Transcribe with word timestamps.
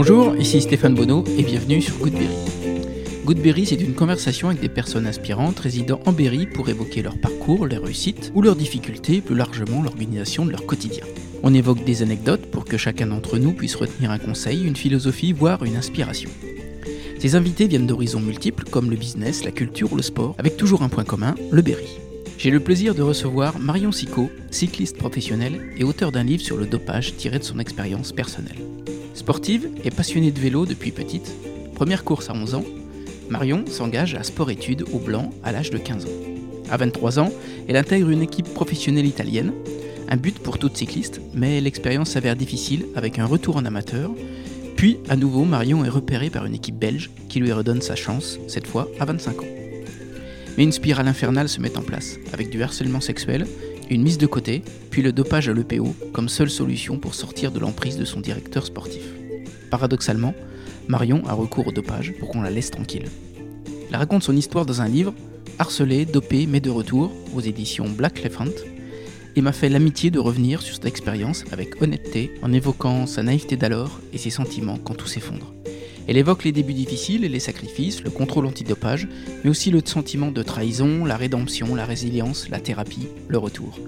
Bonjour, 0.00 0.36
ici 0.36 0.60
Stéphane 0.60 0.94
Bonneau 0.94 1.24
et 1.36 1.42
bienvenue 1.42 1.82
sur 1.82 1.98
Goodberry. 1.98 2.36
Goodberry, 3.24 3.66
c'est 3.66 3.80
une 3.80 3.96
conversation 3.96 4.48
avec 4.48 4.60
des 4.60 4.68
personnes 4.68 5.08
inspirantes 5.08 5.58
résidant 5.58 5.98
en 6.06 6.12
Berry 6.12 6.46
pour 6.46 6.68
évoquer 6.68 7.02
leur 7.02 7.18
parcours, 7.18 7.66
leurs 7.66 7.82
réussites 7.82 8.30
ou 8.36 8.40
leurs 8.40 8.54
difficultés, 8.54 9.20
plus 9.20 9.34
largement 9.34 9.82
l'organisation 9.82 10.46
de 10.46 10.52
leur 10.52 10.66
quotidien. 10.66 11.04
On 11.42 11.52
évoque 11.52 11.82
des 11.82 12.02
anecdotes 12.02 12.46
pour 12.46 12.64
que 12.64 12.76
chacun 12.76 13.08
d'entre 13.08 13.38
nous 13.38 13.52
puisse 13.52 13.74
retenir 13.74 14.12
un 14.12 14.20
conseil, 14.20 14.64
une 14.64 14.76
philosophie, 14.76 15.32
voire 15.32 15.64
une 15.64 15.74
inspiration. 15.74 16.30
Ces 17.18 17.34
invités 17.34 17.66
viennent 17.66 17.88
d'horizons 17.88 18.20
multiples 18.20 18.70
comme 18.70 18.90
le 18.90 18.96
business, 18.96 19.44
la 19.44 19.50
culture 19.50 19.92
ou 19.92 19.96
le 19.96 20.02
sport, 20.02 20.36
avec 20.38 20.56
toujours 20.56 20.82
un 20.82 20.88
point 20.88 21.02
commun, 21.02 21.34
le 21.50 21.60
Berry. 21.60 21.98
J'ai 22.38 22.50
le 22.50 22.60
plaisir 22.60 22.94
de 22.94 23.02
recevoir 23.02 23.58
Marion 23.58 23.90
Sicot, 23.90 24.30
cycliste 24.52 24.96
professionnelle 24.96 25.72
et 25.76 25.82
auteur 25.82 26.12
d'un 26.12 26.22
livre 26.22 26.44
sur 26.44 26.56
le 26.56 26.66
dopage 26.66 27.16
tiré 27.16 27.40
de 27.40 27.44
son 27.44 27.58
expérience 27.58 28.12
personnelle. 28.12 28.67
Sportive 29.18 29.68
et 29.82 29.90
passionnée 29.90 30.30
de 30.30 30.38
vélo 30.38 30.64
depuis 30.64 30.92
petite, 30.92 31.34
première 31.74 32.04
course 32.04 32.30
à 32.30 32.34
11 32.34 32.54
ans, 32.54 32.64
Marion 33.28 33.64
s'engage 33.66 34.14
à 34.14 34.22
sport-études 34.22 34.84
au 34.92 35.00
Blanc 35.00 35.32
à 35.42 35.50
l'âge 35.50 35.70
de 35.70 35.76
15 35.76 36.04
ans. 36.04 36.70
À 36.70 36.76
23 36.76 37.18
ans, 37.18 37.32
elle 37.66 37.76
intègre 37.76 38.10
une 38.10 38.22
équipe 38.22 38.54
professionnelle 38.54 39.06
italienne, 39.06 39.52
un 40.08 40.16
but 40.16 40.38
pour 40.38 40.58
toute 40.58 40.76
cycliste, 40.76 41.20
mais 41.34 41.60
l'expérience 41.60 42.10
s'avère 42.10 42.36
difficile 42.36 42.86
avec 42.94 43.18
un 43.18 43.26
retour 43.26 43.56
en 43.56 43.64
amateur. 43.64 44.12
Puis, 44.76 44.98
à 45.08 45.16
nouveau, 45.16 45.44
Marion 45.44 45.84
est 45.84 45.88
repérée 45.88 46.30
par 46.30 46.46
une 46.46 46.54
équipe 46.54 46.78
belge 46.78 47.10
qui 47.28 47.40
lui 47.40 47.50
redonne 47.50 47.82
sa 47.82 47.96
chance, 47.96 48.38
cette 48.46 48.68
fois 48.68 48.88
à 49.00 49.04
25 49.04 49.42
ans. 49.42 49.46
Mais 50.56 50.62
une 50.62 50.70
spirale 50.70 51.08
infernale 51.08 51.48
se 51.48 51.60
met 51.60 51.76
en 51.76 51.82
place, 51.82 52.18
avec 52.32 52.50
du 52.50 52.62
harcèlement 52.62 53.00
sexuel, 53.00 53.48
une 53.90 54.02
mise 54.02 54.18
de 54.18 54.26
côté, 54.26 54.62
puis 54.90 55.02
le 55.02 55.12
dopage 55.12 55.48
à 55.48 55.52
l'EPO 55.52 55.94
comme 56.12 56.28
seule 56.28 56.50
solution 56.50 56.98
pour 56.98 57.14
sortir 57.14 57.52
de 57.52 57.58
l'emprise 57.58 57.96
de 57.96 58.04
son 58.04 58.20
directeur 58.20 58.66
sportif. 58.66 59.02
Paradoxalement, 59.70 60.34
Marion 60.88 61.22
a 61.26 61.32
recours 61.32 61.68
au 61.68 61.72
dopage 61.72 62.14
pour 62.18 62.28
qu'on 62.28 62.42
la 62.42 62.50
laisse 62.50 62.70
tranquille. 62.70 63.06
Elle 63.90 63.96
raconte 63.96 64.22
son 64.22 64.36
histoire 64.36 64.66
dans 64.66 64.82
un 64.82 64.88
livre, 64.88 65.14
Harcelée, 65.58 66.04
dopée, 66.04 66.46
mais 66.46 66.60
de 66.60 66.70
retour, 66.70 67.12
aux 67.34 67.40
éditions 67.40 67.88
Black 67.88 68.20
Elephant, 68.20 68.52
et 69.36 69.40
m'a 69.40 69.52
fait 69.52 69.68
l'amitié 69.68 70.10
de 70.10 70.18
revenir 70.18 70.62
sur 70.62 70.74
cette 70.74 70.86
expérience 70.86 71.44
avec 71.52 71.80
honnêteté 71.82 72.32
en 72.42 72.52
évoquant 72.52 73.06
sa 73.06 73.22
naïveté 73.22 73.56
d'alors 73.56 74.00
et 74.12 74.18
ses 74.18 74.30
sentiments 74.30 74.78
quand 74.78 74.94
tout 74.94 75.06
s'effondre. 75.06 75.57
Elle 76.08 76.16
évoque 76.16 76.44
les 76.44 76.52
débuts 76.52 76.72
difficiles 76.72 77.22
et 77.22 77.28
les 77.28 77.38
sacrifices, 77.38 78.02
le 78.02 78.08
contrôle 78.08 78.46
antidopage, 78.46 79.06
mais 79.44 79.50
aussi 79.50 79.70
le 79.70 79.82
sentiment 79.84 80.30
de 80.30 80.42
trahison, 80.42 81.04
la 81.04 81.18
rédemption, 81.18 81.74
la 81.74 81.84
résilience, 81.84 82.48
la 82.48 82.60
thérapie, 82.60 83.08
le 83.28 83.36
retour. 83.36 83.78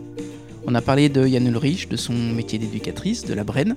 On 0.66 0.74
a 0.74 0.82
parlé 0.82 1.08
de 1.08 1.26
Yann 1.26 1.46
Ulrich, 1.46 1.88
de 1.88 1.96
son 1.96 2.12
métier 2.12 2.58
d'éducatrice, 2.58 3.24
de 3.24 3.32
la 3.32 3.42
Brenne, 3.42 3.74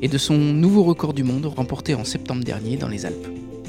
et 0.00 0.08
de 0.08 0.16
son 0.16 0.38
nouveau 0.38 0.82
record 0.82 1.12
du 1.12 1.24
monde 1.24 1.44
remporté 1.44 1.94
en 1.94 2.04
septembre 2.04 2.42
dernier 2.42 2.78
dans 2.78 2.88
les 2.88 3.04
Alpes. 3.04 3.28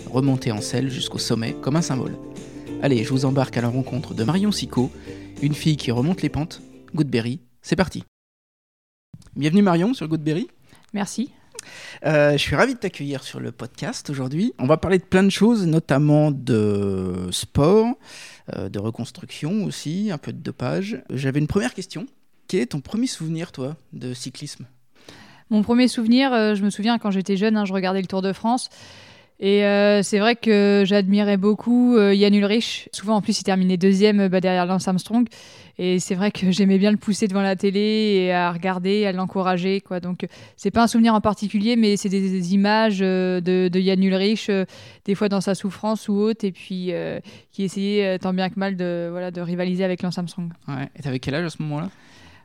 Remonté 0.09 0.53
en 0.53 0.61
selle 0.61 0.89
jusqu'au 0.89 1.19
sommet 1.19 1.53
comme 1.61 1.75
un 1.75 1.81
symbole. 1.81 2.15
Allez, 2.81 3.03
je 3.03 3.09
vous 3.09 3.25
embarque 3.25 3.57
à 3.57 3.61
la 3.61 3.67
rencontre 3.67 4.13
de 4.13 4.23
Marion 4.23 4.53
Sicot, 4.53 4.91
une 5.41 5.53
fille 5.53 5.75
qui 5.75 5.91
remonte 5.91 6.21
les 6.21 6.29
pentes. 6.29 6.61
Goodberry, 6.93 7.41
c'est 7.61 7.75
parti. 7.75 8.05
Bienvenue 9.35 9.61
Marion 9.61 9.93
sur 9.93 10.07
Goodberry. 10.07 10.47
Merci. 10.93 11.31
Euh, 12.05 12.33
je 12.33 12.37
suis 12.37 12.55
ravi 12.55 12.73
de 12.73 12.79
t'accueillir 12.79 13.23
sur 13.23 13.39
le 13.39 13.51
podcast 13.51 14.09
aujourd'hui. 14.09 14.53
On 14.59 14.65
va 14.65 14.77
parler 14.77 14.97
de 14.97 15.03
plein 15.03 15.23
de 15.23 15.29
choses, 15.29 15.65
notamment 15.65 16.31
de 16.31 17.27
sport, 17.31 17.95
euh, 18.55 18.69
de 18.69 18.79
reconstruction 18.79 19.63
aussi, 19.63 20.09
un 20.11 20.17
peu 20.17 20.33
de 20.33 20.37
dopage. 20.39 21.01
J'avais 21.09 21.39
une 21.39 21.47
première 21.47 21.73
question. 21.73 22.05
Quel 22.47 22.61
est 22.61 22.65
ton 22.67 22.81
premier 22.81 23.07
souvenir, 23.07 23.51
toi, 23.51 23.75
de 23.93 24.13
cyclisme? 24.13 24.65
Mon 25.49 25.61
premier 25.61 25.87
souvenir, 25.87 26.33
euh, 26.33 26.55
je 26.55 26.63
me 26.63 26.69
souviens 26.69 26.97
quand 26.97 27.11
j'étais 27.11 27.37
jeune, 27.37 27.57
hein, 27.57 27.65
je 27.65 27.73
regardais 27.73 28.01
le 28.01 28.07
Tour 28.07 28.21
de 28.21 28.33
France. 28.33 28.69
Et 29.37 29.63
c'est 30.01 30.19
vrai 30.19 30.37
que 30.37 30.83
j'admirais 30.85 31.35
beaucoup 31.35 31.99
Yann 31.99 32.33
Ulrich. 32.33 32.87
Souvent, 32.93 33.15
en 33.17 33.21
plus, 33.21 33.37
il 33.41 33.43
terminait 33.43 33.75
deuxième 33.75 34.29
bah, 34.29 34.39
derrière 34.39 34.65
Lance 34.65 34.87
Armstrong. 34.87 35.27
Et 35.77 35.99
c'est 35.99 36.15
vrai 36.15 36.31
que 36.31 36.51
j'aimais 36.51 36.77
bien 36.77 36.91
le 36.91 36.97
pousser 36.97 37.27
devant 37.27 37.41
la 37.41 37.55
télé 37.55 37.79
et 37.79 38.33
à 38.33 38.51
regarder, 38.51 39.05
à 39.05 39.11
l'encourager. 39.11 39.81
Quoi. 39.81 39.99
Donc, 39.99 40.25
c'est 40.55 40.71
pas 40.71 40.83
un 40.83 40.87
souvenir 40.87 41.13
en 41.13 41.21
particulier, 41.21 41.75
mais 41.75 41.97
c'est 41.97 42.09
des, 42.09 42.53
images 42.53 42.99
euh, 43.01 43.41
de, 43.41 43.69
de, 43.71 43.79
Yann 43.79 44.01
Ulrich, 44.03 44.49
euh, 44.49 44.65
des 45.05 45.15
fois 45.15 45.29
dans 45.29 45.41
sa 45.41 45.55
souffrance 45.55 46.07
ou 46.07 46.13
autre, 46.13 46.45
et 46.45 46.51
puis 46.51 46.91
euh, 46.91 47.19
qui 47.51 47.63
essayait 47.63 48.19
tant 48.19 48.33
bien 48.33 48.49
que 48.49 48.59
mal 48.59 48.75
de, 48.75 49.07
voilà, 49.11 49.31
de 49.31 49.41
rivaliser 49.41 49.83
avec 49.83 50.01
Lance 50.01 50.17
Armstrong. 50.17 50.51
Ouais. 50.67 50.89
Et 50.95 51.01
t'avais 51.01 51.19
quel 51.19 51.35
âge 51.35 51.45
à 51.45 51.49
ce 51.49 51.61
moment-là? 51.63 51.89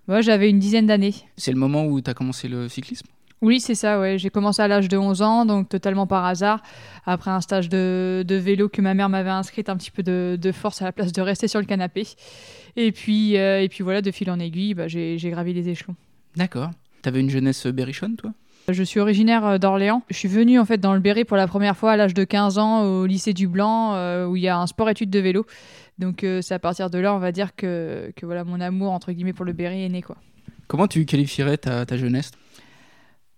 Moi, 0.08 0.22
j'avais 0.22 0.48
une 0.50 0.58
dizaine 0.58 0.86
d'années. 0.86 1.14
C'est 1.36 1.52
le 1.52 1.58
moment 1.58 1.86
où 1.86 2.00
tu 2.00 2.10
as 2.10 2.14
commencé 2.14 2.48
le 2.48 2.68
cyclisme? 2.68 3.06
Oui, 3.42 3.58
c'est 3.58 3.74
ça, 3.74 3.98
ouais. 3.98 4.18
J'ai 4.18 4.28
commencé 4.28 4.60
à 4.60 4.68
l'âge 4.68 4.88
de 4.88 4.98
11 4.98 5.22
ans, 5.22 5.46
donc 5.46 5.68
totalement 5.68 6.06
par 6.06 6.26
hasard, 6.26 6.62
après 7.06 7.30
un 7.30 7.40
stage 7.40 7.70
de, 7.70 8.22
de 8.26 8.34
vélo 8.34 8.68
que 8.68 8.82
ma 8.82 8.92
mère 8.92 9.08
m'avait 9.08 9.30
inscrite 9.30 9.70
un 9.70 9.76
petit 9.76 9.90
peu 9.90 10.02
de, 10.02 10.38
de, 10.40 10.52
force 10.52 10.82
à 10.82 10.84
la 10.84 10.92
place 10.92 11.12
de 11.12 11.22
rester 11.22 11.48
sur 11.48 11.58
le 11.58 11.64
canapé. 11.64 12.06
Et 12.76 12.92
puis, 12.92 13.38
euh, 13.38 13.62
et 13.62 13.68
puis 13.68 13.82
voilà, 13.82 14.02
de 14.02 14.10
fil 14.10 14.30
en 14.30 14.38
aiguille, 14.38 14.74
bah, 14.74 14.88
j'ai 14.88 15.18
gravi 15.30 15.54
les 15.54 15.70
échelons. 15.70 15.96
D'accord. 16.36 16.70
T'avais 17.00 17.20
une 17.20 17.30
jeunesse 17.30 17.66
berrichonne, 17.66 18.16
toi? 18.16 18.32
Je 18.68 18.82
suis 18.82 19.00
originaire 19.00 19.44
euh, 19.46 19.58
d'Orléans. 19.58 20.02
Je 20.10 20.16
suis 20.16 20.28
venue 20.28 20.58
en 20.58 20.66
fait 20.66 20.78
dans 20.78 20.92
le 20.92 21.00
Berry 21.00 21.24
pour 21.24 21.38
la 21.38 21.46
première 21.46 21.78
fois 21.78 21.92
à 21.92 21.96
l'âge 21.96 22.12
de 22.12 22.24
15 22.24 22.58
ans 22.58 22.82
au 22.84 23.06
lycée 23.06 23.32
du 23.32 23.48
Blanc 23.48 23.94
euh, 23.94 24.26
où 24.26 24.36
il 24.36 24.42
y 24.42 24.48
a 24.48 24.58
un 24.58 24.66
sport-études 24.66 25.10
de 25.10 25.18
vélo. 25.18 25.46
Donc 25.98 26.24
c'est 26.40 26.54
à 26.54 26.58
partir 26.58 26.88
de 26.88 26.98
là, 26.98 27.14
on 27.14 27.18
va 27.18 27.30
dire 27.30 27.54
que, 27.54 28.10
que, 28.16 28.24
voilà 28.24 28.42
mon 28.44 28.58
amour 28.60 28.92
entre 28.92 29.12
guillemets 29.12 29.34
pour 29.34 29.44
le 29.44 29.52
Berry 29.52 29.84
est 29.84 29.88
né 29.90 30.00
quoi. 30.00 30.16
Comment 30.66 30.86
tu 30.86 31.04
qualifierais 31.04 31.58
ta, 31.58 31.84
ta 31.84 31.98
jeunesse? 31.98 32.30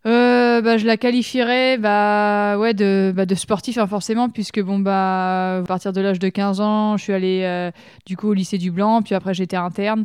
Euh, 0.04 0.60
bah, 0.62 0.78
je 0.78 0.86
la 0.86 0.96
qualifierais 0.96 1.78
bah, 1.78 2.56
ouais, 2.58 2.74
de, 2.74 3.12
bah, 3.14 3.24
de 3.24 3.34
sportif 3.34 3.78
hein, 3.78 3.86
forcément, 3.86 4.28
puisque 4.28 4.60
bon, 4.60 4.80
bah, 4.80 5.58
à 5.58 5.62
partir 5.62 5.92
de 5.92 6.00
l'âge 6.00 6.18
de 6.18 6.28
15 6.28 6.60
ans, 6.60 6.96
je 6.96 7.04
suis 7.04 7.12
allée 7.12 7.42
euh, 7.44 7.70
du 8.04 8.16
coup 8.16 8.28
au 8.28 8.34
lycée 8.34 8.58
du 8.58 8.72
Blanc, 8.72 9.02
puis 9.02 9.14
après 9.14 9.34
j'étais 9.34 9.56
interne. 9.56 10.04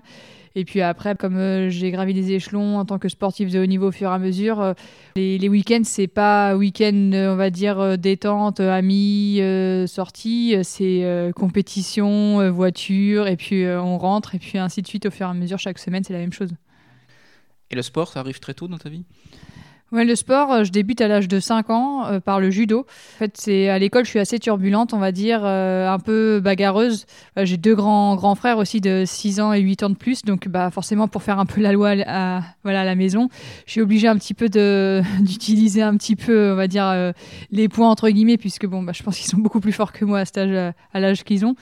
Et 0.56 0.66
puis 0.66 0.82
après, 0.82 1.16
comme 1.16 1.38
euh, 1.38 1.70
j'ai 1.70 1.92
gravi 1.92 2.16
des 2.16 2.32
échelons 2.32 2.80
en 2.80 2.86
tant 2.86 2.98
que 2.98 3.10
sportif 3.10 3.52
de 3.52 3.60
haut 3.60 3.66
niveau 3.66 3.90
au 3.90 3.92
fur 3.92 4.10
et 4.10 4.14
à 4.14 4.18
mesure, 4.18 4.74
les, 5.16 5.38
les 5.38 5.50
week-ends, 5.50 5.84
c'est 5.84 6.08
pas 6.08 6.56
week-end, 6.56 7.12
on 7.14 7.36
va 7.36 7.50
dire, 7.50 7.98
détente, 7.98 8.60
amis, 8.60 9.40
sortie, 9.88 10.56
c'est 10.64 11.32
compétition, 11.36 12.52
voiture, 12.52 13.28
et 13.28 13.36
puis 13.36 13.66
on 13.68 13.98
rentre, 14.00 14.34
et 14.34 14.40
puis 14.40 14.58
ainsi 14.58 14.82
de 14.82 14.88
suite 14.88 15.06
au 15.08 15.12
fur 15.12 15.28
et 15.28 15.30
à 15.30 15.34
mesure. 15.34 15.60
Chaque 15.60 15.78
semaine, 15.78 16.04
c'est 16.04 16.14
la 16.14 16.20
même 16.20 16.34
chose. 16.34 16.50
Et 17.70 17.76
le 17.76 17.82
sport, 17.82 18.08
ça 18.08 18.22
arrive 18.22 18.40
très 18.40 18.54
tôt 18.54 18.68
dans 18.68 18.78
ta 18.78 18.90
vie? 18.90 19.04
Ouais, 19.94 20.04
le 20.04 20.18
sport, 20.18 20.52
euh, 20.52 20.64
je 20.66 20.72
débute 20.72 21.00
à 21.00 21.08
l'âge 21.08 21.30
de 21.30 21.40
5 21.40 21.70
ans 21.70 22.06
euh, 22.08 22.20
par 22.20 22.42
le 22.42 22.50
judo. 22.50 22.80
En 23.16 23.18
fait, 23.20 23.38
c'est 23.38 23.70
à 23.70 23.80
l'école, 23.80 24.04
je 24.04 24.10
suis 24.10 24.20
assez 24.20 24.38
turbulente, 24.38 24.94
on 24.94 24.98
va 24.98 25.14
dire, 25.14 25.44
euh, 25.46 25.90
un 25.90 25.98
peu 25.98 26.42
bagarreuse. 26.42 27.06
J'ai 27.38 27.56
deux 27.56 27.74
grands 27.74 28.18
grands 28.18 28.36
frères 28.36 28.58
aussi 28.58 28.82
de 28.82 29.04
6 29.06 29.40
ans 29.40 29.54
et 29.54 29.62
8 29.62 29.84
ans 29.84 29.90
de 29.90 29.96
plus, 29.96 30.24
donc 30.24 30.50
bah 30.50 30.72
forcément 30.72 31.08
pour 31.08 31.24
faire 31.24 31.40
un 31.40 31.46
peu 31.46 31.62
la 31.62 31.72
loi 31.72 31.94
à, 32.06 32.42
voilà 32.64 32.82
à 32.82 32.84
la 32.84 32.96
maison, 32.96 33.30
je 33.66 33.72
suis 33.72 33.82
obligée 33.82 34.08
un 34.08 34.18
petit 34.18 34.34
peu 34.34 34.50
d'utiliser 35.22 35.84
un 35.84 35.96
petit 35.96 36.16
peu, 36.16 36.52
on 36.52 36.56
va 36.56 36.68
dire 36.68 37.14
les 37.52 37.70
points 37.70 37.90
entre 37.90 38.10
guillemets 38.10 38.38
puisque 38.38 38.66
bon 38.66 38.82
bah 38.82 38.92
je 38.94 39.04
pense 39.04 39.18
qu'ils 39.18 39.30
sont 39.30 39.38
beaucoup 39.38 39.60
plus 39.60 39.72
forts 39.72 39.94
que 39.94 40.04
moi 40.04 40.24
à 40.24 41.00
l'âge 41.00 41.24
qu'ils 41.24 41.46
ont. 41.46 41.56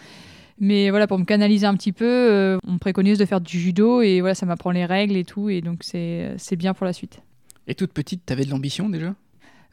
Mais 0.59 0.89
voilà, 0.89 1.05
pour 1.07 1.19
me 1.19 1.25
canaliser 1.25 1.67
un 1.67 1.75
petit 1.75 1.91
peu, 1.91 2.57
on 2.65 2.73
me 2.73 2.79
préconise 2.79 3.17
de 3.17 3.25
faire 3.25 3.41
du 3.41 3.59
judo 3.59 4.01
et 4.01 4.21
voilà, 4.21 4.35
ça 4.35 4.45
m'apprend 4.45 4.71
les 4.71 4.85
règles 4.85 5.17
et 5.17 5.25
tout, 5.25 5.49
et 5.49 5.61
donc 5.61 5.79
c'est 5.83 6.55
bien 6.55 6.73
pour 6.73 6.85
la 6.85 6.93
suite. 6.93 7.19
Et 7.67 7.75
toute 7.75 7.93
petite, 7.93 8.25
t'avais 8.25 8.45
de 8.45 8.51
l'ambition 8.51 8.89
déjà? 8.89 9.15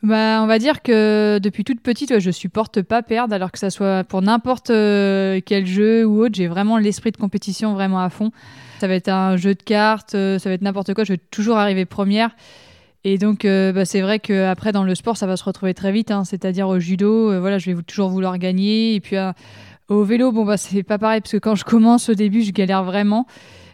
Bah, 0.03 0.41
on 0.43 0.47
va 0.47 0.59
dire 0.59 0.83
que 0.83 1.39
depuis 1.39 1.63
toute 1.63 1.81
petite, 1.81 2.11
ouais, 2.11 2.21
je 2.21 2.33
supporte 2.33 2.83
pas 2.83 3.03
perdre, 3.03 3.35
alors 3.35 3.53
que 3.53 3.59
ça 3.59 3.71
soit 3.71 4.03
pour 4.03 4.21
n'importe 4.21 4.71
euh, 4.71 5.41
quel 5.47 5.65
jeu 5.65 6.05
ou 6.05 6.25
autre, 6.25 6.35
j'ai 6.35 6.49
vraiment 6.49 6.77
l'esprit 6.77 7.13
de 7.13 7.17
compétition 7.17 7.75
vraiment 7.75 8.01
à 8.01 8.11
fond. 8.11 8.33
Ça 8.81 8.89
va 8.89 8.95
être 8.95 9.09
un 9.09 9.37
jeu 9.37 9.55
de 9.55 9.63
cartes, 9.63 10.17
euh, 10.17 10.41
ça 10.41 10.49
va 10.49 10.57
être 10.57 10.63
n'importe 10.63 10.93
quoi, 10.95 11.05
je 11.05 11.13
vais 11.13 11.21
toujours 11.31 11.57
arriver 11.57 11.85
première. 11.85 12.35
Et 13.05 13.17
donc, 13.17 13.45
euh, 13.45 13.73
bah, 13.73 13.85
c'est 13.85 14.01
vrai 14.01 14.19
qu'après, 14.19 14.73
dans 14.73 14.83
le 14.83 14.95
sport, 14.97 15.17
ça 15.17 15.29
va 15.29 15.37
se 15.37 15.45
retrouver 15.45 15.73
très 15.73 15.93
vite. 15.93 16.11
Hein. 16.11 16.25
C'est-à-dire 16.25 16.67
au 16.69 16.81
judo, 16.81 17.39
voilà, 17.41 17.59
je 17.59 17.71
vais 17.71 17.83
toujours 17.83 18.09
vouloir 18.09 18.39
gagner. 18.39 18.95
Et 18.95 19.01
puis 19.01 19.17
au 19.89 20.05
vélo, 20.05 20.33
bon, 20.33 20.45
bah, 20.45 20.57
c'est 20.57 20.83
pas 20.83 20.99
pareil, 20.99 21.21
parce 21.21 21.33
que 21.33 21.39
quand 21.39 21.55
je 21.55 21.65
commence 21.65 22.09
au 22.09 22.15
début, 22.15 22.43
je 22.43 22.51
galère 22.51 22.83
vraiment. 22.83 23.27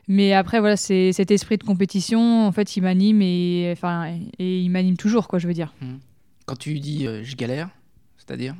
Mais 0.08 0.32
après, 0.32 0.58
voilà, 0.58 0.76
c'est 0.78 1.12
cet 1.12 1.30
esprit 1.30 1.58
de 1.58 1.64
compétition, 1.64 2.46
en 2.46 2.52
fait, 2.52 2.76
il 2.76 2.80
m'anime 2.80 3.20
et, 3.20 3.68
enfin, 3.72 4.10
et 4.38 4.60
il 4.60 4.70
m'anime 4.70 4.96
toujours, 4.96 5.28
quoi, 5.28 5.38
je 5.38 5.46
veux 5.46 5.52
dire. 5.52 5.74
Hmm. 5.82 5.98
Quand 6.46 6.56
tu 6.56 6.78
dis 6.80 7.06
euh, 7.06 7.22
je 7.22 7.36
galère, 7.36 7.68
c'est-à-dire? 8.16 8.54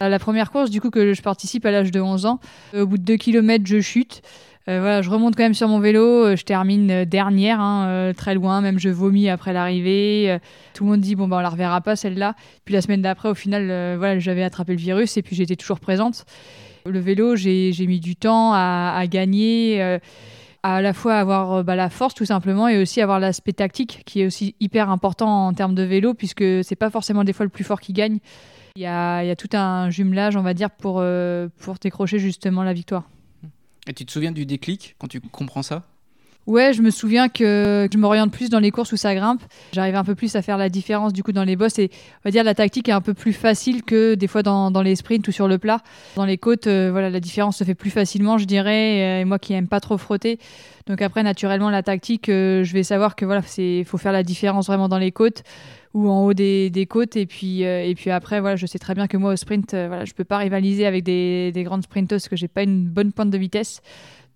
La 0.00 0.18
première 0.20 0.52
course, 0.52 0.70
du 0.70 0.80
coup, 0.80 0.90
que 0.90 1.12
je 1.12 1.22
participe 1.22 1.66
à 1.66 1.72
l'âge 1.72 1.90
de 1.90 2.00
11 2.00 2.26
ans, 2.26 2.38
euh, 2.74 2.82
au 2.82 2.86
bout 2.86 2.98
de 2.98 3.02
2 3.02 3.16
km, 3.16 3.64
je 3.66 3.80
chute. 3.80 4.22
Euh, 4.68 4.78
voilà, 4.80 5.02
je 5.02 5.10
remonte 5.10 5.34
quand 5.34 5.42
même 5.42 5.54
sur 5.54 5.66
mon 5.66 5.80
vélo, 5.80 6.36
je 6.36 6.42
termine 6.44 7.04
dernière, 7.04 7.60
hein, 7.60 8.12
très 8.16 8.34
loin, 8.34 8.60
même 8.60 8.78
je 8.78 8.88
vomis 8.88 9.28
après 9.28 9.52
l'arrivée. 9.52 10.38
tout 10.72 10.84
le 10.84 10.90
monde 10.90 11.00
dit 11.00 11.16
bon 11.16 11.28
ben 11.28 11.36
on 11.36 11.40
la 11.40 11.50
reverra 11.50 11.82
pas 11.82 11.96
celle-là. 11.96 12.34
Puis 12.64 12.72
la 12.72 12.80
semaine 12.80 13.02
d'après, 13.02 13.28
au 13.28 13.34
final, 13.34 13.96
voilà, 13.98 14.18
j'avais 14.20 14.42
attrapé 14.42 14.72
le 14.72 14.78
virus 14.78 15.18
et 15.18 15.22
puis 15.22 15.36
j'étais 15.36 15.56
toujours 15.56 15.80
présente. 15.80 16.24
Le 16.86 16.98
vélo, 16.98 17.36
j'ai 17.36 17.74
mis 17.86 18.00
du 18.00 18.16
temps 18.16 18.54
à, 18.54 18.94
à 18.96 19.06
gagner. 19.06 19.98
À 20.64 20.80
la 20.80 20.94
fois 20.94 21.16
avoir 21.16 21.62
bah, 21.62 21.76
la 21.76 21.90
force 21.90 22.14
tout 22.14 22.24
simplement 22.24 22.68
et 22.68 22.78
aussi 22.78 23.00
avoir 23.00 23.20
l'aspect 23.20 23.52
tactique 23.52 24.02
qui 24.06 24.22
est 24.22 24.26
aussi 24.26 24.56
hyper 24.60 24.88
important 24.88 25.46
en 25.46 25.52
termes 25.52 25.74
de 25.74 25.82
vélo 25.82 26.14
puisque 26.14 26.42
c'est 26.64 26.74
pas 26.74 26.90
forcément 26.90 27.22
des 27.22 27.32
fois 27.32 27.44
le 27.44 27.50
plus 27.50 27.64
fort 27.64 27.80
qui 27.80 27.92
gagne. 27.92 28.18
Il 28.76 28.82
y 28.82 28.86
a, 28.86 29.36
tout 29.36 29.50
un 29.52 29.90
jumelage, 29.90 30.34
on 30.34 30.42
va 30.42 30.52
dire, 30.52 30.70
pour, 30.70 31.04
pour 31.58 31.74
décrocher 31.80 32.18
justement 32.18 32.64
la 32.64 32.72
victoire. 32.72 33.04
Et 33.86 33.92
tu 33.92 34.04
te 34.04 34.10
souviens 34.10 34.32
du 34.32 34.46
déclic 34.46 34.96
quand 34.98 35.06
tu 35.06 35.20
comprends 35.20 35.62
ça? 35.62 35.84
Ouais, 36.46 36.74
je 36.74 36.82
me 36.82 36.90
souviens 36.90 37.30
que 37.30 37.88
je 37.90 37.98
m'oriente 37.98 38.30
plus 38.30 38.50
dans 38.50 38.58
les 38.58 38.70
courses 38.70 38.92
où 38.92 38.98
ça 38.98 39.14
grimpe. 39.14 39.40
J'arrive 39.72 39.94
un 39.94 40.04
peu 40.04 40.14
plus 40.14 40.36
à 40.36 40.42
faire 40.42 40.58
la 40.58 40.68
différence 40.68 41.14
du 41.14 41.22
coup 41.22 41.32
dans 41.32 41.44
les 41.44 41.56
bosses 41.56 41.78
et 41.78 41.90
on 41.92 42.28
va 42.28 42.30
dire 42.30 42.44
la 42.44 42.54
tactique 42.54 42.88
est 42.90 42.92
un 42.92 43.00
peu 43.00 43.14
plus 43.14 43.32
facile 43.32 43.82
que 43.82 44.14
des 44.14 44.26
fois 44.26 44.42
dans, 44.42 44.82
les 44.82 44.94
sprints 44.94 45.26
ou 45.26 45.32
sur 45.32 45.48
le 45.48 45.56
plat. 45.56 45.80
Dans 46.16 46.26
les 46.26 46.36
côtes, 46.36 46.66
euh, 46.66 46.90
voilà, 46.90 47.08
la 47.08 47.20
différence 47.20 47.56
se 47.56 47.64
fait 47.64 47.74
plus 47.74 47.88
facilement, 47.88 48.36
je 48.36 48.44
dirais. 48.44 49.20
Et 49.20 49.24
moi 49.24 49.38
qui 49.38 49.54
aime 49.54 49.68
pas 49.68 49.80
trop 49.80 49.96
frotter, 49.96 50.38
donc 50.86 51.00
après 51.00 51.22
naturellement 51.22 51.70
la 51.70 51.82
tactique, 51.82 52.28
euh, 52.28 52.62
je 52.62 52.74
vais 52.74 52.82
savoir 52.82 53.16
que 53.16 53.24
voilà, 53.24 53.40
c'est 53.46 53.82
faut 53.84 53.96
faire 53.96 54.12
la 54.12 54.22
différence 54.22 54.66
vraiment 54.66 54.88
dans 54.88 54.98
les 54.98 55.12
côtes 55.12 55.44
ou 55.94 56.10
en 56.10 56.26
haut 56.26 56.34
des, 56.34 56.86
côtes 56.90 57.16
et 57.16 57.24
puis 57.24 57.64
euh, 57.64 57.84
et 57.84 57.94
puis 57.94 58.10
après 58.10 58.40
voilà, 58.40 58.56
je 58.56 58.66
sais 58.66 58.78
très 58.78 58.94
bien 58.94 59.06
que 59.06 59.16
moi 59.16 59.32
au 59.32 59.36
sprint, 59.36 59.70
voilà, 59.70 60.04
je 60.04 60.12
peux 60.12 60.24
pas 60.24 60.38
rivaliser 60.38 60.84
avec 60.84 61.04
des, 61.04 61.52
des 61.52 61.62
grandes 61.62 61.84
sprinteuses 61.84 62.22
parce 62.22 62.28
que 62.28 62.36
j'ai 62.36 62.48
pas 62.48 62.64
une 62.64 62.84
bonne 62.84 63.12
pointe 63.12 63.30
de 63.30 63.38
vitesse. 63.38 63.80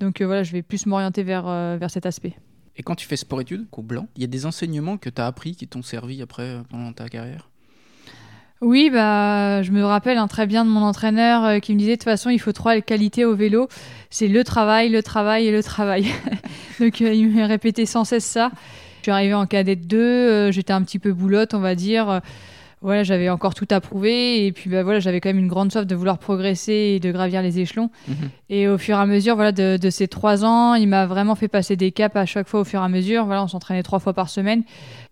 Donc 0.01 0.21
euh, 0.21 0.27
voilà, 0.27 0.43
je 0.43 0.53
vais 0.53 0.63
plus 0.63 0.87
m'orienter 0.87 1.23
vers, 1.23 1.47
euh, 1.47 1.77
vers 1.79 1.91
cet 1.91 2.07
aspect. 2.07 2.35
Et 2.77 2.83
quand 2.83 2.95
tu 2.95 3.07
fais 3.07 3.17
sport-études 3.17 3.67
au 3.73 3.83
blanc, 3.83 4.07
il 4.17 4.23
y 4.23 4.25
a 4.25 4.29
des 4.29 4.47
enseignements 4.47 4.97
que 4.97 5.11
tu 5.11 5.21
as 5.21 5.27
appris 5.27 5.57
qui 5.57 5.67
t'ont 5.67 5.83
servi 5.83 6.23
après 6.23 6.45
euh, 6.45 6.63
pendant 6.71 6.93
ta 6.93 7.09
carrière? 7.09 7.49
Oui, 8.61 8.91
bah, 8.91 9.63
je 9.63 9.71
me 9.71 9.85
rappelle 9.85 10.19
hein, 10.19 10.27
très 10.27 10.47
bien 10.47 10.65
de 10.65 10.71
mon 10.71 10.83
entraîneur 10.83 11.61
qui 11.61 11.75
me 11.75 11.79
disait 11.79 11.93
de 11.93 11.97
toute 11.97 12.05
façon, 12.05 12.29
il 12.29 12.41
faut 12.41 12.53
trois 12.53 12.81
qualités 12.81 13.25
au 13.25 13.37
vélo. 13.37 13.69
C'est 14.11 14.27
le 14.27 14.43
travail, 14.43 14.89
le 14.89 15.01
travail 15.01 15.47
et 15.47 15.53
le 15.53 15.63
travail. 15.63 16.07
Donc, 16.81 16.99
il 16.99 17.31
me 17.31 17.45
répétait 17.45 17.87
sans 17.87 18.05
cesse 18.05 18.25
ça. 18.25 18.51
Je 18.99 19.03
suis 19.05 19.13
arrivée 19.13 19.35
en 19.35 19.47
cadette 19.47 19.87
2, 19.87 20.51
j'étais 20.51 20.73
un 20.73 20.83
petit 20.83 20.99
peu 20.99 21.13
boulotte, 21.13 21.55
on 21.55 21.61
va 21.61 21.77
dire 21.77 22.21
voilà, 22.81 23.03
j'avais 23.03 23.29
encore 23.29 23.55
tout 23.55 23.67
à 23.71 23.81
prouver 23.81 24.47
et 24.47 24.53
puis 24.53 24.71
bah, 24.71 24.83
voilà, 24.83 25.01
j'avais 25.01 25.21
quand 25.21 25.29
même 25.31 25.39
une 25.39 25.49
grande 25.49 25.73
soif 25.73 25.87
de 25.87 25.95
vouloir 25.95 26.19
progresser 26.19 26.73
et 26.73 27.01
de 27.01 27.11
gravir 27.11 27.43
les 27.43 27.59
échelons. 27.59 27.91
Mhm. 28.07 28.17
Et 28.51 28.69
au 28.69 28.79
fur 28.79 28.97
et 28.97 29.01
à 29.01 29.07
mesure, 29.07 29.35
voilà, 29.35 29.53
de, 29.53 29.91
ces 29.91 30.07
trois 30.07 30.45
ans, 30.45 30.75
il 30.75 30.89
m'a 30.89 31.07
vraiment 31.07 31.35
fait 31.35 31.49
passer 31.49 31.77
des 31.77 31.91
caps 31.91 32.15
à 32.15 32.25
chaque 32.25 32.47
fois 32.47 32.61
au 32.61 32.65
fur 32.65 32.81
et 32.81 32.85
à 32.85 32.89
mesure. 32.89 33.25
Voilà, 33.25 33.43
on 33.43 33.49
s'entraînait 33.49 33.83
trois 33.83 33.99
fois 33.99 34.13
par 34.13 34.29
semaine. 34.29 34.63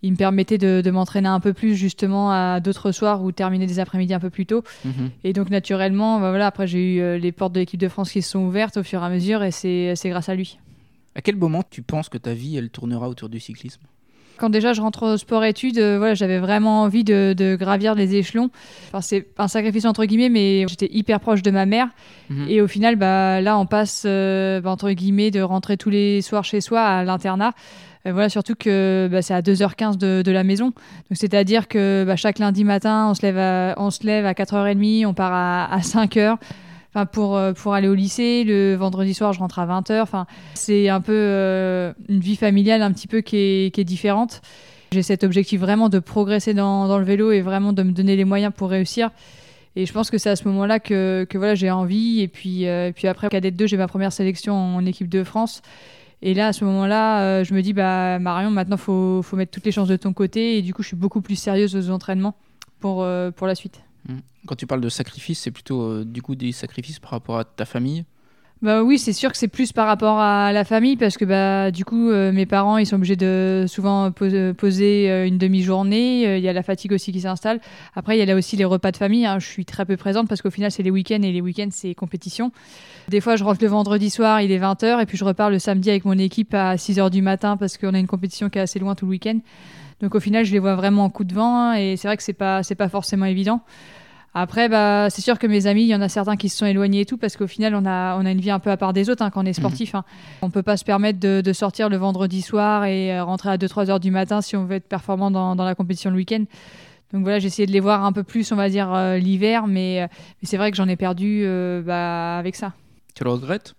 Il 0.02 0.12
me 0.12 0.16
permettait 0.16 0.58
de, 0.58 0.90
m'entraîner 0.90 1.28
un 1.28 1.40
peu 1.40 1.52
plus 1.52 1.74
justement 1.74 2.30
à 2.30 2.60
d'autres 2.60 2.92
soirs 2.92 3.22
ou 3.22 3.32
terminer 3.32 3.66
des 3.66 3.80
après-midi 3.80 4.14
un 4.14 4.20
peu 4.20 4.30
plus 4.30 4.46
tôt. 4.46 4.62
Mhm. 4.84 5.10
Et 5.24 5.32
donc 5.32 5.50
naturellement, 5.50 6.20
bah, 6.20 6.30
voilà, 6.30 6.46
après 6.46 6.66
j'ai 6.66 6.94
eu 6.94 7.00
euh, 7.00 7.18
les 7.18 7.32
portes 7.32 7.52
de 7.52 7.60
l'équipe 7.60 7.80
de 7.80 7.88
France 7.88 8.12
qui 8.12 8.22
se 8.22 8.30
sont 8.30 8.40
ouvertes 8.40 8.76
au 8.76 8.82
fur 8.84 9.02
et 9.02 9.06
à 9.06 9.10
mesure 9.10 9.42
et 9.42 9.50
c'est 9.50 9.96
grâce 10.06 10.28
à 10.28 10.34
lui. 10.34 10.58
À 11.16 11.22
quel 11.22 11.36
moment 11.36 11.62
tu 11.68 11.82
penses 11.82 12.08
que 12.08 12.18
ta 12.18 12.34
vie 12.34 12.56
elle 12.56 12.70
tournera 12.70 13.08
autour 13.08 13.28
du 13.28 13.40
cyclisme? 13.40 13.82
Quand 14.38 14.50
déjà 14.50 14.72
je 14.72 14.80
rentre 14.80 15.14
au 15.14 15.16
sport-études, 15.16 15.78
euh, 15.78 15.98
voilà, 15.98 16.14
j'avais 16.14 16.38
vraiment 16.38 16.82
envie 16.82 17.04
de, 17.04 17.56
gravir 17.58 17.94
les 17.94 18.14
échelons. 18.14 18.50
Enfin, 18.88 19.00
c'est 19.00 19.26
un 19.38 19.48
sacrifice 19.48 19.84
entre 19.84 20.04
guillemets, 20.04 20.28
mais 20.28 20.66
j'étais 20.68 20.88
hyper 20.92 21.20
proche 21.20 21.42
de 21.42 21.50
ma 21.50 21.66
mère. 21.66 21.88
Mhm. 22.30 22.46
Et 22.48 22.60
au 22.60 22.68
final, 22.68 22.96
bah, 22.96 23.40
là, 23.40 23.58
on 23.58 23.66
passe 23.66 24.04
euh, 24.06 24.60
bah, 24.60 24.70
entre 24.70 24.90
guillemets 24.90 25.30
de 25.30 25.40
rentrer 25.40 25.76
tous 25.76 25.90
les 25.90 26.22
soirs 26.22 26.44
chez 26.44 26.60
soi 26.60 26.82
à 26.82 27.04
l'internat. 27.04 27.52
Euh, 28.06 28.12
voilà, 28.12 28.28
surtout 28.28 28.54
que 28.54 29.08
bah, 29.10 29.22
c'est 29.22 29.34
à 29.34 29.42
2h15 29.42 29.96
de, 29.96 30.30
la 30.30 30.44
maison. 30.44 30.66
Donc, 30.66 30.74
c'est-à-dire 31.12 31.68
que 31.68 32.04
bah, 32.06 32.16
chaque 32.16 32.38
lundi 32.38 32.64
matin, 32.64 33.08
on 33.10 33.14
se 33.14 33.22
lève 33.22 33.38
à, 33.38 33.74
on 33.78 33.90
se 33.90 34.04
lève 34.04 34.26
à 34.26 34.32
4h30, 34.32 35.06
on 35.06 35.14
part 35.14 35.32
à, 35.32 35.72
à 35.72 35.80
5h 35.80 36.36
pour, 37.04 37.36
euh, 37.36 37.52
pour 37.52 37.74
aller 37.74 37.88
au 37.88 37.94
lycée. 37.94 38.44
Le 38.44 38.74
vendredi 38.74 39.12
soir, 39.12 39.34
je 39.34 39.40
rentre 39.40 39.58
à 39.58 39.66
20h. 39.66 40.00
Enfin, 40.00 40.26
c'est 40.54 40.88
un 40.88 41.02
peu 41.02 41.12
euh, 41.12 41.92
une 42.08 42.20
vie 42.20 42.36
familiale 42.36 42.80
un 42.80 42.92
petit 42.92 43.08
peu 43.08 43.20
qui 43.20 43.36
est, 43.36 43.74
qui 43.74 43.82
est 43.82 43.84
différente. 43.84 44.40
J'ai 44.92 45.02
cet 45.02 45.24
objectif 45.24 45.60
vraiment 45.60 45.90
de 45.90 45.98
progresser 45.98 46.54
dans, 46.54 46.88
dans, 46.88 46.98
le 46.98 47.04
vélo 47.04 47.32
et 47.32 47.42
vraiment 47.42 47.74
de 47.74 47.82
me 47.82 47.92
donner 47.92 48.16
les 48.16 48.24
moyens 48.24 48.52
pour 48.56 48.70
réussir. 48.70 49.10
Et 49.74 49.84
je 49.84 49.92
pense 49.92 50.10
que 50.10 50.16
c'est 50.16 50.30
à 50.30 50.36
ce 50.36 50.48
moment-là 50.48 50.80
que, 50.80 51.26
que 51.28 51.36
voilà, 51.36 51.54
j'ai 51.54 51.70
envie. 51.70 52.22
Et 52.22 52.28
puis, 52.28 52.66
euh, 52.66 52.92
puis 52.94 53.08
après, 53.08 53.28
cadet 53.28 53.50
2, 53.50 53.66
j'ai 53.66 53.76
ma 53.76 53.88
première 53.88 54.12
sélection 54.12 54.54
en 54.54 54.86
équipe 54.86 55.08
de 55.08 55.22
France. 55.22 55.60
Et 56.22 56.32
là, 56.32 56.46
à 56.46 56.52
ce 56.54 56.64
moment-là, 56.64 57.44
je 57.44 57.52
me 57.52 57.60
dis, 57.60 57.74
bah, 57.74 58.18
Marion, 58.18 58.50
maintenant, 58.50 58.76
il 58.76 58.82
faut, 58.82 59.20
faut 59.22 59.36
mettre 59.36 59.50
toutes 59.50 59.66
les 59.66 59.72
chances 59.72 59.88
de 59.88 59.96
ton 59.96 60.14
côté. 60.14 60.56
Et 60.56 60.62
du 60.62 60.72
coup, 60.72 60.82
je 60.82 60.88
suis 60.88 60.96
beaucoup 60.96 61.20
plus 61.20 61.36
sérieuse 61.36 61.76
aux 61.76 61.90
entraînements 61.90 62.36
pour, 62.80 63.06
pour 63.36 63.46
la 63.46 63.54
suite. 63.54 63.85
Mmh. 64.08 64.18
Quand 64.46 64.56
tu 64.56 64.66
parles 64.66 64.80
de 64.80 64.88
sacrifice, 64.88 65.40
c'est 65.40 65.50
plutôt 65.50 65.82
euh, 65.82 66.04
du 66.04 66.22
coup 66.22 66.34
des 66.34 66.52
sacrifices 66.52 66.98
par 66.98 67.10
rapport 67.10 67.38
à 67.38 67.44
ta 67.44 67.64
famille 67.64 68.04
bah 68.62 68.82
oui, 68.82 68.98
c'est 68.98 69.12
sûr 69.12 69.30
que 69.30 69.36
c'est 69.36 69.48
plus 69.48 69.72
par 69.72 69.86
rapport 69.86 70.18
à 70.18 70.50
la 70.50 70.64
famille 70.64 70.96
parce 70.96 71.18
que 71.18 71.26
bah 71.26 71.70
du 71.70 71.84
coup 71.84 72.08
euh, 72.08 72.32
mes 72.32 72.46
parents 72.46 72.78
ils 72.78 72.86
sont 72.86 72.96
obligés 72.96 73.14
de 73.14 73.66
souvent 73.68 74.10
poser 74.10 75.10
euh, 75.10 75.26
une 75.26 75.36
demi-journée. 75.36 76.38
Il 76.38 76.42
y 76.42 76.48
a 76.48 76.54
la 76.54 76.62
fatigue 76.62 76.92
aussi 76.92 77.12
qui 77.12 77.20
s'installe. 77.20 77.60
Après 77.94 78.16
il 78.16 78.18
y 78.18 78.22
a 78.22 78.24
là 78.24 78.34
aussi 78.34 78.56
les 78.56 78.64
repas 78.64 78.92
de 78.92 78.96
famille. 78.96 79.26
Hein. 79.26 79.38
Je 79.40 79.46
suis 79.46 79.66
très 79.66 79.84
peu 79.84 79.98
présente 79.98 80.26
parce 80.26 80.40
qu'au 80.40 80.50
final 80.50 80.70
c'est 80.70 80.82
les 80.82 80.90
week-ends 80.90 81.20
et 81.22 81.32
les 81.32 81.42
week-ends 81.42 81.68
c'est 81.70 81.94
compétition. 81.94 82.50
Des 83.08 83.20
fois 83.20 83.36
je 83.36 83.44
rentre 83.44 83.62
le 83.62 83.68
vendredi 83.68 84.08
soir, 84.08 84.40
il 84.40 84.50
est 84.50 84.58
20h 84.58 85.02
et 85.02 85.06
puis 85.06 85.18
je 85.18 85.24
repars 85.26 85.50
le 85.50 85.58
samedi 85.58 85.90
avec 85.90 86.06
mon 86.06 86.16
équipe 86.16 86.54
à 86.54 86.76
6h 86.76 87.10
du 87.10 87.20
matin 87.20 87.58
parce 87.58 87.76
qu'on 87.76 87.92
a 87.92 87.98
une 87.98 88.06
compétition 88.06 88.48
qui 88.48 88.58
est 88.58 88.62
assez 88.62 88.78
loin 88.78 88.94
tout 88.94 89.04
le 89.04 89.10
week-end. 89.10 89.38
Donc 90.00 90.14
au 90.14 90.20
final 90.20 90.46
je 90.46 90.52
les 90.52 90.60
vois 90.60 90.76
vraiment 90.76 91.04
en 91.04 91.10
coup 91.10 91.24
de 91.24 91.34
vent 91.34 91.74
et 91.74 91.96
c'est 91.98 92.08
vrai 92.08 92.16
que 92.16 92.22
c'est 92.22 92.32
pas 92.32 92.62
c'est 92.62 92.74
pas 92.74 92.88
forcément 92.88 93.26
évident. 93.26 93.60
Après, 94.38 94.68
bah, 94.68 95.08
c'est 95.08 95.22
sûr 95.22 95.38
que 95.38 95.46
mes 95.46 95.66
amis, 95.66 95.84
il 95.84 95.88
y 95.88 95.94
en 95.94 96.02
a 96.02 96.10
certains 96.10 96.36
qui 96.36 96.50
se 96.50 96.58
sont 96.58 96.66
éloignés 96.66 97.00
et 97.00 97.06
tout, 97.06 97.16
parce 97.16 97.38
qu'au 97.38 97.46
final, 97.46 97.74
on 97.74 97.86
a, 97.86 98.18
on 98.18 98.26
a 98.26 98.30
une 98.30 98.40
vie 98.40 98.50
un 98.50 98.58
peu 98.58 98.70
à 98.70 98.76
part 98.76 98.92
des 98.92 99.08
autres 99.08 99.22
hein, 99.22 99.30
quand 99.30 99.42
on 99.42 99.46
est 99.46 99.54
sportif. 99.54 99.94
On 99.94 99.98
hein. 100.00 100.04
On 100.42 100.50
peut 100.50 100.62
pas 100.62 100.76
se 100.76 100.84
permettre 100.84 101.18
de, 101.18 101.52
sortir 101.54 101.88
le 101.88 101.96
vendredi 101.96 102.42
soir 102.42 102.84
et 102.84 103.14
euh, 103.14 103.24
rentrer 103.24 103.48
à 103.48 103.56
2-3 103.56 103.88
heures 103.88 103.98
du 103.98 104.10
matin 104.10 104.42
si 104.42 104.54
on 104.54 104.66
veut 104.66 104.76
être 104.76 104.88
performant 104.90 105.30
dans, 105.30 105.54
la 105.54 105.74
compétition 105.74 106.10
le 106.10 106.16
week-end. 106.16 106.44
Donc 107.14 107.22
voilà, 107.22 107.38
j'ai 107.38 107.46
essayé 107.46 107.64
de 107.64 107.72
les 107.72 107.80
voir 107.80 108.04
un 108.04 108.12
peu 108.12 108.24
plus, 108.24 108.52
on 108.52 108.56
va 108.56 108.68
dire, 108.68 108.92
euh, 108.92 109.16
l'hiver, 109.16 109.66
mais, 109.66 110.02
euh, 110.02 110.06
mais 110.42 110.46
c'est 110.46 110.58
vrai 110.58 110.70
que 110.70 110.76
j'en 110.76 110.88
ai 110.88 110.96
perdu 110.96 111.46
bah, 111.86 112.36
avec 112.36 112.56
ça. 112.56 112.74
Tu 113.14 113.24
le 113.24 113.30
regrettes? 113.30 113.74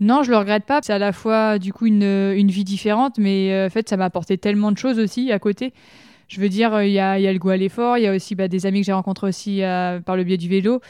Non, 0.00 0.22
je 0.22 0.30
le 0.30 0.38
regrette 0.38 0.64
pas. 0.64 0.80
C'est 0.82 0.94
à 0.94 0.98
la 0.98 1.12
fois 1.12 1.58
du 1.58 1.74
coup 1.74 1.84
une, 1.84 2.04
une 2.04 2.50
vie 2.50 2.64
différente, 2.64 3.18
mais 3.18 3.66
en 3.66 3.68
fait, 3.68 3.86
ça 3.86 3.98
m'a 3.98 4.06
apporté 4.06 4.38
tellement 4.38 4.72
de 4.72 4.78
choses 4.78 4.98
aussi 4.98 5.30
à 5.30 5.38
côté 5.38 5.74
je 6.28 6.40
veux 6.40 6.50
dire, 6.50 6.82
il 6.82 6.90
y 6.90 6.98
a, 6.98 7.18
le 7.18 7.38
goût 7.38 7.48
à 7.48 7.56
l'effort, 7.56 7.96
il 7.96 8.04
y 8.04 8.06
a 8.06 8.14
aussi 8.14 8.34
bah, 8.34 8.48
des 8.48 8.66
amis 8.66 8.80
que 8.80 8.86
j'ai 8.86 8.92
rencontrés 8.92 9.26
aussi 9.26 9.62
euh, 9.62 9.98
par 10.00 10.14
le 10.14 10.24
biais 10.24 10.36
du 10.36 10.48
vélo. 10.48 10.80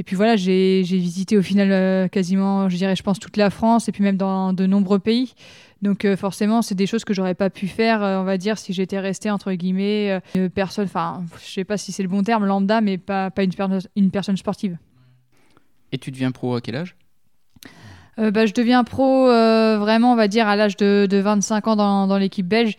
Et 0.00 0.02
puis 0.02 0.16
voilà, 0.16 0.34
j'ai 0.34 0.82
visité 0.82 1.38
au 1.38 1.42
final 1.42 1.70
euh, 1.70 2.08
quasiment, 2.08 2.68
je 2.68 2.76
dirais, 2.76 2.96
je 2.96 3.02
pense 3.04 3.20
toute 3.20 3.36
la 3.36 3.50
France 3.50 3.88
et 3.88 3.92
puis 3.92 4.02
même 4.02 4.16
dans 4.16 4.52
de 4.52 4.66
nombreux 4.66 4.98
pays. 4.98 5.34
Donc 5.82 6.04
euh, 6.04 6.16
forcément, 6.16 6.62
c'est 6.62 6.74
des 6.74 6.86
choses 6.86 7.04
que 7.04 7.14
j'aurais 7.14 7.36
pas 7.36 7.48
pu 7.48 7.68
faire, 7.68 8.00
on 8.00 8.24
va 8.24 8.36
dire, 8.38 8.58
si 8.58 8.72
j'étais 8.72 8.98
restée 8.98 9.30
entre 9.30 9.52
guillemets 9.52 10.20
une 10.34 10.50
personne, 10.50 10.86
enfin, 10.86 11.24
je 11.44 11.52
sais 11.52 11.64
pas 11.64 11.76
si 11.76 11.92
c'est 11.92 12.02
le 12.02 12.08
bon 12.08 12.24
terme, 12.24 12.44
lambda, 12.44 12.80
mais 12.80 12.98
pas, 12.98 13.30
pas 13.30 13.44
une, 13.44 13.52
une 13.94 14.10
personne 14.10 14.36
sportive. 14.36 14.76
Et 15.92 15.98
tu 15.98 16.10
deviens 16.10 16.32
pro 16.32 16.56
à 16.56 16.60
quel 16.60 16.74
âge? 16.74 16.96
Bah, 18.16 18.46
je 18.46 18.52
deviens 18.52 18.82
pro 18.82 19.26
vraiment, 19.26 20.12
on 20.12 20.16
va 20.16 20.26
dire, 20.26 20.48
à 20.48 20.56
l'âge 20.56 20.76
de, 20.76 21.06
de, 21.08 21.18
25 21.18 21.68
ans 21.68 21.76
dans, 21.76 22.08
dans 22.08 22.18
l'équipe 22.18 22.48
belge. 22.48 22.76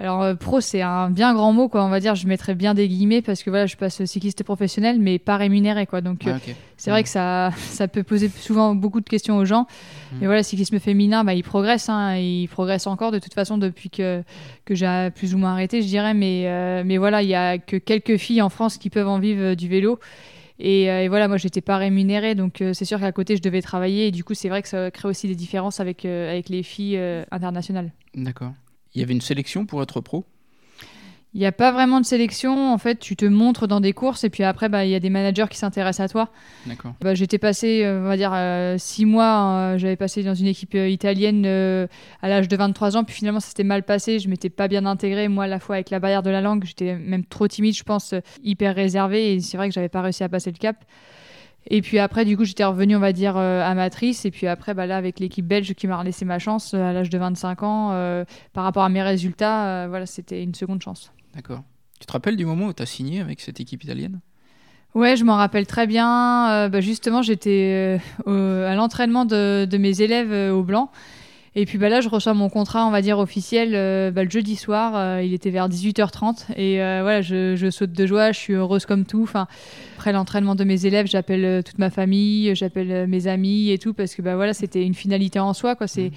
Alors 0.00 0.22
euh, 0.22 0.34
pro 0.34 0.62
c'est 0.62 0.80
un 0.80 1.10
bien 1.10 1.34
grand 1.34 1.52
mot 1.52 1.68
quoi. 1.68 1.84
On 1.84 1.90
va 1.90 2.00
dire 2.00 2.14
je 2.14 2.26
mettrais 2.26 2.54
bien 2.54 2.72
des 2.72 2.88
guillemets 2.88 3.20
parce 3.20 3.42
que 3.42 3.50
voilà 3.50 3.66
je 3.66 3.76
passe 3.76 4.02
cycliste 4.06 4.42
professionnel 4.44 4.98
mais 4.98 5.18
pas 5.18 5.36
rémunéré 5.36 5.86
quoi. 5.86 6.00
Donc 6.00 6.26
euh, 6.26 6.38
c'est 6.78 6.90
vrai 6.90 7.02
que 7.02 7.08
ça 7.10 7.50
ça 7.58 7.86
peut 7.86 8.02
poser 8.02 8.30
souvent 8.30 8.74
beaucoup 8.74 9.02
de 9.02 9.08
questions 9.08 9.36
aux 9.36 9.44
gens. 9.44 9.62
Mmh. 9.62 10.16
mais 10.20 10.26
voilà 10.26 10.42
cyclisme 10.42 10.78
féminin 10.80 11.22
bah 11.22 11.34
il 11.34 11.42
progresse 11.42 11.90
hein, 11.90 12.16
il 12.16 12.48
progresse 12.48 12.86
encore 12.86 13.12
de 13.12 13.18
toute 13.18 13.34
façon 13.34 13.58
depuis 13.58 13.90
que 13.90 14.22
que 14.64 14.74
j'ai 14.74 15.10
plus 15.14 15.34
ou 15.34 15.38
moins 15.38 15.52
arrêté 15.52 15.82
je 15.82 15.86
dirais. 15.86 16.14
Mais 16.14 16.44
euh, 16.46 16.82
mais 16.84 16.96
voilà 16.96 17.22
il 17.22 17.28
y 17.28 17.34
a 17.34 17.58
que 17.58 17.76
quelques 17.76 18.16
filles 18.16 18.40
en 18.40 18.48
France 18.48 18.78
qui 18.78 18.88
peuvent 18.88 19.08
en 19.08 19.18
vivre 19.18 19.54
du 19.54 19.68
vélo. 19.68 20.00
Et, 20.62 20.82
et, 20.82 21.08
voilà, 21.08 21.26
moi, 21.26 21.38
j'étais 21.38 21.62
pas 21.62 21.78
rémunérée, 21.78 22.34
donc 22.34 22.62
c'est 22.74 22.84
sûr 22.84 23.00
qu'à 23.00 23.12
côté, 23.12 23.34
je 23.34 23.40
devais 23.40 23.62
travailler. 23.62 24.08
Et 24.08 24.10
du 24.10 24.24
coup, 24.24 24.34
c'est 24.34 24.50
vrai 24.50 24.60
que 24.60 24.68
ça 24.68 24.90
crée 24.90 25.08
aussi 25.08 25.26
des 25.26 25.34
différences 25.34 25.80
avec, 25.80 26.04
avec 26.04 26.50
les 26.50 26.62
filles 26.62 27.00
internationales. 27.30 27.92
D'accord. 28.14 28.52
Il 28.94 29.00
y 29.00 29.04
avait 29.04 29.12
une 29.12 29.20
sélection 29.20 29.66
pour 29.66 29.82
être 29.82 30.00
pro? 30.00 30.26
Il 31.32 31.38
n'y 31.38 31.46
a 31.46 31.52
pas 31.52 31.70
vraiment 31.70 32.00
de 32.00 32.04
sélection. 32.04 32.72
En 32.72 32.78
fait, 32.78 32.98
tu 32.98 33.14
te 33.14 33.24
montres 33.24 33.68
dans 33.68 33.80
des 33.80 33.92
courses 33.92 34.24
et 34.24 34.30
puis 34.30 34.42
après, 34.42 34.68
bah, 34.68 34.84
il 34.84 34.90
y 34.90 34.96
a 34.96 35.00
des 35.00 35.10
managers 35.10 35.46
qui 35.48 35.58
s'intéressent 35.58 36.04
à 36.04 36.08
toi. 36.08 36.28
D'accord. 36.66 36.94
Bah, 37.00 37.14
j'étais 37.14 37.38
passé, 37.38 37.84
euh, 37.84 38.00
on 38.00 38.08
va 38.08 38.16
dire, 38.16 38.32
euh, 38.34 38.76
six 38.78 39.04
mois. 39.04 39.52
Euh, 39.52 39.78
j'avais 39.78 39.94
passé 39.94 40.24
dans 40.24 40.34
une 40.34 40.48
équipe 40.48 40.74
italienne 40.74 41.46
à 41.46 42.28
l'âge 42.28 42.48
de 42.48 42.56
23 42.56 42.96
ans. 42.96 43.04
Puis 43.04 43.14
finalement, 43.14 43.38
ça 43.38 43.48
s'était 43.48 43.62
mal 43.62 43.84
passé. 43.84 44.18
Je 44.18 44.28
m'étais 44.28 44.50
pas 44.50 44.66
bien 44.66 44.84
intégrée. 44.86 45.28
Moi, 45.28 45.44
à 45.44 45.46
la 45.46 45.60
fois 45.60 45.76
avec 45.76 45.90
la 45.90 46.00
barrière 46.00 46.24
de 46.24 46.30
la 46.30 46.40
langue, 46.40 46.64
j'étais 46.64 46.96
même 46.96 47.24
trop 47.24 47.46
timide, 47.46 47.76
je 47.76 47.84
pense, 47.84 48.12
hyper 48.42 48.74
réservée. 48.74 49.34
Et 49.34 49.40
c'est 49.40 49.56
vrai 49.56 49.68
que 49.68 49.74
j'avais 49.74 49.88
pas 49.88 50.02
réussi 50.02 50.24
à 50.24 50.28
passer 50.28 50.50
le 50.50 50.58
cap. 50.58 50.84
Et 51.66 51.82
puis 51.82 51.98
après, 51.98 52.24
du 52.24 52.36
coup, 52.36 52.44
j'étais 52.44 52.64
revenue, 52.64 52.96
on 52.96 53.00
va 53.00 53.12
dire, 53.12 53.36
euh, 53.36 53.62
amatrice. 53.62 54.24
Et 54.24 54.30
puis 54.30 54.46
après, 54.46 54.74
bah, 54.74 54.86
là, 54.86 54.96
avec 54.96 55.20
l'équipe 55.20 55.46
belge 55.46 55.74
qui 55.74 55.86
m'a 55.86 56.02
laissé 56.02 56.24
ma 56.24 56.38
chance 56.38 56.72
euh, 56.74 56.82
à 56.82 56.92
l'âge 56.92 57.10
de 57.10 57.18
25 57.18 57.62
ans, 57.62 57.90
euh, 57.92 58.24
par 58.52 58.64
rapport 58.64 58.82
à 58.82 58.88
mes 58.88 59.02
résultats, 59.02 59.86
voilà, 59.88 60.06
c'était 60.06 60.42
une 60.42 60.54
seconde 60.54 60.82
chance. 60.82 61.12
D'accord. 61.34 61.62
Tu 62.00 62.06
te 62.06 62.12
rappelles 62.12 62.36
du 62.36 62.46
moment 62.46 62.66
où 62.66 62.72
tu 62.72 62.82
as 62.82 62.86
signé 62.86 63.20
avec 63.20 63.40
cette 63.40 63.60
équipe 63.60 63.84
italienne? 63.84 64.20
Ouais, 64.94 65.16
je 65.16 65.24
m'en 65.24 65.36
rappelle 65.36 65.66
très 65.66 65.86
bien. 65.86 66.68
Bah, 66.68 66.80
justement, 66.80 67.22
j'étais 67.22 68.00
à 68.26 68.74
l'entraînement 68.74 69.24
de, 69.24 69.66
de, 69.70 69.78
mes 69.78 70.00
élèves 70.00 70.52
au 70.52 70.62
Blanc. 70.62 70.90
Et 71.56 71.66
puis 71.66 71.78
bah, 71.78 71.88
là, 71.88 72.00
je 72.00 72.08
reçois 72.08 72.32
mon 72.32 72.48
contrat, 72.48 72.86
on 72.86 72.90
va 72.92 73.02
dire, 73.02 73.18
officiel 73.18 73.74
euh, 73.74 74.12
bah, 74.12 74.22
le 74.22 74.30
jeudi 74.30 74.54
soir. 74.54 74.92
euh, 74.94 75.22
il 75.22 75.34
était 75.34 75.50
vers 75.50 75.68
18h30. 75.68 76.52
Et 76.56 76.80
euh, 76.80 77.00
voilà, 77.02 77.22
je, 77.22 77.56
je 77.56 77.70
saute 77.70 77.92
de 77.92 78.06
joie, 78.06 78.30
je 78.30 78.38
suis 78.38 78.52
heureuse 78.52 78.86
comme 78.86 79.04
tout. 79.04 79.22
Enfin, 79.24 79.48
après 79.96 80.12
l'entraînement 80.12 80.54
de 80.54 80.62
mes 80.62 80.86
élèves, 80.86 81.06
j'appelle 81.06 81.64
toute 81.64 81.78
ma 81.78 81.90
famille, 81.90 82.54
j'appelle 82.54 83.08
mes 83.08 83.26
amis 83.26 83.70
et 83.70 83.78
tout, 83.78 83.94
parce 83.94 84.14
que 84.14 84.22
bah, 84.22 84.36
voilà, 84.36 84.54
c'était 84.54 84.84
une 84.84 84.94
finalité 84.94 85.40
en 85.40 85.52
soi. 85.52 85.74
Quoi. 85.74 85.88
C'est, 85.88 86.12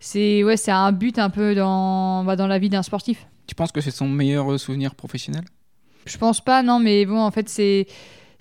c'est, 0.00 0.42
ouais, 0.42 0.56
c'est 0.56 0.72
un 0.72 0.90
but 0.90 1.20
un 1.20 1.30
peu 1.30 1.54
dans, 1.54 2.24
bah, 2.24 2.34
dans 2.34 2.48
la 2.48 2.58
vie 2.58 2.68
d'un 2.68 2.82
sportif. 2.82 3.26
Tu 3.46 3.54
penses 3.54 3.70
que 3.70 3.80
c'est 3.80 3.92
son 3.92 4.08
meilleur 4.08 4.58
souvenir 4.58 4.96
professionnel? 4.96 5.44
Je 6.06 6.18
pense 6.18 6.40
pas, 6.40 6.62
non, 6.62 6.80
mais 6.80 7.06
bon, 7.06 7.20
en 7.20 7.30
fait, 7.30 7.48
c'est. 7.48 7.86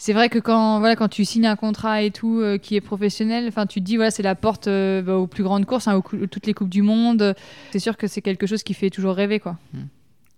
C'est 0.05 0.11
vrai 0.11 0.27
que 0.27 0.37
quand, 0.37 0.79
voilà, 0.79 0.97
quand 0.97 1.07
tu 1.07 1.23
signes 1.23 1.45
un 1.45 1.55
contrat 1.55 2.01
et 2.01 2.11
tout 2.11 2.41
euh, 2.41 2.57
qui 2.57 2.75
est 2.75 2.81
professionnel, 2.81 3.45
enfin, 3.47 3.65
tu 3.65 3.79
te 3.79 3.85
dis 3.85 3.95
voilà, 3.95 4.11
c'est 4.11 4.21
la 4.21 4.35
porte 4.35 4.67
euh, 4.67 5.01
bah, 5.01 5.15
aux 5.15 5.27
plus 5.27 5.43
grandes 5.43 5.65
courses, 5.65 5.87
hein, 5.87 5.95
aux 5.95 6.01
cou- 6.01 6.27
toutes 6.27 6.45
les 6.45 6.53
coupes 6.53 6.67
du 6.67 6.81
monde. 6.81 7.33
C'est 7.71 7.79
sûr 7.79 7.95
que 7.95 8.07
c'est 8.07 8.21
quelque 8.21 8.45
chose 8.45 8.63
qui 8.63 8.73
fait 8.73 8.89
toujours 8.89 9.15
rêver, 9.15 9.39
quoi. 9.39 9.57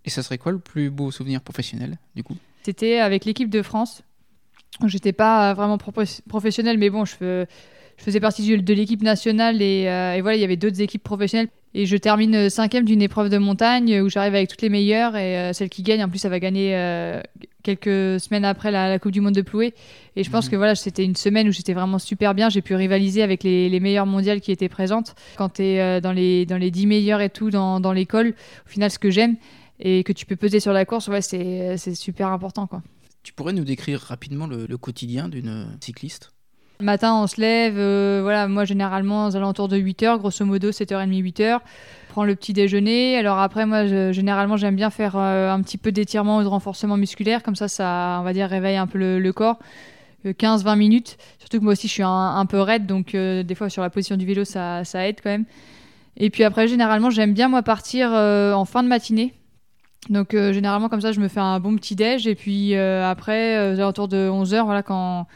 Et 0.06 0.12
ça 0.12 0.22
serait 0.22 0.38
quoi 0.38 0.52
le 0.52 0.60
plus 0.60 0.92
beau 0.92 1.10
souvenir 1.10 1.42
professionnel, 1.42 1.98
du 2.16 2.22
coup? 2.22 2.36
C'était 2.62 3.00
avec 3.00 3.26
l'équipe 3.26 3.50
de 3.50 3.64
France. 3.64 4.04
J'étais 4.86 5.14
pas 5.14 5.56
vraiment 5.56 5.78
propo- 5.78 6.22
professionnelle, 6.30 6.78
mais 6.78 6.92
bon, 6.92 7.04
je, 7.06 7.16
fais- 7.16 7.48
je 7.98 8.04
faisais 8.04 8.20
partie 8.20 8.56
de 8.56 8.74
l'équipe 8.76 9.02
nationale 9.02 9.64
et, 9.64 9.86
euh, 9.88 10.14
et 10.14 10.22
voilà, 10.22 10.38
il 10.38 10.42
y 10.42 10.44
avait 10.46 10.58
d'autres 10.58 10.80
équipes 10.80 11.02
professionnelles. 11.04 11.50
Et 11.74 11.88
je 11.88 11.98
termine 11.98 12.52
cinquième 12.52 12.86
d'une 12.86 13.02
épreuve 13.02 13.30
de 13.30 13.40
montagne 13.40 14.00
où 14.02 14.10
j'arrive 14.10 14.36
avec 14.36 14.48
toutes 14.48 14.62
les 14.62 14.70
meilleures 14.70 15.16
et 15.16 15.40
euh, 15.40 15.54
celle 15.54 15.70
qui 15.70 15.82
gagne, 15.82 16.04
en 16.04 16.08
plus, 16.10 16.20
ça 16.20 16.30
va 16.30 16.40
gagner 16.40 16.76
euh, 16.76 17.20
quelques 17.66 18.20
semaines 18.22 18.46
après 18.46 18.72
la, 18.72 18.88
la 18.88 19.00
Coupe 19.00 19.12
du 19.12 19.20
Monde 19.22 19.34
de 19.36 19.42
Ploué. 19.42 19.74
Et 20.16 20.24
je 20.24 20.30
pense 20.32 20.46
Mhm. 20.46 20.52
que 20.52 20.56
voilà, 20.56 20.76
c'était 20.76 21.04
une 21.04 21.16
semaine 21.18 21.48
où 21.50 21.52
j'étais 21.52 21.74
vraiment 21.74 22.00
super 22.00 22.34
bien. 22.34 22.48
J'ai 22.50 22.62
pu 22.62 22.76
rivaliser 22.76 23.22
avec 23.24 23.44
les, 23.44 23.68
les 23.68 23.80
meilleures 23.82 24.06
mondiales 24.06 24.40
qui 24.40 24.52
étaient 24.54 24.70
présentes. 24.70 25.16
Quand 25.38 25.50
tu 25.50 25.64
es 25.64 26.00
dans 26.00 26.12
les, 26.14 26.46
dans 26.46 26.58
les 26.58 26.72
10 26.72 26.88
meilleures 26.88 27.22
et 27.22 27.30
tout 27.30 27.50
dans, 27.50 27.80
dans 27.82 27.92
l'école, 27.92 28.34
au 28.66 28.70
final, 28.70 28.90
ce 28.92 29.00
que 29.00 29.10
j'aime 29.10 29.36
et 29.82 30.04
que 30.06 30.14
tu 30.14 30.26
peux 30.26 30.38
peser 30.38 30.62
sur 30.62 30.72
la 30.72 30.86
course, 30.86 31.10
ouais, 31.10 31.22
c'est 31.22 31.76
c'est 31.78 31.96
super 31.96 32.30
important. 32.30 32.66
Quoi. 32.68 32.82
Tu 33.24 33.34
pourrais 33.34 33.52
nous 33.54 33.66
décrire 33.66 34.00
rapidement 34.00 34.48
le, 34.48 34.68
le 34.68 34.78
quotidien 34.78 35.28
d'une 35.28 35.50
euh, 35.50 35.66
cycliste? 35.82 36.32
Le 36.80 36.86
matin, 36.86 37.16
on 37.16 37.26
se 37.28 37.40
lève, 37.40 37.76
euh, 37.78 38.20
voilà, 38.22 38.48
moi 38.50 38.66
généralement 38.66 39.28
aux 39.28 39.36
alentours 39.36 39.68
de 39.70 39.78
8h, 39.78 40.18
grosso 40.20 40.44
modo 40.46 40.72
7h30, 40.72 41.10
8h. 41.24 41.60
Prends 42.16 42.24
le 42.24 42.36
petit 42.36 42.54
déjeuner. 42.54 43.18
Alors 43.18 43.40
après, 43.40 43.66
moi 43.66 43.86
généralement 44.14 44.56
j'aime 44.56 44.78
bien 44.78 44.90
faire 44.90 45.18
euh, 45.18 45.52
un 45.52 45.62
petit 45.62 45.78
peu 45.78 45.92
d'étirement 45.92 46.38
ou 46.38 46.44
de 46.44 46.48
renforcement 46.48 46.96
musculaire, 46.96 47.44
comme 47.44 47.58
ça, 47.58 47.68
ça, 47.68 48.20
on 48.22 48.24
va 48.24 48.32
dire, 48.32 48.48
réveille 48.48 48.78
un 48.78 48.88
peu 48.88 49.20
le, 49.20 49.34
corps. 49.34 49.60
Euh, 50.26 50.32
15-20 50.32 50.78
minutes. 50.78 51.18
Surtout 51.40 51.60
que 51.60 51.64
moi 51.66 51.74
aussi 51.74 51.90
je 51.90 51.92
suis 51.92 52.04
un, 52.04 52.46
peu 52.46 52.62
raide, 52.62 52.86
donc 52.86 53.16
euh, 53.16 53.44
des 53.44 53.54
fois 53.54 53.70
sur 53.70 53.82
la 53.82 53.90
position 53.90 54.16
du 54.16 54.26
vélo, 54.26 54.46
ça, 54.46 54.82
aide 54.96 55.20
quand 55.22 55.30
même. 55.30 55.44
Et 56.16 56.30
puis 56.30 56.46
après, 56.46 56.70
généralement, 56.70 57.10
j'aime 57.10 57.34
bien 57.34 57.50
moi 57.50 57.64
partir 57.64 58.14
euh, 58.14 58.54
en 58.54 58.64
fin 58.64 58.82
de 58.82 58.88
matinée. 58.88 59.34
Donc 60.10 60.34
euh, 60.34 60.54
généralement 60.54 60.90
comme 60.90 61.02
ça, 61.02 61.12
je 61.12 61.20
me 61.20 61.28
fais 61.28 61.40
un 61.40 61.60
bon 61.60 61.76
petit 61.76 61.96
déj 61.96 62.28
et 62.28 62.36
puis 62.36 62.76
euh, 62.76 63.10
après, 63.10 63.58
euh, 63.58 63.76
aux 63.76 63.80
alentours 63.80 64.08
de 64.08 64.30
11h, 64.30 64.64
voilà, 64.64 64.84
quand, 64.84 65.28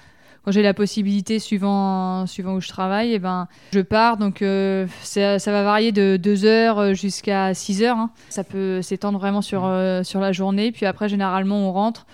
quand 0.43 0.51
j'ai 0.51 0.62
la 0.62 0.74
possibilité, 0.74 1.39
suivant, 1.39 2.25
suivant 2.25 2.53
où 2.55 2.62
je 2.62 2.69
travaille, 2.69 3.13
et 3.13 3.19
ben, 3.19 3.48
je 3.74 3.81
pars. 3.81 4.17
Donc 4.17 4.41
euh, 4.41 4.88
ça, 5.01 5.38
ça 5.39 5.51
va 5.51 5.63
varier 5.63 5.91
de 5.91 6.17
2h 6.22 6.93
jusqu'à 6.96 7.51
6h. 7.51 8.08
Ça 8.29 8.43
peut 8.43 8.81
s'étendre 8.81 9.19
vraiment 9.19 9.41
sur, 9.41 9.65
euh, 9.65 10.03
sur 10.03 10.19
la 10.19 10.31
journée. 10.31 10.72
Puis 10.72 10.86
après, 10.86 11.10
généralement, 11.10 11.69
on 11.69 11.72
rentre. 11.72 12.05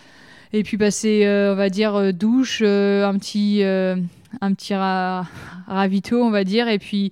Et 0.53 0.63
puis 0.63 0.77
bah, 0.77 0.91
c'est, 0.91 1.25
euh, 1.25 1.53
on 1.53 1.55
va 1.55 1.69
dire, 1.69 1.95
euh, 1.95 2.11
douche, 2.11 2.61
un 2.61 3.17
petit, 3.17 3.61
un 3.63 4.53
petit 4.53 4.73
ra- 4.73 5.25
ravito, 5.67 6.21
on 6.23 6.31
va 6.31 6.43
dire. 6.43 6.67
Et 6.67 6.79
puis... 6.79 7.11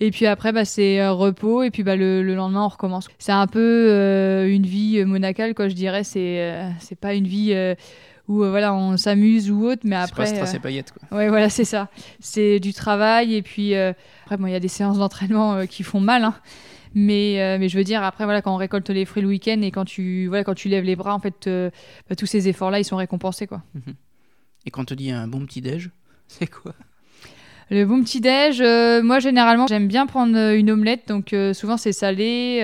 Et 0.00 0.10
puis 0.10 0.26
après, 0.26 0.50
bah, 0.50 0.64
c'est 0.64 1.06
repos. 1.08 1.62
Et 1.62 1.70
puis 1.70 1.84
bah, 1.84 1.94
le, 1.94 2.20
le 2.24 2.34
lendemain, 2.34 2.64
on 2.64 2.68
recommence. 2.68 3.06
C'est 3.20 3.30
un 3.32 3.46
peu 3.46 3.86
euh, 3.90 4.44
une 4.52 4.64
vie 4.66 5.02
monacale, 5.04 5.54
quoi, 5.54 5.68
je 5.68 5.74
dirais. 5.74 6.02
C'est 6.02 6.40
euh, 6.40 6.68
c'est 6.80 6.98
pas 6.98 7.14
une 7.14 7.28
vie 7.28 7.52
euh, 7.54 7.76
où 8.28 8.42
euh, 8.42 8.50
voilà, 8.50 8.74
on 8.74 8.96
s'amuse 8.96 9.50
ou 9.50 9.64
autre. 9.66 9.82
Mais 9.84 9.96
C'est 9.96 10.02
après. 10.02 10.22
pas 10.24 10.26
strass 10.34 10.54
euh, 10.54 10.56
et 10.56 10.60
paillettes, 10.60 10.92
quoi. 10.92 11.18
Ouais, 11.18 11.28
voilà, 11.28 11.48
c'est 11.50 11.64
ça. 11.64 11.88
C'est 12.20 12.60
du 12.60 12.72
travail. 12.72 13.34
Et 13.34 13.42
puis 13.42 13.74
euh, 13.74 13.92
après, 14.22 14.36
bon, 14.36 14.46
il 14.46 14.52
y 14.52 14.56
a 14.56 14.60
des 14.60 14.68
séances 14.68 14.98
d'entraînement 14.98 15.54
euh, 15.54 15.66
qui 15.66 15.82
font 15.82 16.00
mal. 16.00 16.24
hein. 16.24 16.34
Mais, 16.96 17.40
euh, 17.42 17.58
mais 17.58 17.68
je 17.68 17.76
veux 17.76 17.82
dire, 17.84 18.02
après, 18.04 18.24
voilà, 18.24 18.40
quand 18.40 18.54
on 18.54 18.56
récolte 18.56 18.88
les 18.90 19.04
fruits 19.04 19.22
le 19.22 19.28
week-end 19.28 19.60
et 19.62 19.70
quand 19.72 19.84
tu, 19.84 20.28
voilà, 20.28 20.44
quand 20.44 20.54
tu 20.54 20.68
lèves 20.68 20.84
les 20.84 20.94
bras, 20.94 21.12
en 21.14 21.18
fait, 21.18 21.48
euh, 21.48 21.70
bah, 22.08 22.14
tous 22.14 22.26
ces 22.26 22.46
efforts-là, 22.48 22.78
ils 22.78 22.84
sont 22.84 22.96
récompensés, 22.96 23.48
quoi. 23.48 23.62
Et 24.64 24.70
quand 24.70 24.82
on 24.82 24.84
te 24.84 24.94
dit 24.94 25.10
un 25.10 25.26
bon 25.26 25.44
petit 25.44 25.60
déj, 25.60 25.90
c'est 26.28 26.46
quoi? 26.46 26.72
Le 27.70 27.86
bon 27.86 28.02
petit 28.02 28.20
déj, 28.20 28.60
euh, 28.60 29.02
moi 29.02 29.20
généralement 29.20 29.66
j'aime 29.66 29.88
bien 29.88 30.04
prendre 30.06 30.36
euh, 30.36 30.56
une 30.56 30.70
omelette, 30.70 31.08
donc 31.08 31.32
euh, 31.32 31.54
souvent 31.54 31.78
c'est 31.78 31.92
salé, 31.92 32.60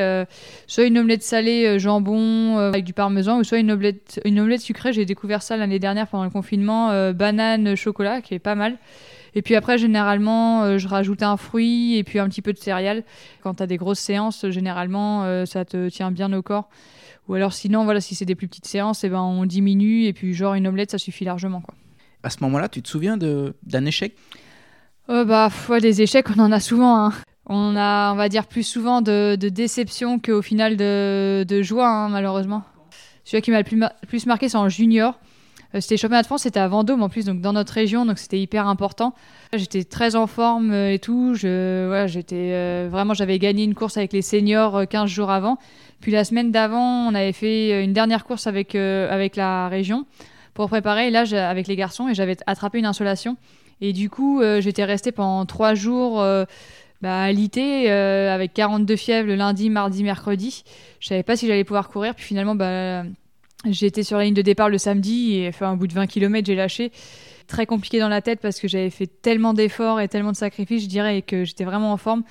soit 0.67 0.85
une 0.85 0.99
omelette 0.99 1.23
salée 1.23 1.79
jambon 1.79 2.59
avec 2.59 2.85
du 2.85 2.93
parmesan, 2.93 3.39
ou 3.39 3.45
soit 3.45 3.59
une 3.59 3.71
omelette, 3.71 4.21
une 4.25 4.39
omelette 4.41 4.61
sucrée. 4.61 4.93
J'ai 4.93 5.07
découvert 5.07 5.43
ça 5.43 5.57
l'année 5.57 5.79
dernière 5.79 6.07
pendant 6.07 6.25
le 6.25 6.31
confinement, 6.31 7.13
banane 7.13 7.77
chocolat, 7.77 8.21
qui 8.21 8.35
est 8.35 8.39
pas 8.39 8.55
mal. 8.55 8.77
Et 9.35 9.43
puis 9.43 9.55
après 9.55 9.79
généralement 9.79 10.77
je 10.77 10.87
rajoute 10.87 11.23
un 11.23 11.37
fruit 11.37 11.97
et 11.97 12.05
puis 12.05 12.19
un 12.19 12.29
petit 12.29 12.43
peu 12.43 12.53
de 12.53 12.59
céréales. 12.59 13.05
Quand 13.43 13.55
tu 13.55 13.63
as 13.63 13.67
des 13.67 13.79
grosses 13.79 14.01
séances, 14.01 14.49
généralement 14.51 15.45
ça 15.47 15.65
te 15.65 15.89
tient 15.89 16.11
bien 16.11 16.31
au 16.33 16.43
corps. 16.43 16.69
Ou 17.29 17.35
alors 17.35 17.55
sinon 17.55 17.85
voilà 17.85 18.01
si 18.01 18.15
c'est 18.15 18.27
des 18.27 18.35
plus 18.35 18.49
petites 18.49 18.67
séances, 18.67 19.03
et 19.05 19.09
ben 19.09 19.23
on 19.23 19.47
diminue 19.47 20.05
et 20.05 20.13
puis 20.13 20.35
genre 20.35 20.55
une 20.55 20.67
omelette 20.67 20.91
ça 20.91 20.99
suffit 20.99 21.25
largement 21.25 21.63
quoi. 21.63 21.75
À 22.23 22.29
ce 22.29 22.37
moment-là, 22.43 22.69
tu 22.69 22.83
te 22.83 22.89
souviens 22.89 23.17
d'un 23.17 23.87
échec? 23.87 24.15
Euh, 25.11 25.25
bah, 25.25 25.51
des 25.81 26.03
échecs, 26.03 26.27
on 26.37 26.41
en 26.41 26.53
a 26.53 26.61
souvent. 26.61 27.07
hein. 27.07 27.13
On 27.47 27.75
a, 27.77 28.13
on 28.13 28.17
va 28.17 28.29
dire, 28.29 28.47
plus 28.47 28.63
souvent 28.63 29.03
de, 29.03 29.35
de 29.37 29.49
déception 29.49 30.21
qu'au 30.21 30.41
final 30.41 30.77
de, 30.77 31.45
de 31.49 31.63
joie, 31.63 31.89
hein, 31.89 32.09
malheureusement. 32.09 32.63
Celui 33.25 33.43
qui 33.43 33.51
m'a 33.51 33.59
le 33.59 33.65
plus, 33.65 33.77
ma- 33.77 33.93
plus 34.07 34.27
marqué, 34.27 34.49
c'est 34.49 34.57
en 34.57 34.69
junior. 34.69 35.19
Euh, 35.75 35.81
c'était 35.81 35.95
les 35.95 35.99
championnats 35.99 36.23
de 36.23 36.27
France, 36.27 36.43
c'était 36.43 36.61
à 36.61 36.69
Vendôme 36.69 37.03
en 37.03 37.09
plus, 37.09 37.25
donc 37.27 37.41
dans 37.41 37.53
notre 37.53 37.73
région, 37.73 38.07
donc 38.07 38.19
c'était 38.19 38.39
hyper 38.41 38.69
important. 38.69 39.15
J'étais 39.53 39.83
très 39.85 40.15
en 40.15 40.29
forme 40.29 40.71
euh, 40.73 40.93
et 40.93 41.01
tout. 41.01 41.35
Je, 41.35 42.05
j'étais 42.07 42.51
euh, 42.53 42.89
vraiment, 42.91 43.15
j'avais 43.15 43.39
gagné 43.41 43.65
une 43.65 43.75
course 43.75 43.97
avec 43.97 44.13
les 44.13 44.23
seniors 44.23 44.77
euh, 44.77 44.85
15 44.85 45.09
jours 45.11 45.31
avant. 45.31 45.59
Puis 46.01 46.13
la 46.13 46.23
semaine 46.25 46.53
d'avant, 46.53 47.09
on 47.09 47.15
avait 47.17 47.33
fait 47.33 47.73
euh, 47.73 47.83
une 47.83 47.93
dernière 47.93 48.25
course 48.25 48.47
avec, 48.47 48.75
euh, 48.77 49.13
avec 49.13 49.35
la 49.35 49.69
région 49.69 50.07
pour 50.55 50.69
préparer. 50.69 51.09
Et 51.09 51.11
là, 51.11 51.25
avec 51.49 51.67
les 51.67 51.75
garçons, 51.77 52.09
et 52.09 52.15
j'avais 52.15 52.37
attrapé 52.47 52.79
une 52.79 52.87
insolation. 52.87 53.37
Et 53.81 53.93
du 53.93 54.11
coup, 54.11 54.41
euh, 54.41 54.61
j'étais 54.61 54.85
restée 54.85 55.13
pendant 55.13 55.47
trois 55.47 55.75
jours 55.75 56.21
euh, 56.21 56.45
bah, 57.01 57.23
alitée, 57.23 57.91
euh, 57.91 58.35
avec 58.35 58.53
42 58.53 58.97
fièvres 58.97 59.29
le 59.29 59.35
lundi, 59.37 59.71
mardi, 59.71 60.03
mercredi. 60.03 60.65
Je 61.01 61.09
savais 61.09 61.23
pas 61.23 61.37
si 61.37 61.47
j'allais 61.47 61.65
pouvoir 61.65 61.89
courir. 61.89 62.15
Puis 62.15 62.25
finalement, 62.25 62.55
bah, 62.55 63.05
j'étais 63.69 64.03
sur 64.03 64.19
la 64.19 64.25
ligne 64.25 64.35
de 64.35 64.43
départ 64.43 64.69
le 64.69 64.79
samedi 64.79 65.37
et 65.37 65.49
enfin, 65.49 65.73
au 65.73 65.77
bout 65.77 65.87
de 65.87 65.95
20 65.95 66.07
km, 66.07 66.47
j'ai 66.47 66.55
lâché. 66.55 66.93
Très 67.47 67.67
compliqué 67.67 67.99
dans 67.99 68.09
la 68.09 68.21
tête 68.21 68.41
parce 68.41 68.61
que 68.61 68.69
j'avais 68.69 68.91
fait 68.91 69.09
tellement 69.09 69.55
d'efforts 69.55 70.01
et 70.01 70.09
tellement 70.09 70.33
de 70.33 70.37
sacrifices, 70.37 70.85
je 70.85 70.89
dirais, 70.89 71.19
et 71.19 71.23
que 71.23 71.45
j'étais 71.45 71.65
vraiment 71.65 71.93
en 71.93 71.97
forme. 71.97 72.23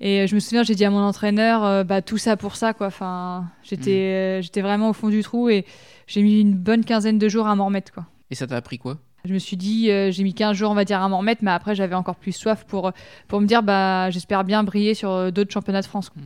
Et 0.00 0.26
je 0.26 0.34
me 0.34 0.40
souviens, 0.40 0.62
j'ai 0.62 0.74
dit 0.74 0.84
à 0.84 0.90
mon 0.90 1.02
entraîneur, 1.02 1.62
euh, 1.64 1.84
bah, 1.84 2.00
tout 2.00 2.16
ça 2.16 2.36
pour 2.36 2.56
ça, 2.56 2.72
quoi. 2.72 2.86
Enfin, 2.86 3.44
j'étais, 3.62 4.38
euh, 4.38 4.42
j'étais 4.42 4.62
vraiment 4.62 4.88
au 4.88 4.92
fond 4.94 5.10
du 5.10 5.22
trou 5.22 5.50
et 5.50 5.66
j'ai 6.06 6.22
mis 6.22 6.40
une 6.40 6.54
bonne 6.54 6.84
quinzaine 6.84 7.18
de 7.18 7.28
jours 7.28 7.46
à 7.46 7.54
m'en 7.54 7.66
remettre, 7.66 7.92
quoi. 7.92 8.06
Et 8.30 8.34
ça 8.34 8.46
t'a 8.46 8.56
appris 8.56 8.78
quoi? 8.78 8.98
Je 9.24 9.34
me 9.34 9.38
suis 9.38 9.56
dit, 9.56 9.90
euh, 9.90 10.10
j'ai 10.10 10.22
mis 10.22 10.34
15 10.34 10.56
jours, 10.56 10.70
on 10.70 10.74
va 10.74 10.84
dire, 10.84 11.00
à 11.02 11.08
m'en 11.08 11.18
remettre, 11.18 11.42
mais 11.44 11.50
après, 11.50 11.74
j'avais 11.74 11.94
encore 11.94 12.16
plus 12.16 12.32
soif 12.32 12.64
pour, 12.66 12.92
pour 13.28 13.40
me 13.40 13.46
dire, 13.46 13.62
bah, 13.62 14.10
j'espère 14.10 14.44
bien 14.44 14.62
briller 14.64 14.94
sur 14.94 15.10
euh, 15.10 15.30
d'autres 15.30 15.52
championnats 15.52 15.82
de 15.82 15.86
France. 15.86 16.08
quoi. 16.08 16.22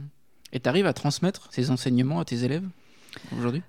Et 0.52 0.60
t'arrives 0.60 0.86
à 0.86 0.92
transmettre 0.92 1.48
ces 1.50 1.70
enseignements 1.70 2.20
à 2.20 2.24
tes 2.24 2.44
élèves 2.44 2.66
aujourd'hui? 3.36 3.62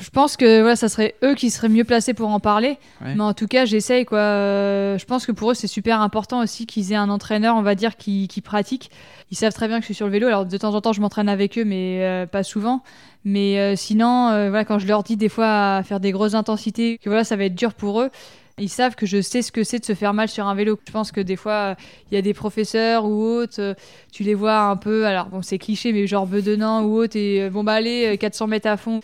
Je 0.00 0.10
pense 0.10 0.36
que 0.36 0.60
voilà, 0.60 0.76
ça 0.76 0.88
serait 0.88 1.14
eux 1.22 1.34
qui 1.34 1.50
seraient 1.50 1.68
mieux 1.68 1.84
placés 1.84 2.14
pour 2.14 2.30
en 2.30 2.40
parler, 2.40 2.78
Ouais. 3.04 3.14
mais 3.14 3.22
en 3.22 3.34
tout 3.34 3.46
cas, 3.46 3.64
j'essaye. 3.66 4.04
quoi. 4.04 4.18
Euh, 4.18 4.96
je 4.98 5.04
pense 5.04 5.26
que 5.26 5.32
pour 5.32 5.50
eux, 5.50 5.54
c'est 5.54 5.66
super 5.66 6.00
important 6.00 6.40
aussi 6.40 6.66
qu'ils 6.66 6.92
aient 6.92 6.96
un 6.96 7.10
entraîneur, 7.10 7.56
on 7.56 7.62
va 7.62 7.74
dire, 7.74 7.96
qui, 7.96 8.26
qui 8.28 8.40
pratique. 8.40 8.90
Ils 9.30 9.36
savent 9.36 9.52
très 9.52 9.68
bien 9.68 9.76
que 9.78 9.82
je 9.82 9.86
suis 9.86 9.94
sur 9.94 10.06
le 10.06 10.12
vélo, 10.12 10.26
alors 10.28 10.46
de 10.46 10.56
temps 10.56 10.74
en 10.74 10.80
temps, 10.80 10.92
je 10.92 11.00
m'entraîne 11.00 11.28
avec 11.28 11.58
eux, 11.58 11.64
mais 11.64 11.98
euh, 12.02 12.26
pas 12.26 12.42
souvent. 12.42 12.82
Mais 13.24 13.58
euh, 13.58 13.76
sinon, 13.76 14.28
voilà, 14.48 14.64
quand 14.64 14.78
je 14.78 14.86
leur 14.86 15.02
dis 15.02 15.16
des 15.16 15.28
fois 15.28 15.76
à 15.76 15.82
faire 15.82 16.00
des 16.00 16.12
grosses 16.12 16.34
intensités, 16.34 16.98
que 16.98 17.08
voilà, 17.10 17.24
ça 17.24 17.36
va 17.36 17.44
être 17.44 17.54
dur 17.56 17.74
pour 17.74 18.00
eux, 18.00 18.10
ils 18.58 18.70
savent 18.70 18.94
que 18.94 19.04
je 19.04 19.20
sais 19.20 19.42
ce 19.42 19.52
que 19.52 19.64
c'est 19.64 19.80
de 19.80 19.84
se 19.84 19.92
faire 19.94 20.14
mal 20.14 20.28
sur 20.28 20.46
un 20.46 20.54
vélo. 20.54 20.78
Je 20.86 20.92
pense 20.92 21.12
que 21.12 21.20
des 21.20 21.36
fois, 21.36 21.76
il 22.10 22.14
y 22.14 22.18
a 22.18 22.22
des 22.22 22.32
professeurs 22.32 23.04
ou 23.04 23.22
autres, 23.22 23.74
tu 24.12 24.22
les 24.22 24.32
vois 24.32 24.60
un 24.60 24.76
peu, 24.76 25.04
alors 25.06 25.26
bon, 25.26 25.42
c'est 25.42 25.58
cliché, 25.58 25.92
mais 25.92 26.06
genre 26.06 26.26
bedonnant 26.26 26.82
ou 26.84 26.96
autre, 26.96 27.16
et 27.16 27.50
bon, 27.50 27.64
bah 27.64 27.74
allez, 27.74 28.14
euh, 28.14 28.16
400 28.16 28.46
mètres 28.46 28.68
à 28.68 28.76
fond. 28.78 29.00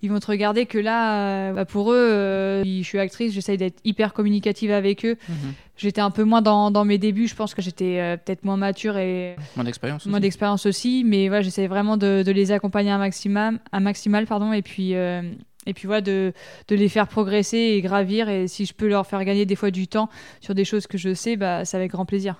Ils 0.00 0.10
vont 0.10 0.20
te 0.20 0.26
regarder 0.26 0.66
que 0.66 0.78
là, 0.78 1.50
euh, 1.50 1.52
bah, 1.52 1.64
pour 1.64 1.92
eux, 1.92 1.96
euh, 1.96 2.62
je 2.64 2.82
suis 2.82 2.98
actrice, 3.00 3.32
j'essaye 3.32 3.56
d'être 3.56 3.80
hyper 3.84 4.12
communicative 4.12 4.70
avec 4.70 5.04
eux. 5.04 5.16
Mhm. 5.28 5.54
J'étais 5.76 6.00
un 6.00 6.10
peu 6.10 6.24
moins 6.24 6.42
dans, 6.42 6.70
dans 6.70 6.84
mes 6.84 6.98
débuts, 6.98 7.26
je 7.26 7.34
pense 7.34 7.54
que 7.54 7.62
j'étais 7.62 7.98
euh, 8.00 8.16
peut-être 8.16 8.44
moins 8.44 8.56
mature 8.56 8.96
et 8.96 9.36
Moins 9.56 9.64
d'expérience 9.64 10.06
moins 10.06 10.18
aussi 10.18 10.22
d'expérience 10.22 10.66
aussi, 10.66 11.04
mais 11.04 11.28
voilà, 11.28 11.42
j'essaie 11.42 11.66
vraiment 11.66 11.96
de, 11.96 12.22
de 12.24 12.32
les 12.32 12.52
accompagner 12.52 12.90
un 12.90 12.98
maximum, 12.98 13.58
un 13.72 13.80
maximal, 13.80 14.26
pardon, 14.26 14.52
et 14.52 14.62
puis 14.62 14.94
euh, 14.94 15.22
et 15.66 15.74
puis 15.74 15.86
voilà, 15.86 16.00
de, 16.00 16.32
de 16.68 16.76
les 16.76 16.88
faire 16.88 17.08
progresser 17.08 17.58
et 17.58 17.80
gravir, 17.80 18.28
et 18.28 18.48
si 18.48 18.66
je 18.66 18.74
peux 18.74 18.88
leur 18.88 19.06
faire 19.06 19.24
gagner 19.24 19.46
des 19.46 19.56
fois 19.56 19.70
du 19.70 19.86
temps 19.86 20.08
sur 20.40 20.54
des 20.54 20.64
choses 20.64 20.86
que 20.86 20.96
je 20.96 21.12
sais, 21.12 21.36
bah, 21.36 21.64
c'est 21.64 21.76
avec 21.76 21.90
grand 21.90 22.06
plaisir. 22.06 22.36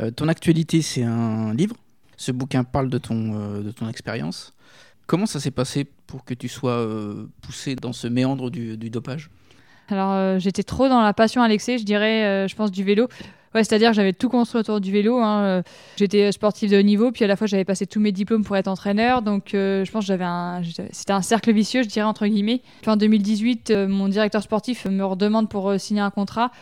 Euh, 0.00 0.10
ton 0.10 0.28
actualité, 0.28 0.80
c'est 0.80 1.02
un 1.02 1.54
livre. 1.54 1.76
Ce 2.16 2.32
bouquin 2.32 2.64
parle 2.64 2.88
de 2.88 2.98
ton, 2.98 3.60
de 3.60 3.70
ton 3.70 3.88
expérience. 3.88 4.54
Comment 5.12 5.26
ça 5.26 5.40
s'est 5.40 5.50
passé 5.50 5.84
pour 6.06 6.24
que 6.24 6.32
tu 6.32 6.48
sois 6.48 6.72
euh, 6.72 7.26
poussé 7.42 7.76
dans 7.76 7.92
ce 7.92 8.06
méandre 8.06 8.50
du, 8.50 8.78
dopage? 8.88 9.28
Alors, 9.90 10.12
euh, 10.12 10.38
j'étais 10.38 10.62
trop 10.62 10.88
dans 10.88 11.02
la 11.02 11.12
passion 11.12 11.46
l'excès, 11.46 11.76
je 11.76 11.84
dirais, 11.84 12.24
euh, 12.24 12.48
je 12.48 12.56
pense, 12.56 12.70
du 12.70 12.82
vélo. 12.82 13.08
Ouais, 13.54 13.62
c'est-à-dire 13.62 13.92
j'avais 13.92 14.14
tout 14.14 14.30
construit 14.30 14.60
autour 14.60 14.80
du 14.80 14.90
vélo. 14.90 15.18
hein, 15.18 15.62
J'étais 15.98 16.32
sportif 16.32 16.70
de 16.70 16.78
haut 16.78 16.82
niveau, 16.82 17.12
puis 17.12 17.24
à 17.24 17.26
la 17.26 17.36
fois 17.36 17.46
j'avais 17.46 17.66
passé 17.66 17.86
tous 17.86 18.00
mes 18.00 18.10
diplômes 18.10 18.42
pour 18.42 18.56
être 18.56 18.68
entraîneur. 18.68 19.20
Donc 19.20 19.48
je 19.52 19.90
pense 19.90 20.06
que 20.06 20.16
j'avais 20.16 20.24
c'était 20.92 21.12
un 21.12 21.20
cercle 21.20 21.52
vicieux, 21.52 21.82
je 21.82 21.88
dirais 21.88 22.06
entre 22.06 22.26
guillemets. 22.26 22.62
Puis 22.80 22.90
en 22.90 22.96
2018, 22.96 23.70
euh, 23.70 23.88
mon 23.88 24.08
directeur 24.08 24.42
sportif 24.42 24.86
me 24.86 25.04
redemande 25.04 25.50
pour 25.50 25.78
signer 25.78 26.00
un 26.00 26.10
contrat 26.10 26.52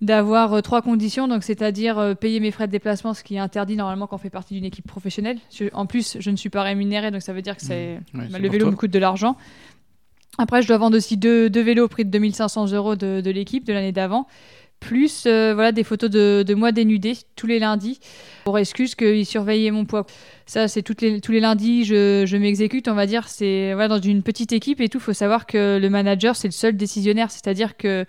d'avoir 0.00 0.54
euh, 0.54 0.60
trois 0.60 0.80
conditions, 0.82 1.28
donc 1.28 1.44
c'est-à-dire 1.44 1.98
euh, 1.98 2.14
payer 2.14 2.40
mes 2.40 2.50
frais 2.50 2.66
de 2.66 2.72
déplacement, 2.72 3.12
ce 3.12 3.22
qui 3.22 3.34
est 3.34 3.38
interdit 3.38 3.76
normalement 3.76 4.06
quand 4.06 4.16
on 4.16 4.18
fait 4.18 4.30
partie 4.30 4.54
d'une 4.54 4.64
équipe 4.64 4.86
professionnelle. 4.86 5.38
En 5.72 5.86
plus, 5.86 6.16
je 6.20 6.30
ne 6.30 6.36
suis 6.36 6.48
pas 6.48 6.62
rémunéré, 6.62 7.10
donc 7.10 7.22
ça 7.22 7.32
veut 7.32 7.42
dire 7.42 7.56
que 7.56 7.62
c'est 7.62 7.98
Ouais, 8.14 8.26
c'est 8.30 8.38
le 8.38 8.48
vélo 8.48 8.70
me 8.70 8.76
coûte 8.76 8.90
de 8.90 8.98
l'argent. 8.98 9.36
Après, 10.38 10.62
je 10.62 10.68
dois 10.68 10.78
vendre 10.78 10.96
aussi 10.96 11.16
deux, 11.16 11.50
deux 11.50 11.60
vélos 11.60 11.84
au 11.84 11.88
prix 11.88 12.04
de 12.04 12.10
2500 12.10 12.72
euros 12.72 12.96
de, 12.96 13.20
de 13.20 13.30
l'équipe 13.30 13.64
de 13.64 13.72
l'année 13.72 13.92
d'avant. 13.92 14.26
Plus 14.78 15.24
euh, 15.26 15.52
voilà, 15.52 15.72
des 15.72 15.84
photos 15.84 16.08
de, 16.08 16.42
de 16.46 16.54
moi 16.54 16.72
dénudée 16.72 17.18
tous 17.36 17.46
les 17.46 17.58
lundis 17.58 18.00
pour 18.44 18.58
excuse 18.58 18.94
qu'ils 18.94 19.26
surveillaient 19.26 19.70
mon 19.70 19.84
poids. 19.84 20.06
Ça, 20.46 20.68
c'est 20.68 20.82
les, 21.02 21.20
tous 21.20 21.32
les 21.32 21.40
lundis, 21.40 21.84
je, 21.84 22.24
je 22.26 22.36
m'exécute, 22.38 22.88
on 22.88 22.94
va 22.94 23.04
dire. 23.04 23.28
C'est 23.28 23.74
voilà, 23.74 23.88
dans 23.88 24.00
une 24.00 24.22
petite 24.22 24.52
équipe 24.52 24.80
et 24.80 24.88
tout. 24.88 24.96
Il 24.96 25.02
faut 25.02 25.12
savoir 25.12 25.44
que 25.44 25.78
le 25.78 25.90
manager, 25.90 26.34
c'est 26.34 26.48
le 26.48 26.52
seul 26.52 26.78
décisionnaire. 26.78 27.30
C'est-à-dire 27.30 27.76
que 27.76 28.06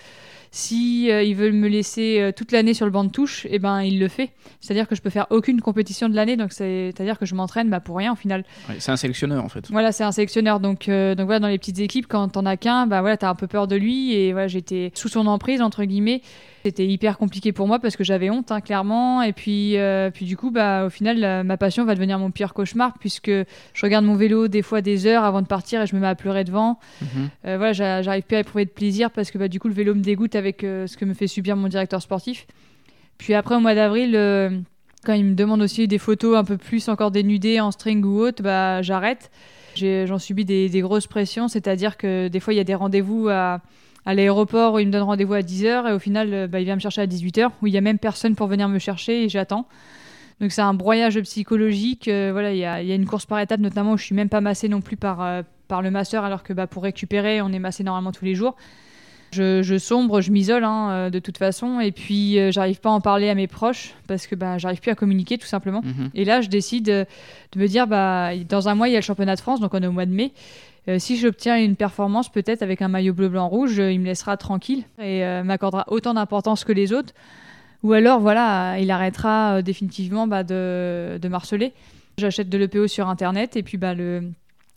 si 0.54 1.10
euh, 1.10 1.24
ils 1.24 1.36
veulent 1.36 1.54
me 1.54 1.70
laisser 1.70 2.20
euh, 2.20 2.32
toute 2.36 2.52
l'année 2.52 2.74
sur 2.74 2.86
le 2.86 2.92
banc 2.92 3.06
de 3.06 3.10
touche, 3.10 3.48
eh 3.50 3.58
ben, 3.58 3.82
il 3.84 4.00
le 4.00 4.10
fait. 4.10 4.32
C'est-à-dire 4.60 4.86
que 4.88 4.96
je 4.96 5.02
peux 5.02 5.10
faire 5.10 5.28
aucune 5.30 5.62
compétition 5.62 6.10
de 6.10 6.16
l'année. 6.16 6.36
Donc, 6.36 6.52
c'est- 6.52 6.92
c'est-à-dire 6.94 7.18
que 7.18 7.26
je 7.26 7.36
m'entraîne 7.36 7.70
bah, 7.70 7.80
pour 7.80 7.96
rien 7.98 8.12
au 8.12 8.16
final. 8.18 8.44
Ouais, 8.68 8.76
c'est 8.80 8.92
un 8.92 8.98
sélectionneur 8.98 9.44
en 9.46 9.50
fait. 9.50 9.70
Voilà, 9.72 9.92
c'est 9.94 10.04
un 10.04 10.12
sélectionneur. 10.12 10.60
Donc, 10.60 10.90
euh, 10.90 11.16
donc 11.16 11.26
voilà, 11.28 11.40
dans 11.40 11.48
les 11.48 11.58
petites 11.58 11.80
équipes, 11.80 12.06
quand 12.08 12.28
t'en 12.28 12.46
as 12.46 12.58
qu'un, 12.58 12.86
bah 12.86 13.00
voilà, 13.02 13.16
t'as 13.16 13.30
un 13.30 13.36
peu 13.36 13.48
peur 13.48 13.68
de 13.68 13.78
lui. 13.78 14.14
Et 14.14 14.34
voilà, 14.34 14.48
j'étais 14.50 14.92
sous 14.94 15.08
son 15.08 15.26
emprise, 15.28 15.62
entre 15.62 15.86
guillemets. 15.86 16.22
C'était 16.64 16.86
hyper 16.86 17.18
compliqué 17.18 17.52
pour 17.52 17.68
moi 17.68 17.80
parce 17.80 17.96
que 17.96 18.04
j'avais 18.04 18.30
honte, 18.30 18.52
hein, 18.52 18.62
clairement. 18.62 19.24
Et 19.24 19.34
puis, 19.34 19.78
euh, 19.78 20.12
puis 20.12 20.26
du 20.26 20.38
coup, 20.38 20.52
bah, 20.52 20.86
au 20.86 20.90
final, 20.90 21.18
la- 21.20 21.44
ma 21.44 21.58
passion 21.58 21.86
va 21.86 21.96
devenir 21.96 22.20
mon 22.20 22.30
pire 22.30 22.54
cauchemar 22.54 22.94
puisque 23.00 23.32
je 23.32 23.46
regarde 23.82 24.06
mon 24.06 24.14
vélo 24.16 24.48
des 24.48 24.62
fois 24.62 24.82
des 24.82 25.08
heures 25.08 25.24
avant 25.24 25.42
de 25.42 25.48
partir 25.48 25.82
et 25.82 25.88
je 25.88 25.96
me 25.96 26.02
mets 26.02 26.08
à 26.08 26.14
pleurer 26.16 26.44
devant. 26.44 26.78
Mhm. 27.02 27.08
Euh, 27.48 27.58
voilà, 27.58 27.74
j'a- 27.74 28.02
j'arrive 28.04 28.24
plus 28.24 28.36
à 28.38 28.42
éprouver 28.42 28.66
de 28.66 28.70
plaisir 28.70 29.10
parce 29.10 29.32
que 29.32 29.38
bah, 29.40 29.48
du 29.48 29.60
coup, 29.60 29.70
le 29.70 29.74
vélo 29.74 29.96
me 29.96 30.02
dégoûte 30.02 30.36
avec 30.36 30.64
euh, 30.64 30.86
ce 30.86 30.98
que 30.98 31.06
me 31.06 31.16
fait 31.16 31.28
subir 31.28 31.56
mon 31.56 31.68
directeur 31.68 32.02
sportif. 32.02 32.46
Puis 33.18 33.34
après, 33.34 33.56
au 33.56 33.60
mois 33.60 33.74
d'avril, 33.76 34.12
quand 35.04 35.14
il 35.14 35.26
me 35.26 35.34
demande 35.36 35.62
aussi 35.62 35.88
des 35.88 35.98
photos 35.98 36.38
un 36.38 36.44
peu 36.44 36.58
plus 36.58 36.90
encore 36.90 37.10
dénudées 37.12 37.60
en 37.60 37.72
string 37.72 38.04
ou 38.06 38.20
autre, 38.20 38.44
bah, 38.44 38.82
j'arrête. 38.84 39.32
J'en 39.76 40.20
subis 40.20 40.44
des, 40.46 40.70
des 40.70 40.82
grosses 40.82 41.08
pressions, 41.08 41.48
c'est-à-dire 41.48 41.98
que 41.98 42.28
des 42.28 42.40
fois, 42.40 42.54
il 42.54 42.58
y 42.58 42.60
a 42.60 42.64
des 42.64 42.76
rendez-vous 42.76 43.30
à, 43.30 43.62
à 44.06 44.14
l'aéroport 44.14 44.74
où 44.74 44.80
il 44.80 44.88
me 44.88 44.92
donne 44.92 45.04
rendez-vous 45.04 45.34
à 45.34 45.42
10h 45.42 45.90
et 45.90 45.94
au 45.94 46.00
final, 46.00 46.34
euh, 46.34 46.48
bah, 46.48 46.60
il 46.60 46.66
vient 46.66 46.76
me 46.76 46.80
chercher 46.82 47.02
à 47.02 47.08
18h 47.08 47.50
où 47.62 47.68
il 47.68 47.72
n'y 47.72 47.78
a 47.78 47.82
même 47.82 48.00
personne 48.00 48.36
pour 48.36 48.48
venir 48.48 48.68
me 48.68 48.80
chercher 48.80 49.24
et 49.24 49.30
j'attends. 49.30 49.68
Donc 50.40 50.52
c'est 50.52 50.62
un 50.62 50.74
broyage 50.74 51.20
psychologique. 51.22 52.08
euh, 52.08 52.30
voilà, 52.32 52.52
il 52.52 52.58
y 52.58 52.66
a, 52.66 52.82
il 52.82 52.88
y 52.88 52.92
a 52.92 52.96
une 52.96 53.06
course 53.06 53.28
par 53.28 53.40
étapes, 53.40 53.60
notamment 53.60 53.94
où 53.94 53.98
je 53.98 54.04
suis 54.04 54.16
même 54.16 54.30
pas 54.30 54.42
massée 54.42 54.70
non 54.70 54.82
plus 54.82 54.98
par, 54.98 55.22
euh, 55.22 55.44
par 55.68 55.84
le 55.84 55.92
masseur, 55.92 56.24
alors 56.24 56.42
que 56.42 56.52
bah, 56.52 56.66
pour 56.66 56.82
récupérer, 56.84 57.42
on 57.42 57.50
est 57.54 57.60
massé 57.60 57.84
normalement 57.84 58.12
tous 58.12 58.26
les 58.26 58.34
jours. 58.34 58.56
Je, 59.34 59.62
je 59.62 59.78
sombre, 59.78 60.20
je 60.20 60.30
m'isole 60.30 60.66
hein, 60.66 61.10
de 61.10 61.20
toute 61.20 61.38
façon, 61.38 61.80
et 61.80 61.94
puis 61.94 62.38
euh, 62.38 62.52
j'arrive 62.52 62.82
pas 62.82 62.90
à 62.90 62.92
en 62.92 63.00
parler 63.00 63.30
à 63.30 63.36
mes 63.36 63.48
proches 63.48 63.94
parce 64.06 64.28
que 64.28 64.36
bah, 64.36 64.58
j'arrive 64.58 64.82
plus 64.82 64.92
à 64.92 64.96
communiquer 64.96 65.38
tout 65.38 65.48
simplement. 65.48 65.82
Mhm. 65.84 66.10
Et 66.16 66.26
là, 66.26 66.42
je 66.42 66.50
décide 66.50 66.86
de 66.86 67.06
me 67.56 67.68
dire, 67.68 67.88
bah, 67.88 68.32
dans 68.50 68.68
un 68.68 68.76
mois, 68.76 68.90
il 68.90 68.92
y 68.92 68.96
a 68.96 69.00
le 69.00 69.06
championnat 69.06 69.36
de 69.36 69.40
France, 69.40 69.62
donc 69.62 69.74
on 69.74 69.82
est 69.82 69.88
au 69.88 69.94
mois 69.94 70.06
de 70.06 70.12
mai. 70.12 70.34
Euh, 70.88 70.98
si 70.98 71.18
j'obtiens 71.18 71.58
une 71.58 71.76
performance, 71.76 72.30
peut-être 72.30 72.64
avec 72.64 72.82
un 72.82 72.88
maillot 72.88 73.14
bleu, 73.14 73.30
blanc, 73.30 73.48
rouge, 73.48 73.80
euh, 73.80 73.92
il 73.92 74.00
me 74.00 74.06
laissera 74.06 74.36
tranquille 74.36 74.84
et 75.00 75.24
euh, 75.24 75.44
m'accordera 75.44 75.86
autant 75.88 76.16
d'importance 76.16 76.64
que 76.64 76.72
les 76.72 76.92
autres. 76.92 77.14
Ou 77.84 77.94
alors, 77.94 78.20
voilà, 78.20 78.80
il 78.80 78.90
arrêtera 78.92 79.62
définitivement 79.62 80.28
bah, 80.28 80.44
de, 80.44 81.20
de 81.20 81.28
marceler. 81.28 81.74
J'achète 82.18 82.50
de 82.50 82.58
l'EPO 82.58 82.88
sur 82.88 83.10
Internet 83.10 83.56
et 83.56 83.64
puis 83.64 83.78
bah, 83.78 83.94
le, 83.94 84.24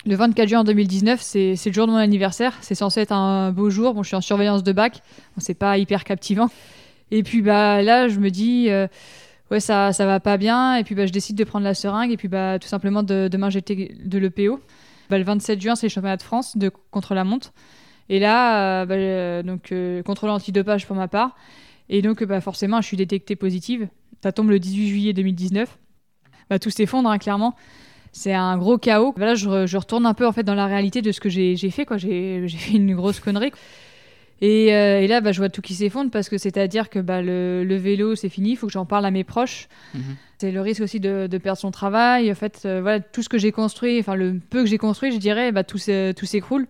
le 0.06 0.16
24 0.16 0.48
juin 0.48 0.64
2019, 0.64 1.20
c'est 1.20 1.56
le 1.66 1.72
jour 1.72 1.86
de 1.86 1.92
mon 1.92 1.98
anniversaire. 1.98 2.54
C'est 2.60 2.74
censé 2.74 3.00
être 3.00 3.12
un 3.12 3.50
beau 3.52 3.68
jour. 3.68 3.92
Bon, 3.92 4.02
je 4.02 4.08
suis 4.08 4.16
en 4.16 4.22
surveillance 4.22 4.62
de 4.62 4.72
bac. 4.72 5.02
Bon, 5.36 5.42
c'est 5.42 5.54
pas 5.54 5.76
hyper 5.76 6.04
captivant. 6.04 6.48
Et 7.10 7.22
puis 7.22 7.42
bah, 7.42 7.82
là, 7.82 8.08
je 8.08 8.20
me 8.20 8.30
dis, 8.30 8.70
ouais, 9.50 9.60
ça, 9.60 9.92
ça 9.92 10.06
va 10.06 10.18
pas 10.18 10.38
bien. 10.38 10.76
Et 10.76 10.84
puis 10.84 10.94
je 10.96 11.12
décide 11.12 11.36
de 11.36 11.44
prendre 11.44 11.64
la 11.64 11.74
seringue 11.74 12.10
et 12.10 12.16
puis 12.16 12.28
tout 12.28 12.68
simplement 12.68 13.02
de, 13.02 13.28
de 13.28 13.36
m'injecter 13.36 13.94
de 14.02 14.18
l'EPO. 14.18 14.60
Bah, 15.10 15.18
le 15.18 15.24
27 15.24 15.60
juin, 15.60 15.74
c'est 15.74 15.86
le 15.86 15.90
championnat 15.90 16.16
de 16.16 16.22
France 16.22 16.56
de 16.56 16.70
contre 16.90 17.14
la 17.14 17.24
montre. 17.24 17.52
Et 18.08 18.18
là, 18.18 18.82
euh, 18.82 18.86
bah, 18.86 18.94
euh, 18.94 19.42
donc 19.42 19.72
euh, 19.72 20.02
contrôle 20.02 20.30
antidopage 20.30 20.86
pour 20.86 20.96
ma 20.96 21.08
part. 21.08 21.36
Et 21.88 22.02
donc, 22.02 22.24
bah, 22.24 22.40
forcément, 22.40 22.80
je 22.80 22.86
suis 22.86 22.96
détectée 22.96 23.36
positive. 23.36 23.88
Ça 24.22 24.32
tombe 24.32 24.50
le 24.50 24.58
18 24.58 24.88
juillet 24.88 25.12
2019. 25.12 25.78
Bah, 26.50 26.58
tout 26.58 26.70
s'effondre, 26.70 27.10
hein, 27.10 27.18
clairement. 27.18 27.54
C'est 28.12 28.34
un 28.34 28.56
gros 28.58 28.78
chaos. 28.78 29.14
Là, 29.16 29.34
je, 29.34 29.48
re- 29.48 29.66
je 29.66 29.76
retourne 29.76 30.06
un 30.06 30.14
peu 30.14 30.26
en 30.26 30.32
fait 30.32 30.44
dans 30.44 30.54
la 30.54 30.66
réalité 30.66 31.02
de 31.02 31.12
ce 31.12 31.20
que 31.20 31.28
j'ai 31.28 31.56
fait. 31.70 31.86
j'ai 31.98 32.48
fait 32.48 32.74
une 32.76 32.94
grosse 32.94 33.20
connerie. 33.20 33.52
Et, 34.40 34.74
euh, 34.74 35.00
et 35.00 35.06
là, 35.06 35.20
bah, 35.20 35.32
je 35.32 35.38
vois 35.38 35.48
tout 35.48 35.62
qui 35.62 35.74
s'effondre 35.74 36.10
parce 36.10 36.28
que 36.28 36.38
c'est-à-dire 36.38 36.90
que 36.90 36.98
bah, 36.98 37.22
le, 37.22 37.64
le 37.64 37.76
vélo, 37.76 38.14
c'est 38.14 38.28
fini. 38.28 38.50
Il 38.50 38.56
faut 38.56 38.66
que 38.66 38.72
j'en 38.72 38.84
parle 38.84 39.06
à 39.06 39.10
mes 39.10 39.24
proches. 39.24 39.68
Mhm. 39.94 40.02
C'est 40.38 40.50
le 40.50 40.60
risque 40.60 40.82
aussi 40.82 41.00
de, 41.00 41.26
de 41.28 41.38
perdre 41.38 41.58
son 41.58 41.70
travail. 41.70 42.30
En 42.30 42.34
fait, 42.34 42.62
euh, 42.66 42.80
voilà, 42.82 43.00
tout 43.00 43.22
ce 43.22 43.28
que 43.28 43.38
j'ai 43.38 43.52
construit, 43.52 43.98
enfin 44.00 44.14
le 44.16 44.40
peu 44.50 44.62
que 44.62 44.68
j'ai 44.68 44.78
construit, 44.78 45.12
je 45.12 45.18
dirais, 45.18 45.52
bah, 45.52 45.64
tout 45.64 45.78
s'é- 45.78 46.12
tout 46.16 46.26
s'écroule. 46.26 46.66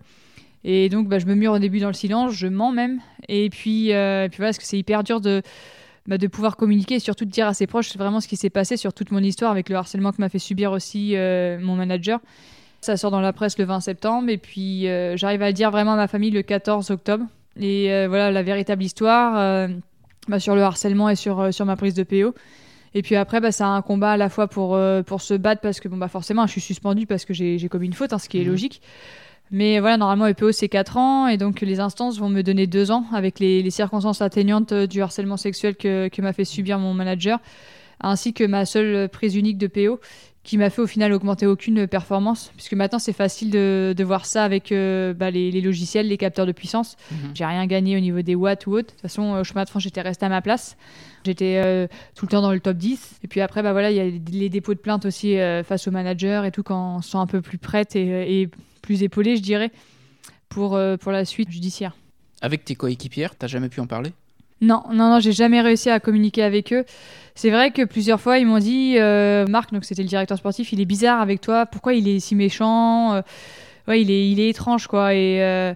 Et 0.63 0.89
donc, 0.89 1.07
bah, 1.09 1.19
je 1.19 1.25
me 1.25 1.35
mure 1.35 1.51
au 1.53 1.59
début 1.59 1.79
dans 1.79 1.87
le 1.87 1.93
silence, 1.93 2.33
je 2.33 2.47
mens 2.47 2.71
même. 2.71 2.99
Et 3.27 3.49
puis, 3.49 3.93
euh, 3.93 4.25
et 4.25 4.29
puis 4.29 4.37
voilà, 4.37 4.49
parce 4.49 4.59
que 4.59 4.63
c'est 4.65 4.77
hyper 4.79 5.03
dur 5.03 5.19
de, 5.21 5.41
bah, 6.07 6.17
de 6.17 6.27
pouvoir 6.27 6.55
communiquer 6.57 6.95
et 6.95 6.99
surtout 6.99 7.25
de 7.25 7.31
dire 7.31 7.47
à 7.47 7.53
ses 7.53 7.67
proches 7.67 7.95
vraiment 7.97 8.19
ce 8.21 8.27
qui 8.27 8.35
s'est 8.37 8.49
passé 8.49 8.77
sur 8.77 8.93
toute 8.93 9.11
mon 9.11 9.19
histoire 9.19 9.51
avec 9.51 9.69
le 9.69 9.75
harcèlement 9.75 10.11
que 10.11 10.21
m'a 10.21 10.29
fait 10.29 10.39
subir 10.39 10.71
aussi 10.71 11.15
euh, 11.15 11.59
mon 11.59 11.75
manager. 11.75 12.19
Ça 12.81 12.95
sort 12.97 13.09
dans 13.11 13.21
la 13.21 13.33
presse 13.33 13.57
le 13.57 13.65
20 13.65 13.79
septembre 13.79 14.29
et 14.29 14.37
puis 14.37 14.87
euh, 14.87 15.17
j'arrive 15.17 15.41
à 15.41 15.47
le 15.47 15.53
dire 15.53 15.71
vraiment 15.71 15.93
à 15.93 15.97
ma 15.97 16.07
famille 16.07 16.29
le 16.31 16.43
14 16.43 16.91
octobre. 16.91 17.25
Et 17.59 17.91
euh, 17.91 18.07
voilà 18.07 18.31
la 18.31 18.43
véritable 18.43 18.83
histoire 18.83 19.37
euh, 19.37 19.67
bah, 20.27 20.39
sur 20.39 20.55
le 20.55 20.61
harcèlement 20.61 21.09
et 21.09 21.15
sur, 21.15 21.39
euh, 21.39 21.51
sur 21.51 21.65
ma 21.65 21.75
prise 21.75 21.93
de 21.93 22.03
PO. 22.03 22.33
Et 22.93 23.01
puis 23.01 23.15
après, 23.15 23.41
bah, 23.41 23.51
c'est 23.51 23.63
un 23.63 23.81
combat 23.81 24.11
à 24.11 24.17
la 24.17 24.29
fois 24.29 24.47
pour, 24.47 24.79
pour 25.05 25.21
se 25.21 25.33
battre 25.33 25.59
parce 25.61 25.81
que 25.81 25.89
bon, 25.89 25.97
bah, 25.97 26.07
forcément, 26.07 26.45
je 26.47 26.51
suis 26.53 26.61
suspendue 26.61 27.05
parce 27.05 27.25
que 27.25 27.33
j'ai 27.33 27.67
commis 27.67 27.87
une 27.87 27.93
faute, 27.93 28.13
hein, 28.13 28.19
ce 28.19 28.29
qui 28.29 28.37
est 28.39 28.43
Mhm. 28.45 28.51
logique. 28.51 28.81
Mais 29.51 29.79
voilà, 29.79 29.97
normalement, 29.97 30.27
EPO, 30.27 30.53
c'est 30.53 30.69
4 30.69 30.95
ans. 30.97 31.27
Et 31.27 31.35
donc, 31.37 31.59
les 31.59 31.81
instances 31.81 32.17
vont 32.17 32.29
me 32.29 32.41
donner 32.41 32.67
2 32.67 32.91
ans 32.91 33.05
avec 33.13 33.39
les, 33.39 33.61
les 33.61 33.69
circonstances 33.69 34.21
atteignantes 34.21 34.73
du 34.73 35.01
harcèlement 35.01 35.35
sexuel 35.37 35.75
que, 35.75 36.07
que 36.07 36.21
m'a 36.21 36.31
fait 36.31 36.45
subir 36.45 36.79
mon 36.79 36.93
manager, 36.93 37.39
ainsi 37.99 38.33
que 38.33 38.45
ma 38.45 38.65
seule 38.65 39.09
prise 39.09 39.35
unique 39.35 39.57
de 39.57 39.67
PO, 39.67 39.99
qui 40.45 40.59
m'a 40.59 40.69
fait 40.69 40.81
au 40.81 40.87
final 40.87 41.11
augmenter 41.11 41.47
aucune 41.47 41.87
performance. 41.87 42.51
Puisque 42.55 42.73
maintenant, 42.73 42.99
c'est 42.99 43.13
facile 43.13 43.49
de, 43.49 43.93
de 43.97 44.03
voir 44.03 44.25
ça 44.25 44.43
avec 44.43 44.71
euh, 44.71 45.13
bah, 45.13 45.31
les, 45.31 45.49
les 45.49 45.59
logiciels, 45.59 46.07
les 46.07 46.17
capteurs 46.17 46.45
de 46.45 46.51
puissance. 46.51 46.95
Mhm. 47.11 47.31
J'ai 47.33 47.45
rien 47.45 47.65
gagné 47.65 47.97
au 47.97 47.99
niveau 47.99 48.21
des 48.21 48.35
watts 48.35 48.67
ou 48.67 48.73
autre. 48.73 48.85
De 48.87 48.91
toute 48.91 49.01
façon, 49.01 49.23
au 49.33 49.43
chemin 49.43 49.63
de 49.63 49.69
France, 49.69 49.81
j'étais 49.81 50.01
restée 50.01 50.25
à 50.27 50.29
ma 50.29 50.41
place. 50.41 50.77
J'étais 51.25 51.61
euh, 51.65 51.87
tout 52.15 52.25
le 52.27 52.29
temps 52.29 52.43
dans 52.43 52.53
le 52.53 52.59
top 52.59 52.77
10. 52.77 53.19
Et 53.23 53.27
puis 53.27 53.41
après, 53.41 53.63
bah 53.63 53.71
voilà, 53.71 53.89
il 53.89 53.97
y 53.97 53.99
a 53.99 54.05
les 54.31 54.49
dépôts 54.49 54.75
de 54.75 54.79
plainte 54.79 55.05
aussi 55.05 55.37
euh, 55.39 55.63
face 55.63 55.87
au 55.87 55.91
manager 55.91 56.45
et 56.45 56.51
tout 56.51 56.61
quand 56.61 56.97
on 56.97 57.01
se 57.01 57.09
sent 57.11 57.17
un 57.17 57.27
peu 57.27 57.41
plus 57.41 57.57
prête 57.57 57.95
et, 57.95 58.41
et 58.41 58.49
plus 58.83 59.01
épaulée, 59.01 59.35
je 59.37 59.41
dirais, 59.41 59.71
pour, 60.47 60.75
euh, 60.75 60.95
pour 60.95 61.11
la 61.11 61.25
suite 61.25 61.49
judiciaire. 61.49 61.97
Avec 62.41 62.63
tes 62.65 62.75
coéquipières, 62.75 63.35
t'as 63.35 63.47
jamais 63.47 63.69
pu 63.69 63.79
en 63.79 63.87
parler? 63.87 64.11
Non, 64.61 64.83
non, 64.91 65.09
non, 65.09 65.19
j'ai 65.19 65.33
jamais 65.33 65.61
réussi 65.61 65.89
à 65.89 65.99
communiquer 65.99 66.43
avec 66.43 66.71
eux. 66.73 66.85
C'est 67.35 67.49
vrai 67.49 67.71
que 67.71 67.83
plusieurs 67.83 68.21
fois, 68.21 68.39
ils 68.39 68.47
m'ont 68.47 68.59
dit, 68.59 68.95
euh, 68.97 69.45
Marc, 69.47 69.73
donc 69.73 69.83
c'était 69.83 70.01
le 70.01 70.07
directeur 70.07 70.37
sportif, 70.37 70.71
il 70.71 70.79
est 70.79 70.85
bizarre 70.85 71.19
avec 71.21 71.41
toi. 71.41 71.65
Pourquoi 71.65 71.93
il 71.93 72.07
est 72.07 72.19
si 72.19 72.35
méchant 72.35 73.13
Euh, 73.15 73.21
Ouais, 73.87 74.01
il 74.01 74.09
est, 74.09 74.31
il 74.31 74.39
est 74.39 74.49
étrange, 74.49 74.87
quoi. 74.87 75.13
Et 75.13 75.43
euh, 75.43 75.73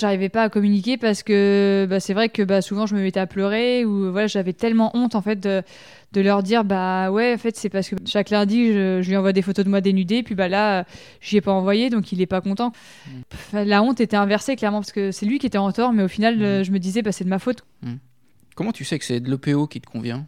j'arrivais 0.00 0.28
pas 0.28 0.42
à 0.42 0.48
communiquer 0.48 0.96
parce 0.96 1.22
que 1.22 1.86
bah, 1.88 2.00
c'est 2.00 2.12
vrai 2.12 2.28
que 2.28 2.42
bah, 2.42 2.60
souvent 2.60 2.86
je 2.86 2.96
me 2.96 3.00
mettais 3.02 3.20
à 3.20 3.26
pleurer 3.28 3.84
ou 3.84 4.10
voilà, 4.10 4.26
j'avais 4.26 4.52
tellement 4.52 4.90
honte 4.96 5.14
en 5.14 5.22
fait 5.22 5.38
de, 5.38 5.62
de 6.12 6.20
leur 6.20 6.42
dire 6.42 6.64
bah 6.64 7.12
ouais, 7.12 7.34
en 7.34 7.38
fait 7.38 7.56
c'est 7.56 7.68
parce 7.68 7.88
que 7.88 7.94
chaque 8.04 8.30
lundi 8.30 8.72
je, 8.72 9.00
je 9.00 9.08
lui 9.08 9.16
envoie 9.16 9.32
des 9.32 9.42
photos 9.42 9.64
de 9.64 9.70
moi 9.70 9.80
dénudée, 9.80 10.24
puis 10.24 10.34
bah 10.34 10.48
là 10.48 10.84
j'y 11.20 11.36
ai 11.36 11.40
pas 11.40 11.52
envoyé 11.52 11.88
donc 11.88 12.10
il 12.10 12.20
est 12.20 12.26
pas 12.26 12.40
content. 12.40 12.72
Enfin, 13.32 13.64
la 13.64 13.80
honte 13.80 14.00
était 14.00 14.16
inversée 14.16 14.56
clairement 14.56 14.80
parce 14.80 14.90
que 14.90 15.12
c'est 15.12 15.24
lui 15.24 15.38
qui 15.38 15.46
était 15.46 15.56
en 15.58 15.70
tort, 15.70 15.92
mais 15.92 16.02
au 16.02 16.08
final 16.08 16.42
euh, 16.42 16.64
je 16.64 16.72
me 16.72 16.80
disais 16.80 17.02
bah 17.02 17.12
c'est 17.12 17.22
de 17.22 17.30
ma 17.30 17.38
faute. 17.38 17.62
Comment 18.54 18.72
tu 18.72 18.84
sais 18.84 18.98
que 18.98 19.04
c'est 19.04 19.20
de 19.20 19.30
l'EPO 19.30 19.66
qui 19.66 19.80
te 19.80 19.86
convient? 19.86 20.26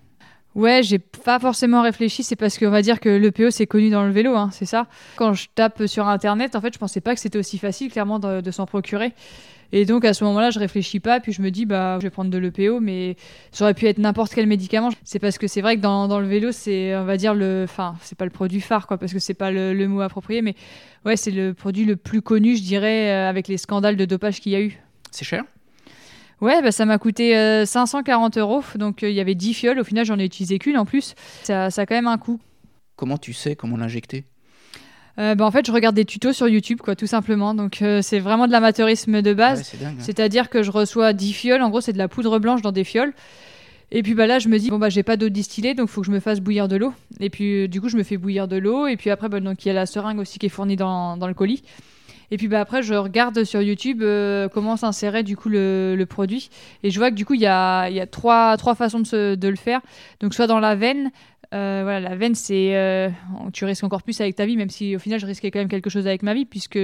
Ouais, 0.54 0.82
j'ai 0.84 1.00
pas 1.00 1.40
forcément 1.40 1.82
réfléchi, 1.82 2.22
c'est 2.22 2.36
parce 2.36 2.58
qu'on 2.58 2.70
va 2.70 2.80
dire 2.80 3.00
que 3.00 3.08
l'EPO 3.08 3.50
c'est 3.50 3.66
connu 3.66 3.90
dans 3.90 4.04
le 4.04 4.12
vélo, 4.12 4.36
hein, 4.36 4.50
c'est 4.52 4.66
ça? 4.66 4.86
Quand 5.16 5.32
je 5.34 5.48
tape 5.52 5.86
sur 5.86 6.06
internet, 6.06 6.54
en 6.54 6.60
fait, 6.60 6.72
je 6.72 6.78
pensais 6.78 7.00
pas 7.00 7.12
que 7.14 7.20
c'était 7.20 7.38
aussi 7.38 7.58
facile, 7.58 7.90
clairement, 7.90 8.20
de, 8.20 8.40
de 8.40 8.50
s'en 8.52 8.64
procurer. 8.64 9.12
Et 9.72 9.84
donc 9.84 10.04
à 10.04 10.14
ce 10.14 10.22
moment-là, 10.22 10.50
je 10.50 10.60
réfléchis 10.60 11.00
pas, 11.00 11.18
puis 11.18 11.32
je 11.32 11.42
me 11.42 11.50
dis, 11.50 11.66
bah, 11.66 11.98
je 11.98 12.04
vais 12.04 12.10
prendre 12.10 12.30
de 12.30 12.38
l'EPO, 12.38 12.78
mais 12.78 13.16
ça 13.50 13.64
aurait 13.64 13.74
pu 13.74 13.86
être 13.86 13.98
n'importe 13.98 14.32
quel 14.32 14.46
médicament. 14.46 14.90
C'est 15.02 15.18
parce 15.18 15.36
que 15.36 15.48
c'est 15.48 15.60
vrai 15.60 15.74
que 15.74 15.80
dans, 15.80 16.06
dans 16.06 16.20
le 16.20 16.28
vélo, 16.28 16.52
c'est, 16.52 16.94
on 16.96 17.04
va 17.04 17.16
dire, 17.16 17.34
le. 17.34 17.64
Enfin, 17.64 17.96
c'est 18.02 18.16
pas 18.16 18.24
le 18.24 18.30
produit 18.30 18.60
phare, 18.60 18.86
quoi, 18.86 18.96
parce 18.96 19.12
que 19.12 19.18
c'est 19.18 19.34
pas 19.34 19.50
le, 19.50 19.74
le, 19.74 19.88
mot 19.88 20.02
approprié, 20.02 20.40
mais 20.40 20.54
ouais, 21.04 21.16
c'est 21.16 21.32
le 21.32 21.52
produit 21.52 21.84
le 21.84 21.96
plus 21.96 22.22
connu, 22.22 22.56
je 22.56 22.62
dirais, 22.62 23.10
euh, 23.10 23.28
avec 23.28 23.48
les 23.48 23.56
scandales 23.56 23.96
de 23.96 24.04
dopage 24.04 24.40
qu'il 24.40 24.52
y 24.52 24.54
a 24.54 24.60
eu. 24.60 24.78
C'est 25.10 25.24
cher? 25.24 25.42
Ouais, 26.40 26.62
bah, 26.62 26.72
ça 26.72 26.84
m'a 26.84 26.98
coûté 26.98 27.36
euh, 27.36 27.64
540 27.64 28.38
euros. 28.38 28.62
Donc 28.76 29.02
euh, 29.02 29.10
il 29.10 29.14
y 29.14 29.20
avait 29.20 29.34
10 29.34 29.54
fioles. 29.54 29.78
Au 29.78 29.84
final, 29.84 30.04
j'en 30.04 30.18
ai 30.18 30.24
utilisé 30.24 30.58
qu'une 30.58 30.76
en 30.78 30.84
plus. 30.84 31.14
Ça, 31.42 31.70
ça, 31.70 31.82
a 31.82 31.86
quand 31.86 31.94
même 31.94 32.06
un 32.06 32.18
coût. 32.18 32.40
Comment 32.96 33.18
tu 33.18 33.32
sais 33.32 33.56
comment 33.56 33.76
l'injecter? 33.76 34.24
Euh, 35.18 35.34
bah, 35.34 35.44
en 35.44 35.50
fait, 35.50 35.66
je 35.66 35.72
regarde 35.72 35.94
des 35.94 36.04
tutos 36.04 36.32
sur 36.32 36.48
YouTube, 36.48 36.80
quoi, 36.80 36.96
tout 36.96 37.06
simplement. 37.06 37.54
Donc, 37.54 37.82
euh, 37.82 38.02
c'est 38.02 38.18
vraiment 38.18 38.46
de 38.46 38.52
l'amateurisme 38.52 39.22
de 39.22 39.32
base. 39.32 39.72
Ouais, 39.74 39.86
hein. 39.86 39.94
C'est-à-dire 39.98 40.50
que 40.50 40.62
je 40.62 40.70
reçois 40.70 41.12
10 41.12 41.32
fioles. 41.32 41.62
En 41.62 41.70
gros, 41.70 41.80
c'est 41.80 41.92
de 41.92 41.98
la 41.98 42.08
poudre 42.08 42.38
blanche 42.38 42.62
dans 42.62 42.72
des 42.72 42.84
fioles. 42.84 43.12
Et 43.90 44.02
puis 44.02 44.14
bah 44.14 44.26
là, 44.26 44.38
je 44.38 44.48
me 44.48 44.58
dis, 44.58 44.70
bon, 44.70 44.78
bah, 44.78 44.88
j'ai 44.88 45.02
pas 45.02 45.16
d'eau 45.16 45.28
distillée, 45.28 45.74
donc 45.74 45.88
faut 45.88 46.00
que 46.00 46.06
je 46.06 46.12
me 46.12 46.20
fasse 46.20 46.40
bouillir 46.40 46.68
de 46.68 46.76
l'eau. 46.76 46.92
Et 47.20 47.30
puis, 47.30 47.68
du 47.68 47.80
coup, 47.80 47.88
je 47.88 47.96
me 47.96 48.02
fais 48.02 48.16
bouillir 48.16 48.48
de 48.48 48.56
l'eau. 48.56 48.86
Et 48.86 48.96
puis 48.96 49.10
après, 49.10 49.28
bah, 49.28 49.40
donc 49.40 49.64
il 49.64 49.68
y 49.68 49.70
a 49.70 49.74
la 49.74 49.86
seringue 49.86 50.18
aussi 50.18 50.38
qui 50.38 50.46
est 50.46 50.50
fournie 50.50 50.76
dans, 50.76 51.16
dans 51.16 51.28
le 51.28 51.34
colis. 51.34 51.62
Et 52.30 52.36
puis 52.36 52.48
bah, 52.48 52.60
après, 52.60 52.82
je 52.82 52.94
regarde 52.94 53.44
sur 53.44 53.62
YouTube 53.62 54.02
euh, 54.02 54.48
comment 54.48 54.76
s'insérer 54.76 55.22
du 55.22 55.36
coup 55.36 55.48
le, 55.48 55.94
le, 55.96 56.06
produit. 56.06 56.50
Et 56.82 56.90
je 56.90 56.98
vois 56.98 57.10
que 57.10 57.14
du 57.14 57.24
coup, 57.24 57.34
il 57.34 57.40
y 57.40 57.46
a, 57.46 57.88
y 57.90 58.00
a 58.00 58.06
trois, 58.06 58.56
trois 58.56 58.74
façons 58.74 59.00
de, 59.00 59.06
se, 59.06 59.34
de, 59.34 59.48
le 59.48 59.56
faire. 59.56 59.80
Donc, 60.20 60.34
soit 60.34 60.46
dans 60.46 60.60
la 60.60 60.74
veine. 60.74 61.10
Euh, 61.54 61.80
voilà, 61.84 62.00
la 62.00 62.16
veine, 62.16 62.34
c'est. 62.34 62.76
Euh, 62.76 63.08
tu 63.52 63.64
risques 63.64 63.84
encore 63.84 64.02
plus 64.02 64.20
avec 64.20 64.34
ta 64.34 64.44
vie, 64.44 64.56
même 64.56 64.70
si 64.70 64.96
au 64.96 64.98
final, 64.98 65.20
je 65.20 65.26
risquais 65.26 65.50
quand 65.50 65.60
même 65.60 65.68
quelque 65.68 65.88
chose 65.88 66.06
avec 66.06 66.22
ma 66.22 66.34
vie, 66.34 66.46
puisque 66.46 66.78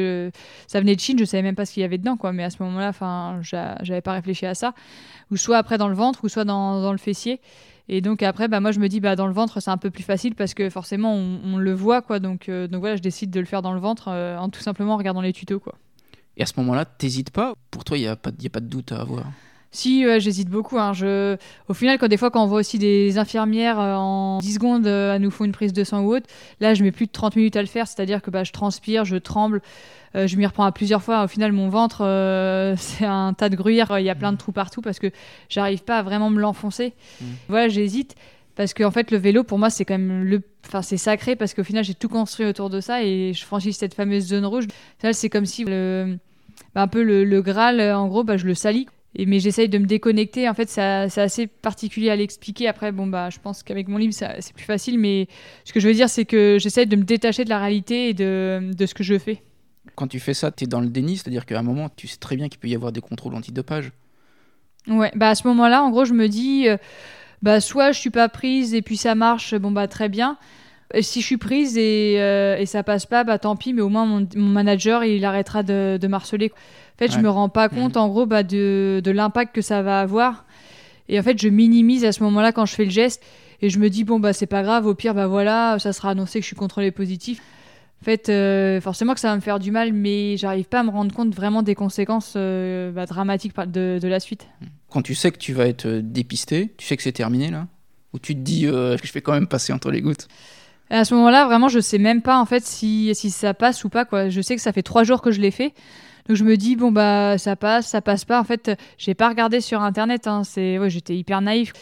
ça 0.69 0.81
venait 0.81 0.95
de 0.95 1.01
Chine, 1.01 1.19
je 1.19 1.25
savais 1.25 1.43
même 1.43 1.57
pas 1.57 1.65
ce 1.65 1.73
qu'il 1.73 1.81
y 1.81 1.85
avait 1.85 1.99
dedans, 1.99 2.17
quoi. 2.17 2.33
Mais 2.33 2.45
à 2.45 2.51
ce 2.51 2.63
moment-là, 2.63 2.93
j'avais 3.43 4.01
pas 4.01 4.13
réfléchi 4.13 4.47
à 4.47 4.55
ça. 4.55 4.75
Ou 5.33 5.37
soit 5.37 5.59
après 5.59 5.77
dans 5.77 5.89
le 5.89 5.95
ventre, 5.95 6.25
ou 6.25 6.29
soit 6.29 6.45
dans, 6.45 6.81
dans 6.81 6.93
le 6.93 6.99
fessier. 6.99 7.41
Et 7.89 8.01
donc 8.01 8.23
après, 8.23 8.47
bah, 8.47 8.61
moi 8.61 8.71
je 8.71 8.79
me 8.79 8.89
dis, 8.89 9.01
bah, 9.01 9.17
dans 9.17 9.27
le 9.27 9.33
ventre, 9.33 9.61
c'est 9.61 9.71
un 9.71 9.77
peu 9.77 9.91
plus 9.91 10.05
facile 10.05 10.37
parce 10.37 10.55
que 10.55 10.71
forcément, 10.71 11.15
on, 11.15 11.57
le 11.57 11.73
voit. 11.73 12.03
quoi. 12.03 12.21
Donc, 12.21 12.49
euh, 12.49 12.69
donc 12.69 12.81
voilà, 12.81 12.95
je 12.95 13.03
décide 13.03 13.31
de 13.31 13.41
le 13.41 13.47
faire 13.47 13.63
dans 13.63 13.73
le 13.73 13.81
ventre 13.81 14.09
en 14.09 14.49
tout 14.51 14.61
simplement 14.61 14.95
en 14.95 14.97
regardant 14.97 15.21
les 15.23 15.33
tutos. 15.33 15.59
quoi. 15.59 15.75
Et 16.37 16.43
à 16.43 16.47
ce 16.47 16.53
moment-là, 16.59 16.85
t'hésites 16.85 17.31
pas? 17.31 17.55
Pour 17.73 17.83
toi, 17.83 17.99
il 17.99 18.03
n'y 18.03 18.07
a, 18.07 18.13
a 18.13 18.17
pas 18.17 18.31
de 18.31 18.67
doute 18.67 18.93
à 18.93 19.01
avoir 19.01 19.27
si, 19.73 20.05
ouais, 20.05 20.19
j'hésite 20.19 20.49
beaucoup. 20.49 20.79
Hein. 20.79 20.93
Je... 20.93 21.37
Au 21.69 21.75
final, 21.75 21.99
quand 21.99 22.09
des 22.09 22.17
fois, 22.17 22.31
quand 22.31 22.43
on 22.43 22.47
voit 22.47 22.59
aussi 22.59 22.79
des 22.79 23.19
infirmières 23.19 23.79
euh, 23.79 23.95
en 23.95 24.39
10 24.39 24.55
secondes 24.55 24.87
euh, 24.87 25.15
à 25.15 25.19
nous 25.21 25.31
font 25.31 25.45
une 25.45 25.53
prise 25.53 25.73
de 25.73 25.85
sang 25.85 26.03
ou 26.03 26.15
autre, 26.15 26.27
là, 26.61 26.75
je 26.75 26.83
mets 26.83 26.91
plus 26.91 27.07
de 27.07 27.13
30 27.13 27.37
minutes 27.37 27.57
à 27.57 27.63
le 27.63 27.69
faire. 27.69 27.87
C'est-à-dire 27.87 28.21
que 28.21 28.31
bah, 28.31 28.43
je 28.43 28.51
transpire, 28.51 29.05
je 29.05 29.17
tremble, 29.17 29.63
euh, 30.17 30.27
je 30.27 30.37
m'y 30.37 30.45
reprends 30.45 30.65
à 30.65 30.73
plusieurs 30.73 31.03
fois. 31.03 31.23
Au 31.23 31.29
final, 31.29 31.53
mon 31.53 31.69
ventre, 31.69 32.05
euh, 32.05 32.75
c'est 32.79 33.05
un 33.05 33.33
tas 33.33 33.49
de 33.49 33.55
gruyère. 33.55 33.97
Il 33.99 34.05
y 34.05 34.11
a 34.11 34.17
plein 34.17 34.33
de 34.33 34.39
trous 34.39 34.53
partout 34.53 34.81
parce 34.81 34.99
que 34.99 35.11
j'arrive 35.49 35.85
pas 35.85 35.99
à 35.99 36.03
vraiment 36.03 36.31
me 36.31 36.41
l'enfoncer. 36.41 36.93
Mmh. 37.21 37.25
Voilà, 37.49 37.69
j'hésite. 37.69 38.17
Parce 38.57 38.75
qu'en 38.75 38.87
en 38.87 38.91
fait, 38.91 39.13
le 39.13 39.19
vélo, 39.19 39.45
pour 39.45 39.59
moi, 39.59 39.71
c'est 39.71 39.85
quand 39.85 39.97
même 39.97 40.25
le. 40.25 40.43
Enfin, 40.67 40.83
c'est 40.83 40.97
sacré 40.97 41.37
parce 41.37 41.55
qu'au 41.55 41.65
final, 41.65 41.85
j'ai 41.85 41.95
tout 41.95 42.09
construit 42.09 42.45
autour 42.45 42.71
de 42.71 42.81
ça 42.81 43.03
et 43.05 43.33
je 43.33 43.45
franchis 43.45 43.73
cette 43.73 43.95
fameuse 43.95 44.27
zone 44.27 44.45
rouge. 44.45 44.67
C'est 45.13 45.31
comme 45.31 45.47
si 45.47 45.65
le. 45.65 46.19
Bah, 46.75 46.83
un 46.83 46.89
peu 46.89 47.03
le, 47.03 47.25
le 47.25 47.41
Graal, 47.41 47.81
en 47.81 48.09
gros, 48.09 48.25
bah, 48.25 48.37
je 48.37 48.47
le 48.47 48.55
salis. 48.55 48.87
Et, 49.17 49.27
mais 49.27 49.41
j'essaye 49.41 49.69
de 49.69 49.79
me 49.79 49.87
déconnecter. 49.87 50.49
En 50.49 50.55
fait, 50.55 50.69
c'est 50.69 50.81
assez 51.21 51.47
particulier 51.47 52.11
à 52.11 52.17
l'expliquer. 52.17 52.69
Après, 52.69 52.93
bon, 52.93 53.07
bah, 53.07 53.29
je 53.31 53.39
pense 53.41 53.63
qu'avec 53.63 53.89
mon 53.89 53.97
livre, 53.97 54.15
c'est 54.15 54.53
plus 54.55 54.65
facile. 54.65 54.99
Mais 54.99 55.27
ce 55.65 55.73
que 55.73 55.81
je 55.81 55.89
veux 55.89 55.95
dire, 55.95 56.09
c'est 56.09 56.25
que 56.25 56.59
j'essaye 56.61 56.87
de 56.87 56.97
me 56.97 57.05
détacher 57.05 57.45
de 57.45 57.49
la 57.49 57.59
réalité 57.59 58.11
et 58.11 58.15
de, 58.15 58.71
de 58.73 58.87
ce 58.87 58.95
que 58.95 59.03
je 59.03 59.19
fais. 59.19 59.43
Quand 59.97 60.07
tu 60.07 60.21
fais 60.21 60.35
ça, 60.35 60.53
tu 60.53 60.65
es 60.65 60.67
dans 60.67 60.81
le 60.81 60.89
déni, 60.89 61.17
c'est-à-dire 61.17 61.45
qu'à 61.45 61.59
un 61.59 61.63
moment, 61.63 61.89
tu 61.95 62.07
sais 62.07 62.19
très 62.19 62.37
bien 62.37 62.49
qu'il 62.49 62.61
peut 62.61 62.69
y 62.69 62.75
avoir 62.75 62.93
des 62.93 63.01
contrôles 63.01 63.35
antidopage. 63.35 63.93
Ouais, 64.87 65.11
bah 65.15 65.31
à 65.31 65.35
ce 65.35 65.47
moment-là, 65.49 65.83
en 65.83 65.91
gros, 65.91 66.05
je 66.05 66.15
me 66.15 66.29
dis, 66.29 66.69
euh, 66.69 66.77
bah 67.43 67.61
soit 67.61 67.93
je 67.93 67.99
suis 67.99 68.11
pas 68.11 68.29
prise 68.29 68.75
et 68.75 68.83
puis 68.83 68.97
ça 68.97 69.15
marche, 69.15 69.55
bon 69.55 69.71
bah 69.71 69.89
très 69.89 70.09
bien. 70.09 70.39
Si 71.01 71.21
je 71.21 71.27
suis 71.27 71.37
prise 71.37 71.79
et, 71.79 72.17
euh, 72.19 72.57
et 72.59 72.67
ça 72.67 72.83
passe 72.83 73.07
pas, 73.07 73.23
bah 73.23 73.39
tant 73.39 73.55
pis, 73.55 73.73
mais 73.73 73.83
au 73.83 73.89
moins 73.89 74.07
mon, 74.07 74.27
mon 74.35 74.49
manager 74.49 75.05
il 75.05 75.25
arrêtera 75.25 75.63
de, 75.63 75.99
de 76.01 76.09
m'harceler. 76.09 76.51
En 76.53 76.99
fait, 76.99 77.07
ouais. 77.07 77.17
je 77.17 77.21
me 77.21 77.31
rends 77.31 77.49
pas 77.49 77.69
compte, 77.69 77.95
mmh. 77.95 78.01
en 78.01 78.09
gros, 78.09 78.27
bah, 78.27 78.43
de, 78.43 79.01
de 79.03 79.11
l'impact 79.11 79.55
que 79.55 79.63
ça 79.63 79.83
va 79.83 80.01
avoir. 80.01 80.45
Et 81.09 81.19
en 81.19 81.23
fait, 81.23 81.41
je 81.41 81.49
minimise 81.49 82.05
à 82.05 82.13
ce 82.13 82.23
moment-là 82.25 82.53
quand 82.53 82.67
je 82.67 82.75
fais 82.75 82.85
le 82.85 82.91
geste. 82.91 83.23
Et 83.63 83.71
je 83.71 83.79
me 83.79 83.91
dis, 83.91 84.05
bon, 84.05 84.21
bah, 84.21 84.33
c'est 84.33 84.47
pas 84.47 84.63
grave, 84.63 84.87
au 84.87 84.95
pire, 84.95 85.15
bah 85.15 85.27
voilà, 85.27 85.79
ça 85.79 85.93
sera 85.93 86.11
annoncé 86.11 86.39
que 86.39 86.43
je 86.43 86.47
suis 86.47 86.57
contrôlé 86.57 86.91
positif. 86.91 87.41
En 88.01 88.05
fait, 88.05 88.31
euh, 88.31 88.81
forcément 88.81 89.13
que 89.13 89.21
ça 89.21 89.29
va 89.29 89.37
me 89.37 89.43
faire 89.43 89.59
du 89.59 89.71
mal, 89.71 89.93
mais 89.93 90.39
j'arrive 90.39 90.65
pas 90.65 90.81
à 90.81 90.83
me 90.83 90.91
rendre 90.91 91.15
compte 91.15 91.35
vraiment 91.35 91.63
des 91.63 91.75
conséquences 91.75 92.33
euh, 92.37 92.91
bah, 92.93 93.05
dramatiques 93.05 93.55
de, 93.59 93.99
de, 94.01 94.09
la 94.09 94.21
suite. 94.21 94.47
Quand 94.89 95.03
tu 95.03 95.15
sais 95.15 95.31
que 95.31 95.37
tu 95.37 95.53
vas 95.53 95.67
être 95.67 95.87
dépisté, 95.87 96.73
tu 96.79 96.87
sais 96.87 96.97
que 96.97 97.03
c'est 97.03 97.13
terminé 97.13 97.51
là? 97.51 97.67
Ou 98.15 98.19
tu 98.19 98.35
te 98.35 98.41
dis 98.41 98.67
euh, 98.67 98.97
je 99.03 99.13
vais 99.13 99.21
quand 99.21 99.35
même 99.35 99.47
passer 99.47 99.75
entre 99.75 99.91
les 99.91 100.01
gouttes? 100.01 100.29
Et 100.91 100.95
à 100.95 101.05
ce 101.05 101.15
moment-là, 101.15 101.47
vraiment, 101.47 101.69
je 101.69 101.79
sais 101.79 101.99
même 101.99 102.21
pas 102.21 102.39
en 102.39 102.45
fait 102.45 102.65
si, 102.65 103.15
si 103.15 103.31
ça 103.31 103.55
passe 103.55 103.85
ou 103.85 103.89
pas. 103.89 104.07
Je 104.29 104.41
sais 104.41 104.57
que 104.57 104.63
ça 104.63 104.73
fait 104.73 104.83
trois 104.83 105.05
jours 105.05 105.23
que 105.23 105.31
je 105.31 105.41
l'ai 105.41 105.53
fait. 105.53 105.73
Donc 106.29 106.37
je 106.37 106.45
me 106.45 106.57
dis 106.57 106.77
bon 106.77 106.93
bah 106.93 107.39
ça 107.39 107.57
passe, 107.57 107.87
ça 107.87 108.01
passe 108.01 108.25
pas. 108.25 108.41
En 108.41 108.45
fait, 108.45 108.73
j'ai 108.99 109.15
pas 109.15 109.29
regardé 109.29 109.61
sur 109.61 109.83
internet. 109.83 110.27
Hein. 110.27 110.43
C'est 110.45 110.79
ouais, 110.79 110.91
j'étais 110.91 111.17
hyper 111.17 111.41
naïf. 111.41 111.73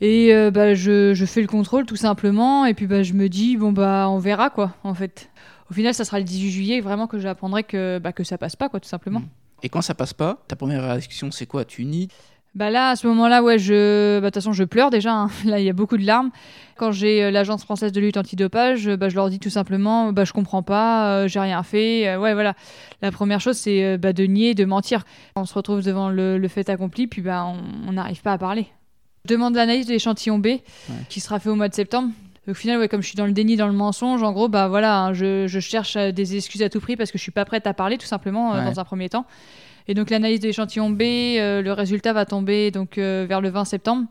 Et 0.00 0.34
euh, 0.34 0.50
bah 0.50 0.74
je, 0.74 1.14
je, 1.14 1.24
fais 1.24 1.40
le 1.40 1.46
contrôle 1.46 1.84
tout 1.84 1.96
simplement. 1.96 2.64
Et 2.64 2.74
puis 2.74 2.86
bah 2.86 3.02
je 3.02 3.12
me 3.12 3.28
dis 3.28 3.56
bon 3.56 3.72
bah 3.72 4.08
on 4.08 4.18
verra 4.18 4.48
quoi. 4.50 4.74
En 4.82 4.94
fait, 4.94 5.30
au 5.70 5.74
final 5.74 5.92
ça 5.92 6.04
sera 6.04 6.18
le 6.18 6.24
18 6.24 6.50
juillet 6.50 6.80
vraiment 6.80 7.06
que 7.06 7.18
j'apprendrai 7.18 7.64
que 7.64 7.98
bah 7.98 8.12
que 8.12 8.24
ça 8.24 8.38
passe 8.38 8.56
pas 8.56 8.68
quoi 8.68 8.80
tout 8.80 8.88
simplement. 8.88 9.22
Et 9.62 9.68
quand 9.68 9.82
ça 9.82 9.94
passe 9.94 10.12
pas, 10.12 10.42
ta 10.48 10.56
première 10.56 10.82
réaction 10.82 11.30
c'est 11.30 11.46
quoi? 11.46 11.64
Tu 11.64 11.84
nies? 11.84 12.08
Bah 12.54 12.70
là, 12.70 12.90
à 12.90 12.96
ce 12.96 13.06
moment-là, 13.08 13.42
ouais, 13.42 13.58
je, 13.58 14.20
bah, 14.20 14.20
de 14.20 14.26
toute 14.26 14.34
façon, 14.34 14.52
je 14.52 14.62
pleure 14.62 14.90
déjà. 14.90 15.12
Hein. 15.12 15.30
Là, 15.44 15.58
il 15.58 15.64
y 15.64 15.70
a 15.70 15.72
beaucoup 15.72 15.96
de 15.96 16.06
larmes. 16.06 16.30
Quand 16.76 16.92
j'ai 16.92 17.24
euh, 17.24 17.30
l'agence 17.30 17.64
française 17.64 17.90
de 17.90 18.00
lutte 18.00 18.16
antidopage, 18.16 18.88
bah, 18.88 19.08
je 19.08 19.16
leur 19.16 19.28
dis 19.28 19.40
tout 19.40 19.50
simplement, 19.50 20.12
bah, 20.12 20.24
je 20.24 20.32
comprends 20.32 20.62
pas, 20.62 21.08
euh, 21.08 21.28
j'ai 21.28 21.40
rien 21.40 21.62
fait. 21.64 22.08
Euh, 22.08 22.18
ouais, 22.18 22.32
voilà. 22.32 22.54
La 23.02 23.10
première 23.10 23.40
chose, 23.40 23.56
c'est 23.56 23.98
bah, 23.98 24.12
de 24.12 24.24
nier, 24.24 24.54
de 24.54 24.64
mentir. 24.64 25.04
On 25.34 25.44
se 25.46 25.54
retrouve 25.54 25.82
devant 25.82 26.10
le, 26.10 26.38
le 26.38 26.48
fait 26.48 26.68
accompli, 26.68 27.08
puis 27.08 27.22
bah, 27.22 27.44
on 27.88 27.92
n'arrive 27.92 28.22
pas 28.22 28.32
à 28.32 28.38
parler. 28.38 28.68
Je 29.24 29.32
demande 29.34 29.54
l'analyse 29.56 29.86
de 29.86 29.92
l'échantillon 29.92 30.38
B, 30.38 30.46
ouais. 30.46 30.62
qui 31.08 31.18
sera 31.20 31.40
fait 31.40 31.48
au 31.48 31.56
mois 31.56 31.68
de 31.68 31.74
septembre. 31.74 32.10
Au 32.46 32.54
final, 32.54 32.78
ouais, 32.78 32.88
comme 32.88 33.00
je 33.00 33.06
suis 33.06 33.16
dans 33.16 33.26
le 33.26 33.32
déni, 33.32 33.56
dans 33.56 33.66
le 33.66 33.72
mensonge, 33.72 34.22
en 34.22 34.32
gros, 34.32 34.48
bah 34.48 34.68
voilà, 34.68 35.00
hein, 35.00 35.12
je, 35.14 35.46
je, 35.46 35.60
cherche 35.60 35.96
des 35.96 36.36
excuses 36.36 36.62
à 36.62 36.68
tout 36.68 36.78
prix 36.78 36.94
parce 36.94 37.10
que 37.10 37.16
je 37.16 37.22
suis 37.22 37.32
pas 37.32 37.46
prête 37.46 37.66
à 37.66 37.72
parler, 37.72 37.96
tout 37.96 38.06
simplement, 38.06 38.52
ouais. 38.52 38.64
dans 38.64 38.78
un 38.78 38.84
premier 38.84 39.08
temps. 39.08 39.24
Et 39.86 39.94
donc 39.94 40.10
l'analyse 40.10 40.40
de 40.40 40.46
l'échantillon 40.46 40.90
B, 40.90 41.02
euh, 41.02 41.62
le 41.62 41.72
résultat 41.72 42.12
va 42.12 42.24
tomber 42.24 42.70
donc 42.70 42.98
euh, 42.98 43.26
vers 43.28 43.40
le 43.40 43.50
20 43.50 43.64
septembre, 43.64 44.06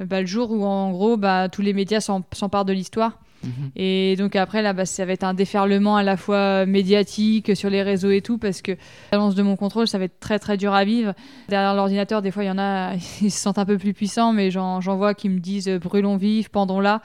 euh, 0.00 0.04
bah, 0.04 0.20
le 0.20 0.26
jour 0.26 0.50
où 0.50 0.64
en 0.64 0.90
gros 0.90 1.16
bah, 1.16 1.48
tous 1.48 1.62
les 1.62 1.72
médias 1.72 2.00
s'emparent 2.00 2.64
de 2.64 2.72
l'histoire. 2.72 3.18
Mmh. 3.42 3.48
Et 3.76 4.16
donc 4.16 4.36
après 4.36 4.62
là, 4.62 4.72
bah, 4.72 4.86
ça 4.86 5.04
va 5.04 5.12
être 5.12 5.24
un 5.24 5.34
déferlement 5.34 5.96
à 5.96 6.02
la 6.02 6.16
fois 6.16 6.66
médiatique 6.66 7.56
sur 7.56 7.70
les 7.70 7.82
réseaux 7.82 8.10
et 8.10 8.20
tout 8.20 8.38
parce 8.38 8.62
que 8.62 8.72
l'annonce 9.12 9.34
de 9.34 9.42
mon 9.42 9.56
contrôle, 9.56 9.88
ça 9.88 9.98
va 9.98 10.04
être 10.04 10.20
très 10.20 10.38
très 10.38 10.56
dur 10.56 10.74
à 10.74 10.84
vivre. 10.84 11.14
Derrière 11.48 11.74
l'ordinateur, 11.74 12.20
des 12.20 12.30
fois 12.30 12.44
il 12.44 12.48
y 12.48 12.50
en 12.50 12.58
a, 12.58 12.94
ils 13.22 13.30
se 13.30 13.40
sentent 13.40 13.58
un 13.58 13.66
peu 13.66 13.78
plus 13.78 13.94
puissants, 13.94 14.32
mais 14.32 14.50
j'en 14.50 14.80
vois 14.80 15.14
qui 15.14 15.30
me 15.30 15.40
disent 15.40 15.68
brûlons 15.68 16.16
vif, 16.16 16.50
pendons 16.50 16.80
là. 16.80 17.00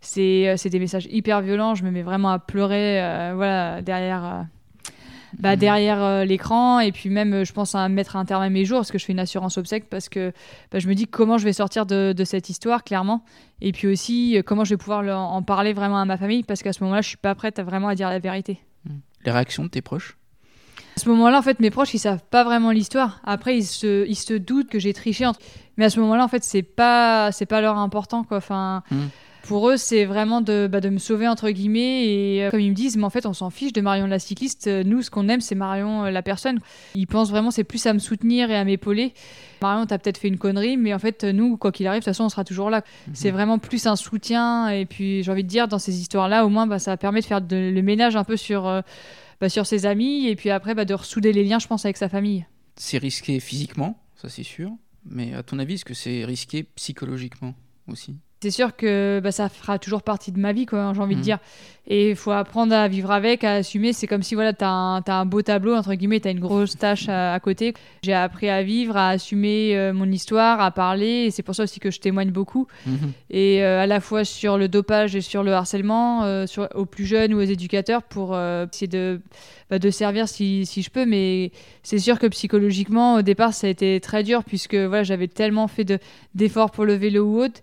C'est 0.00 0.68
des 0.70 0.78
messages 0.78 1.08
hyper 1.10 1.40
violents. 1.40 1.74
Je 1.74 1.84
me 1.84 1.90
mets 1.90 2.02
vraiment 2.02 2.30
à 2.30 2.38
pleurer, 2.38 3.02
euh, 3.02 3.32
voilà, 3.34 3.82
derrière 3.82 4.46
bah, 5.38 5.54
mmh. 5.54 5.58
derrière 5.58 6.02
euh, 6.02 6.24
l'écran 6.24 6.80
et 6.80 6.92
puis 6.92 7.10
même 7.10 7.44
je 7.44 7.52
pense 7.52 7.74
à 7.74 7.88
mettre 7.88 8.16
un 8.16 8.24
terme 8.24 8.42
à 8.42 8.50
mes 8.50 8.64
jours 8.64 8.78
parce 8.78 8.92
que 8.92 8.98
je 8.98 9.04
fais 9.04 9.12
une 9.12 9.20
assurance 9.20 9.58
obsèque 9.58 9.88
parce 9.88 10.08
que 10.08 10.32
bah, 10.70 10.78
je 10.78 10.88
me 10.88 10.94
dis 10.94 11.06
comment 11.06 11.38
je 11.38 11.44
vais 11.44 11.52
sortir 11.52 11.86
de, 11.86 12.12
de, 12.16 12.24
cette 12.24 12.48
histoire 12.50 12.84
clairement 12.84 13.24
et 13.60 13.72
puis 13.72 13.88
aussi 13.88 14.38
euh, 14.38 14.42
comment 14.42 14.64
je 14.64 14.70
vais 14.70 14.76
pouvoir 14.76 15.02
en 15.18 15.42
parler 15.42 15.72
vraiment 15.72 15.98
à 15.98 16.04
ma 16.04 16.16
famille 16.16 16.42
parce 16.42 16.62
qu'à 16.62 16.72
ce 16.72 16.82
moment-là 16.84 17.02
je 17.02 17.08
suis 17.08 17.16
pas 17.16 17.34
prête 17.34 17.58
à 17.58 17.62
vraiment 17.62 17.88
à 17.88 17.94
dire 17.94 18.08
la 18.08 18.18
vérité. 18.18 18.60
Mmh. 18.84 18.92
Les 19.24 19.32
réactions 19.32 19.64
de 19.64 19.68
tes 19.68 19.82
proches? 19.82 20.16
À 20.96 21.00
ce 21.00 21.08
moment-là, 21.08 21.38
en 21.38 21.42
fait, 21.42 21.58
mes 21.58 21.70
proches, 21.70 21.92
ils 21.94 21.98
savent 21.98 22.22
pas 22.30 22.44
vraiment 22.44 22.70
l'histoire. 22.70 23.20
Après, 23.24 23.56
ils 23.56 23.64
se, 23.64 24.06
ils 24.06 24.14
se 24.14 24.34
doutent 24.34 24.68
que 24.68 24.78
j'ai 24.78 24.92
triché. 24.92 25.26
Entre... 25.26 25.40
Mais 25.76 25.86
à 25.86 25.90
ce 25.90 25.98
moment-là, 25.98 26.24
en 26.24 26.28
fait, 26.28 26.44
c'est 26.44 26.62
pas, 26.62 27.32
c'est 27.32 27.46
pas 27.46 27.60
leur 27.60 27.78
important, 27.78 28.22
quoi. 28.22 28.36
Enfin, 28.36 28.84
mmh. 28.92 28.96
Pour 29.44 29.68
eux, 29.68 29.76
c'est 29.76 30.06
vraiment 30.06 30.40
de, 30.40 30.66
bah, 30.66 30.80
de, 30.80 30.88
me 30.88 30.96
sauver, 30.96 31.28
entre 31.28 31.50
guillemets. 31.50 32.06
Et 32.06 32.44
euh, 32.44 32.50
comme 32.50 32.60
ils 32.60 32.70
me 32.70 32.74
disent, 32.74 32.96
mais 32.96 33.04
en 33.04 33.10
fait, 33.10 33.26
on 33.26 33.34
s'en 33.34 33.50
fiche 33.50 33.74
de 33.74 33.82
Marion 33.82 34.06
la 34.06 34.18
cycliste. 34.18 34.68
Nous, 34.68 35.02
ce 35.02 35.10
qu'on 35.10 35.28
aime, 35.28 35.42
c'est 35.42 35.54
Marion 35.54 36.06
euh, 36.06 36.10
la 36.10 36.22
personne. 36.22 36.60
Ils 36.94 37.06
pensent 37.06 37.30
vraiment, 37.30 37.50
c'est 37.50 37.62
plus 37.62 37.84
à 37.86 37.92
me 37.92 37.98
soutenir 37.98 38.50
et 38.50 38.56
à 38.56 38.64
m'épauler. 38.64 39.12
Marion, 39.60 39.84
t'as 39.84 39.98
peut-être 39.98 40.16
fait 40.16 40.28
une 40.28 40.38
connerie, 40.38 40.78
mais 40.78 40.94
en 40.94 40.98
fait, 40.98 41.24
nous, 41.24 41.58
quoi 41.58 41.72
qu'il 41.72 41.86
arrive, 41.86 42.00
de 42.00 42.04
toute 42.04 42.12
façon, 42.14 42.24
on 42.24 42.28
sera 42.30 42.44
toujours 42.44 42.70
là. 42.70 42.80
Mm-hmm. 42.80 43.10
C'est 43.12 43.30
vraiment 43.32 43.58
plus 43.58 43.86
un 43.86 43.96
soutien. 43.96 44.70
Et 44.70 44.86
puis, 44.86 45.22
j'ai 45.22 45.30
envie 45.30 45.44
de 45.44 45.48
dire, 45.48 45.68
dans 45.68 45.78
ces 45.78 46.00
histoires-là, 46.00 46.46
au 46.46 46.48
moins, 46.48 46.66
bah, 46.66 46.78
ça 46.78 46.96
permet 46.96 47.20
de 47.20 47.26
faire 47.26 47.42
de, 47.42 47.70
le 47.70 47.82
ménage 47.82 48.16
un 48.16 48.24
peu 48.24 48.38
sur, 48.38 48.66
euh, 48.66 48.80
bah, 49.42 49.50
sur 49.50 49.66
ses 49.66 49.84
amis. 49.84 50.26
Et 50.26 50.36
puis 50.36 50.48
après, 50.48 50.74
de 50.74 50.94
ressouder 50.94 51.34
les 51.34 51.44
liens, 51.44 51.58
je 51.58 51.66
pense, 51.66 51.84
avec 51.84 51.98
sa 51.98 52.08
famille. 52.08 52.46
C'est 52.76 52.98
risqué 52.98 53.40
physiquement, 53.40 54.00
ça 54.16 54.30
c'est 54.30 54.42
sûr. 54.42 54.72
Mais 55.04 55.34
à 55.34 55.42
ton 55.42 55.58
avis, 55.58 55.74
est-ce 55.74 55.84
que 55.84 55.92
c'est 55.92 56.24
risqué 56.24 56.62
psychologiquement 56.62 57.54
aussi? 57.88 58.16
C'est 58.44 58.50
sûr 58.50 58.76
que 58.76 59.20
bah, 59.24 59.32
ça 59.32 59.48
fera 59.48 59.78
toujours 59.78 60.02
partie 60.02 60.30
de 60.32 60.38
ma 60.38 60.52
vie, 60.52 60.66
quoi, 60.66 60.92
j'ai 60.94 61.00
envie 61.00 61.14
de 61.14 61.20
Mhm. 61.20 61.24
dire. 61.24 61.38
Et 61.86 62.10
il 62.10 62.16
faut 62.16 62.30
apprendre 62.30 62.74
à 62.74 62.88
vivre 62.88 63.10
avec, 63.10 63.42
à 63.44 63.54
assumer. 63.56 63.92
C'est 63.92 64.06
comme 64.06 64.22
si 64.22 64.34
voilà, 64.34 64.52
tu 64.54 64.64
as, 64.64 64.68
un 65.06 65.26
beau 65.26 65.42
tableau, 65.42 65.74
entre 65.74 65.92
guillemets, 65.94 66.18
tu 66.20 66.28
as 66.28 66.30
une 66.30 66.40
grosse 66.40 66.76
tâche 66.78 67.08
à, 67.10 67.34
à 67.34 67.40
côté. 67.40 67.74
J'ai 68.02 68.14
appris 68.14 68.48
à 68.48 68.62
vivre, 68.62 68.96
à 68.96 69.10
assumer 69.10 69.76
euh, 69.76 69.92
mon 69.92 70.10
histoire, 70.10 70.60
à 70.62 70.70
parler. 70.70 71.24
Et 71.26 71.30
c'est 71.30 71.42
pour 71.42 71.54
ça 71.54 71.62
aussi 71.64 71.80
que 71.80 71.90
je 71.90 72.00
témoigne 72.00 72.30
beaucoup. 72.30 72.66
Mhm. 72.86 73.12
Et 73.30 73.62
euh, 73.62 73.82
à 73.82 73.86
la 73.86 74.00
fois 74.00 74.24
sur 74.24 74.56
le 74.56 74.68
dopage 74.68 75.14
et 75.14 75.20
sur 75.20 75.42
le 75.42 75.52
harcèlement, 75.52 76.24
euh, 76.24 76.46
sur, 76.46 76.68
aux 76.74 76.86
plus 76.86 77.04
jeunes 77.04 77.34
ou 77.34 77.38
aux 77.38 77.42
éducateurs, 77.42 78.02
pour 78.02 78.34
essayer 78.34 78.86
de, 78.88 79.20
bah, 79.68 79.78
de 79.78 79.90
servir 79.90 80.26
si, 80.26 80.64
si 80.64 80.80
je 80.80 80.88
peux. 80.90 81.04
Mais 81.04 81.50
c'est 81.82 81.98
sûr 81.98 82.18
que 82.18 82.26
psychologiquement, 82.28 83.16
au 83.16 83.22
départ, 83.22 83.52
ça 83.52 83.66
a 83.66 83.70
été 83.70 84.00
très 84.00 84.22
dur, 84.22 84.42
puisque 84.44 84.74
voilà, 84.74 85.02
j'avais 85.02 85.28
tellement 85.28 85.68
fait 85.68 85.84
de- 85.84 85.98
d'efforts 86.34 86.70
pour 86.70 86.86
le 86.86 86.94
vélo 86.94 87.24
ou 87.26 87.42
autre. 87.42 87.60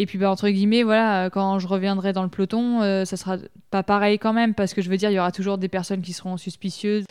Et 0.00 0.06
puis, 0.06 0.16
bah, 0.16 0.30
entre 0.30 0.48
guillemets, 0.48 0.84
voilà, 0.84 1.26
euh, 1.26 1.28
quand 1.30 1.58
je 1.58 1.66
reviendrai 1.66 2.12
dans 2.12 2.22
le 2.22 2.28
peloton, 2.28 2.82
euh, 2.82 3.04
ça 3.04 3.16
sera 3.16 3.36
pas 3.72 3.82
pareil 3.82 4.18
quand 4.20 4.32
même, 4.32 4.54
parce 4.54 4.72
que 4.72 4.80
je 4.80 4.88
veux 4.88 4.96
dire, 4.96 5.10
il 5.10 5.14
y 5.14 5.18
aura 5.18 5.32
toujours 5.32 5.58
des 5.58 5.68
personnes 5.68 6.02
qui 6.02 6.12
seront 6.12 6.36
suspicieuses. 6.36 7.04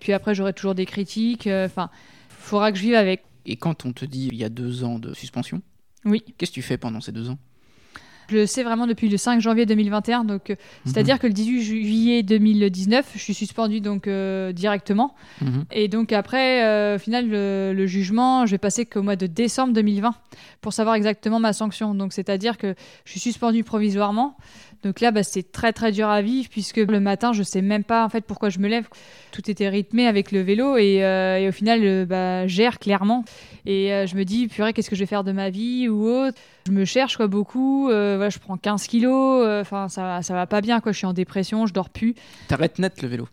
Puis 0.00 0.12
après, 0.12 0.34
j'aurai 0.34 0.52
toujours 0.52 0.74
des 0.74 0.84
critiques. 0.84 1.46
euh, 1.46 1.64
Enfin, 1.64 1.88
faudra 2.28 2.70
que 2.72 2.78
je 2.78 2.82
vive 2.82 2.94
avec. 2.94 3.24
Et 3.46 3.56
quand 3.56 3.86
on 3.86 3.92
te 3.92 4.04
dit 4.04 4.28
il 4.30 4.36
y 4.36 4.44
a 4.44 4.50
deux 4.50 4.84
ans 4.84 4.98
de 4.98 5.14
suspension, 5.14 5.62
Oui. 6.04 6.22
qu'est-ce 6.36 6.50
que 6.50 6.56
tu 6.56 6.62
fais 6.62 6.76
pendant 6.76 7.00
ces 7.00 7.12
deux 7.12 7.30
ans? 7.30 7.38
Je 8.28 8.36
le 8.36 8.46
sais 8.46 8.64
vraiment 8.64 8.86
depuis 8.86 9.08
le 9.08 9.16
5 9.16 9.40
janvier 9.40 9.66
2021, 9.66 10.24
donc 10.24 10.50
euh, 10.50 10.56
c'est-à-dire 10.84 11.18
que 11.18 11.26
le 11.26 11.32
18 11.32 11.62
juillet 11.62 12.22
2019, 12.22 13.12
je 13.14 13.18
suis 13.18 13.34
suspendue 13.34 13.80
donc 13.80 14.08
euh, 14.08 14.52
directement. 14.52 15.14
Mhm. 15.40 15.64
Et 15.70 15.88
donc 15.88 16.12
après, 16.12 16.64
euh, 16.64 16.96
au 16.96 16.98
final, 16.98 17.28
le, 17.28 17.72
le 17.72 17.86
jugement, 17.86 18.46
je 18.46 18.52
vais 18.52 18.58
passer 18.58 18.84
qu'au 18.84 19.02
mois 19.02 19.16
de 19.16 19.26
décembre 19.26 19.72
2020 19.74 20.14
pour 20.60 20.72
savoir 20.72 20.96
exactement 20.96 21.38
ma 21.38 21.52
sanction. 21.52 21.94
Donc 21.94 22.12
c'est-à-dire 22.12 22.58
que 22.58 22.74
je 23.04 23.12
suis 23.12 23.20
suspendue 23.20 23.62
provisoirement. 23.62 24.36
Donc 24.82 25.00
là, 25.00 25.10
bah, 25.10 25.22
c'est 25.22 25.52
très 25.52 25.72
très 25.72 25.92
dur 25.92 26.08
à 26.08 26.20
vivre 26.20 26.48
puisque 26.48 26.76
le 26.78 27.00
matin, 27.00 27.32
je 27.32 27.42
sais 27.42 27.62
même 27.62 27.84
pas 27.84 28.04
en 28.04 28.08
fait 28.08 28.22
pourquoi 28.22 28.50
je 28.50 28.58
me 28.58 28.68
lève. 28.68 28.88
Tout 29.30 29.48
était 29.50 29.68
rythmé 29.68 30.06
avec 30.06 30.32
le 30.32 30.40
vélo 30.40 30.76
et, 30.76 31.04
euh, 31.04 31.38
et 31.38 31.48
au 31.48 31.52
final, 31.52 32.06
bah, 32.06 32.46
gère 32.46 32.78
clairement. 32.78 33.24
Et 33.66 34.04
je 34.06 34.16
me 34.16 34.24
dis, 34.24 34.48
purée, 34.48 34.72
qu'est-ce 34.72 34.90
que 34.90 34.96
je 34.96 35.00
vais 35.00 35.06
faire 35.06 35.24
de 35.24 35.32
ma 35.32 35.50
vie 35.50 35.88
ou 35.88 36.06
autre? 36.06 36.38
Je 36.66 36.72
me 36.72 36.84
cherche 36.84 37.16
quoi 37.16 37.26
beaucoup. 37.28 37.88
Euh, 37.90 38.14
voilà, 38.16 38.30
je 38.30 38.38
prends 38.38 38.56
15 38.56 38.86
kilos. 38.88 39.44
euh, 39.46 39.60
Enfin, 39.60 39.88
ça, 39.88 40.20
ça 40.22 40.34
va 40.34 40.46
pas 40.46 40.60
bien 40.60 40.80
quoi. 40.80 40.92
Je 40.92 40.98
suis 40.98 41.06
en 41.06 41.12
dépression, 41.12 41.66
je 41.66 41.72
dors 41.72 41.90
plus. 41.90 42.14
T'arrêtes 42.48 42.78
net 42.78 43.00
le 43.02 43.08
vélo? 43.08 43.28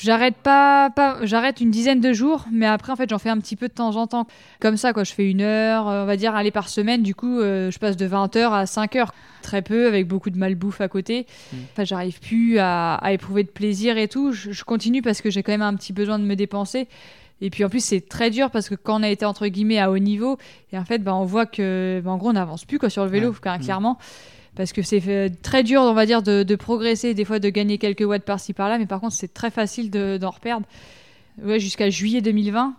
J'arrête 0.00 0.36
pas, 0.36 0.90
pas 0.90 1.18
j'arrête 1.22 1.60
une 1.60 1.72
dizaine 1.72 2.00
de 2.00 2.12
jours, 2.12 2.44
mais 2.52 2.66
après 2.66 2.92
en 2.92 2.96
fait 2.96 3.10
j'en 3.10 3.18
fais 3.18 3.30
un 3.30 3.38
petit 3.38 3.56
peu 3.56 3.66
de 3.66 3.72
temps 3.72 3.96
en 3.96 4.06
temps. 4.06 4.28
Comme 4.60 4.76
ça 4.76 4.92
quoi, 4.92 5.02
je 5.02 5.12
fais 5.12 5.28
une 5.28 5.40
heure, 5.40 5.88
euh, 5.88 6.04
on 6.04 6.06
va 6.06 6.16
dire 6.16 6.36
aller 6.36 6.52
par 6.52 6.68
semaine. 6.68 7.02
Du 7.02 7.16
coup, 7.16 7.40
euh, 7.40 7.68
je 7.72 7.78
passe 7.80 7.96
de 7.96 8.06
20 8.06 8.36
heures 8.36 8.54
à 8.54 8.66
5 8.66 8.94
heures, 8.94 9.12
très 9.42 9.60
peu 9.60 9.88
avec 9.88 10.06
beaucoup 10.06 10.30
de 10.30 10.38
malbouffe 10.38 10.80
à 10.80 10.86
côté. 10.86 11.26
Mm. 11.52 11.56
Enfin, 11.72 11.84
j'arrive 11.84 12.20
plus 12.20 12.58
à, 12.58 12.94
à 12.94 13.12
éprouver 13.12 13.42
de 13.42 13.48
plaisir 13.50 13.98
et 13.98 14.06
tout. 14.06 14.30
Je, 14.32 14.52
je 14.52 14.64
continue 14.64 15.02
parce 15.02 15.20
que 15.20 15.30
j'ai 15.30 15.42
quand 15.42 15.52
même 15.52 15.62
un 15.62 15.74
petit 15.74 15.92
besoin 15.92 16.20
de 16.20 16.24
me 16.24 16.36
dépenser. 16.36 16.86
Et 17.44 17.50
puis 17.50 17.64
en 17.64 17.68
plus 17.68 17.84
c'est 17.84 18.08
très 18.08 18.30
dur 18.30 18.50
parce 18.50 18.68
que 18.70 18.74
quand 18.74 19.00
on 19.00 19.02
a 19.02 19.08
été 19.10 19.24
entre 19.26 19.46
guillemets 19.48 19.78
à 19.80 19.90
haut 19.90 19.98
niveau, 19.98 20.38
et 20.72 20.78
en 20.78 20.84
fait 20.86 20.98
bah, 21.00 21.14
on 21.14 21.24
voit 21.24 21.44
que 21.44 22.00
bah, 22.02 22.10
en 22.12 22.16
gros 22.16 22.30
on 22.30 22.34
n'avance 22.34 22.64
plus 22.64 22.78
quoi 22.78 22.88
sur 22.88 23.04
le 23.04 23.10
vélo, 23.10 23.30
Ouais. 23.32 23.58
Mm. 23.58 23.60
clairement. 23.60 23.98
Parce 24.54 24.72
que 24.72 24.82
c'est 24.82 25.00
fait- 25.00 25.30
très 25.42 25.62
dur, 25.62 25.80
on 25.80 25.94
va 25.94 26.04
dire, 26.06 26.22
de, 26.22 26.42
de 26.42 26.56
progresser, 26.56 27.14
des 27.14 27.24
fois 27.24 27.38
de 27.38 27.48
gagner 27.48 27.78
quelques 27.78 28.02
watts 28.02 28.22
par-ci 28.24 28.52
par-là, 28.52 28.76
mais 28.78 28.84
par 28.86 29.00
contre, 29.00 29.14
c'est 29.14 29.32
très 29.32 29.50
facile 29.50 29.90
de- 29.90 30.18
d'en 30.18 30.28
reperdre. 30.30 30.66
Ouais, 31.42 31.58
jusqu'à 31.58 31.88
juillet 31.88 32.20
2020, 32.20 32.74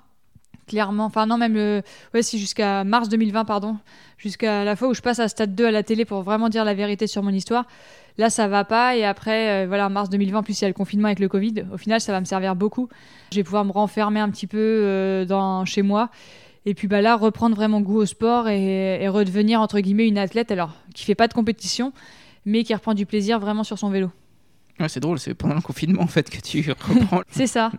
clairement. 0.67 1.05
Enfin, 1.05 1.25
non, 1.25 1.37
même 1.37 1.55
le. 1.55 1.81
Ouais, 2.13 2.21
si, 2.21 2.37
jusqu'à 2.37 2.83
mars 2.83 3.09
2020, 3.09 3.43
pardon. 3.45 3.77
Jusqu'à 4.19 4.63
la 4.63 4.75
fois 4.75 4.87
où 4.89 4.93
je 4.93 5.01
passe 5.01 5.17
à 5.19 5.27
stade 5.27 5.55
2 5.55 5.65
à 5.65 5.71
la 5.71 5.81
télé 5.81 6.05
pour 6.05 6.21
vraiment 6.21 6.47
dire 6.47 6.63
la 6.63 6.75
vérité 6.75 7.07
sur 7.07 7.23
mon 7.23 7.31
histoire. 7.31 7.65
Là, 8.17 8.29
ça 8.29 8.47
va 8.47 8.63
pas. 8.63 8.95
Et 8.95 9.03
après, 9.03 9.63
euh, 9.63 9.67
voilà, 9.67 9.89
mars 9.89 10.09
2020, 10.09 10.39
en 10.39 10.43
plus, 10.43 10.59
il 10.59 10.63
y 10.63 10.65
a 10.65 10.67
le 10.67 10.73
confinement 10.73 11.07
avec 11.07 11.19
le 11.19 11.27
Covid. 11.27 11.65
Au 11.73 11.77
final, 11.77 11.99
ça 11.99 12.11
va 12.11 12.19
me 12.19 12.25
servir 12.25 12.55
beaucoup. 12.55 12.89
Je 13.31 13.37
vais 13.37 13.43
pouvoir 13.43 13.65
me 13.65 13.71
renfermer 13.71 14.19
un 14.19 14.29
petit 14.29 14.47
peu 14.47 14.57
euh, 14.59 15.25
dans, 15.25 15.65
chez 15.65 15.81
moi. 15.81 16.09
Et 16.65 16.73
puis 16.73 16.87
bah 16.87 17.01
là, 17.01 17.17
reprendre 17.17 17.55
vraiment 17.55 17.81
goût 17.81 17.97
au 17.97 18.05
sport 18.05 18.47
et, 18.47 19.03
et 19.03 19.07
redevenir, 19.09 19.59
entre 19.59 19.79
guillemets, 19.79 20.07
une 20.07 20.17
athlète, 20.17 20.49
alors 20.51 20.73
qui 20.93 21.03
fait 21.03 21.15
pas 21.15 21.27
de 21.27 21.33
compétition, 21.33 21.91
mais 22.45 22.63
qui 22.63 22.73
reprend 22.73 22.93
du 22.93 23.05
plaisir 23.05 23.39
vraiment 23.39 23.65
sur 23.65 23.77
son 23.77 23.89
vélo. 23.89 24.11
Ouais, 24.79 24.89
c'est 24.89 24.99
drôle, 24.99 25.19
c'est 25.19 25.35
pendant 25.35 25.55
le 25.55 25.61
confinement 25.61 26.01
en 26.01 26.07
fait 26.07 26.29
que 26.29 26.39
tu 26.39 26.67
reprends. 26.69 27.21
C'est 27.29 27.47
ça. 27.47 27.71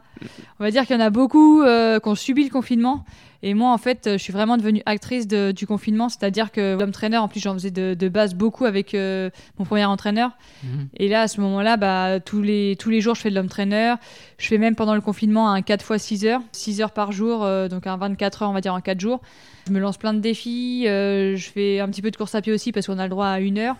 On 0.60 0.64
va 0.64 0.70
dire 0.70 0.86
qu'il 0.86 0.96
y 0.96 0.98
en 0.98 1.04
a 1.04 1.10
beaucoup 1.10 1.62
euh, 1.62 1.98
qui 1.98 2.08
ont 2.08 2.14
subi 2.14 2.44
le 2.44 2.50
confinement. 2.50 3.04
Et 3.46 3.52
moi, 3.52 3.72
en 3.72 3.78
fait, 3.78 4.08
je 4.12 4.16
suis 4.16 4.32
vraiment 4.32 4.56
devenue 4.56 4.80
actrice 4.86 5.28
de- 5.28 5.52
du 5.52 5.66
confinement. 5.66 6.08
C'est-à-dire 6.08 6.50
que 6.50 6.76
comme 6.78 6.92
traîneur, 6.92 7.22
en 7.22 7.28
plus, 7.28 7.40
j'en 7.40 7.52
faisais 7.52 7.70
de, 7.70 7.92
de 7.92 8.08
base 8.08 8.34
beaucoup 8.34 8.64
avec 8.64 8.94
euh, 8.94 9.28
mon 9.58 9.66
premier 9.66 9.84
entraîneur. 9.84 10.30
Mhm. 10.62 10.88
Et 10.96 11.08
là, 11.08 11.20
à 11.20 11.28
ce 11.28 11.42
moment-là, 11.42 11.76
bah, 11.76 12.20
tous, 12.20 12.40
les, 12.40 12.74
tous 12.78 12.88
les 12.88 13.02
jours, 13.02 13.14
je 13.14 13.20
fais 13.20 13.28
de 13.28 13.34
l'homme 13.34 13.48
traîneur. 13.50 13.98
Je 14.38 14.46
fais 14.46 14.56
même 14.56 14.74
pendant 14.74 14.94
le 14.94 15.02
confinement 15.02 15.50
un 15.52 15.60
4 15.60 15.94
x 15.94 16.02
6 16.02 16.24
heures. 16.24 16.40
6 16.52 16.80
heures 16.80 16.92
par 16.92 17.12
jour, 17.12 17.44
euh, 17.44 17.68
donc 17.68 17.86
un 17.86 17.98
24 17.98 18.42
heures, 18.44 18.50
on 18.50 18.54
va 18.54 18.62
dire, 18.62 18.72
en 18.72 18.80
4 18.80 18.98
jours. 18.98 19.20
Je 19.66 19.72
me 19.72 19.78
lance 19.78 19.98
plein 19.98 20.14
de 20.14 20.20
défis. 20.20 20.84
euh, 20.88 21.36
je 21.36 21.50
fais 21.50 21.80
un 21.80 21.88
petit 21.88 22.00
peu 22.00 22.10
de 22.10 22.16
course 22.16 22.34
à 22.34 22.40
pied 22.40 22.52
aussi 22.52 22.72
parce 22.72 22.86
qu'on 22.86 22.98
a 22.98 23.04
le 23.04 23.10
droit 23.10 23.26
à 23.26 23.40
une 23.40 23.58
heure. 23.58 23.76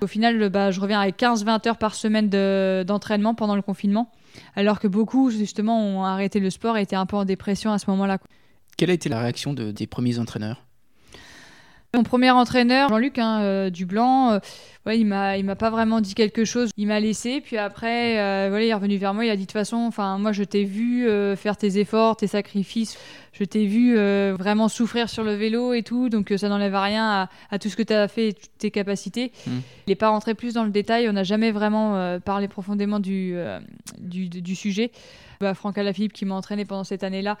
Au 0.00 0.06
final, 0.06 0.48
bah, 0.48 0.70
je 0.70 0.80
reviens 0.80 1.00
avec 1.00 1.16
15-20 1.16 1.66
heures 1.66 1.78
par 1.78 1.94
semaine 1.96 2.28
de- 2.28 2.84
d'entraînement 2.86 3.34
pendant 3.34 3.56
le 3.56 3.62
confinement. 3.62 4.10
Alors 4.54 4.78
que 4.78 4.86
beaucoup, 4.86 5.30
justement, 5.30 5.80
ont 5.84 6.04
arrêté 6.04 6.38
le 6.38 6.50
sport 6.50 6.76
et 6.76 6.82
étaient 6.82 6.94
un 6.94 7.06
peu 7.06 7.16
en 7.16 7.24
dépression 7.24 7.72
à 7.72 7.78
ce 7.78 7.90
moment-là. 7.90 8.18
Quelle 8.78 8.90
a 8.90 8.94
été 8.94 9.08
la 9.08 9.18
réaction 9.18 9.52
de, 9.54 9.72
des 9.72 9.88
premiers 9.88 10.20
entraîneurs 10.20 10.64
Mon 11.96 12.04
premier 12.04 12.30
entraîneur, 12.30 12.88
Jean-Luc 12.90 13.18
hein, 13.18 13.40
euh, 13.42 13.70
Dublanc, 13.70 14.30
euh, 14.30 14.38
ouais, 14.86 15.00
il 15.00 15.04
m'a, 15.04 15.36
il 15.36 15.44
m'a 15.44 15.56
pas 15.56 15.68
vraiment 15.68 16.00
dit 16.00 16.14
quelque 16.14 16.44
chose. 16.44 16.70
Il 16.76 16.86
m'a 16.86 17.00
laissé, 17.00 17.40
puis 17.40 17.58
après, 17.58 18.20
euh, 18.20 18.46
voilà, 18.50 18.64
il 18.64 18.68
est 18.68 18.74
revenu 18.74 18.96
vers 18.96 19.14
moi. 19.14 19.24
Il 19.24 19.30
a 19.30 19.36
dit 19.36 19.42
de 19.42 19.46
toute 19.46 19.52
façon, 19.52 19.78
enfin, 19.78 20.18
moi, 20.18 20.30
je 20.30 20.44
t'ai 20.44 20.62
vu 20.62 21.08
faire 21.36 21.56
tes 21.56 21.80
efforts, 21.80 22.18
tes 22.18 22.28
sacrifices. 22.28 22.96
Je 23.32 23.42
t'ai 23.42 23.66
vu 23.66 23.96
vraiment 24.36 24.68
souffrir 24.68 25.10
sur 25.10 25.24
le 25.24 25.34
vélo 25.34 25.72
et 25.72 25.82
tout, 25.82 26.08
donc 26.08 26.32
ça 26.36 26.48
n'enlève 26.48 26.76
rien 26.76 27.04
à, 27.04 27.28
à 27.50 27.58
tout 27.58 27.70
ce 27.70 27.74
que 27.76 27.82
tu 27.82 27.92
as 27.92 28.06
fait 28.06 28.28
et 28.28 28.32
toutes 28.32 28.58
tes 28.58 28.70
capacités. 28.70 29.32
Mm. 29.48 29.50
Il 29.50 29.90
n'est 29.90 29.96
pas 29.96 30.10
rentré 30.10 30.34
plus 30.34 30.54
dans 30.54 30.62
le 30.62 30.70
détail. 30.70 31.08
On 31.08 31.14
n'a 31.14 31.24
jamais 31.24 31.50
vraiment 31.50 32.20
parlé 32.20 32.46
profondément 32.46 33.00
du, 33.00 33.34
du, 33.98 34.28
du 34.28 34.54
sujet. 34.54 34.92
Bah, 35.40 35.54
Franck 35.54 35.78
Alaphilippe, 35.78 36.12
qui 36.12 36.26
m'a 36.26 36.36
entraîné 36.36 36.64
pendant 36.64 36.84
cette 36.84 37.02
année-là, 37.02 37.38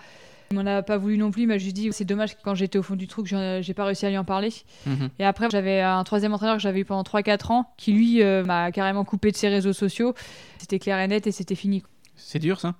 il 0.50 0.56
m'en 0.56 0.66
a 0.66 0.82
pas 0.82 0.96
voulu 0.96 1.18
non 1.18 1.30
plus. 1.30 1.42
Il 1.42 1.48
m'a 1.48 1.58
juste 1.58 1.74
dit 1.76 1.88
c'est 1.92 2.04
dommage 2.04 2.34
que 2.36 2.40
quand 2.42 2.54
j'étais 2.54 2.78
au 2.78 2.82
fond 2.82 2.96
du 2.96 3.06
trou, 3.06 3.22
que 3.22 3.28
j'en- 3.28 3.60
j'ai 3.60 3.74
pas 3.74 3.84
réussi 3.84 4.06
à 4.06 4.10
lui 4.10 4.18
en 4.18 4.24
parler. 4.24 4.50
Mhm. 4.86 5.08
Et 5.18 5.24
après, 5.24 5.48
j'avais 5.50 5.80
un 5.80 6.02
troisième 6.04 6.32
entraîneur 6.32 6.56
que 6.56 6.62
j'avais 6.62 6.80
eu 6.80 6.84
pendant 6.84 7.04
3-4 7.04 7.50
ans, 7.50 7.72
qui 7.76 7.92
lui 7.92 8.22
euh, 8.22 8.44
m'a 8.44 8.72
carrément 8.72 9.04
coupé 9.04 9.30
de 9.30 9.36
ses 9.36 9.48
réseaux 9.48 9.72
sociaux. 9.72 10.14
C'était 10.58 10.78
clair 10.78 10.98
et 11.00 11.08
net 11.08 11.26
et 11.26 11.32
c'était 11.32 11.54
fini. 11.54 11.82
C'est 12.16 12.38
dur 12.38 12.60
ça? 12.60 12.74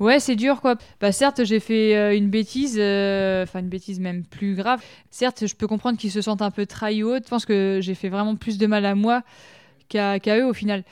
Ouais, 0.00 0.18
c'est 0.18 0.34
dur 0.34 0.60
quoi. 0.60 0.74
Bah 1.00 1.12
certes, 1.12 1.44
j'ai 1.44 1.60
fait 1.60 1.94
euh, 1.96 2.16
une 2.16 2.28
bêtise, 2.28 2.76
euh, 2.80 3.44
enfin 3.44 3.60
une 3.60 3.68
bêtise 3.68 4.00
même 4.00 4.24
plus 4.24 4.56
grave. 4.56 4.82
Certes, 5.10 5.46
je 5.46 5.54
peux 5.54 5.68
comprendre 5.68 5.96
qu'ils 5.98 6.10
se 6.10 6.20
sentent 6.20 6.42
un 6.42 6.50
peu 6.50 6.66
trahis 6.66 7.04
ou 7.04 7.10
autre. 7.14 7.26
Je 7.26 7.30
pense 7.30 7.46
que 7.46 7.78
j'ai 7.80 7.94
fait 7.94 8.08
vraiment 8.08 8.34
plus 8.34 8.58
de 8.58 8.66
mal 8.66 8.84
à 8.86 8.96
moi 8.96 9.22
qu'à 9.88 10.18
eux 10.38 10.46
au 10.46 10.52
final. 10.52 10.82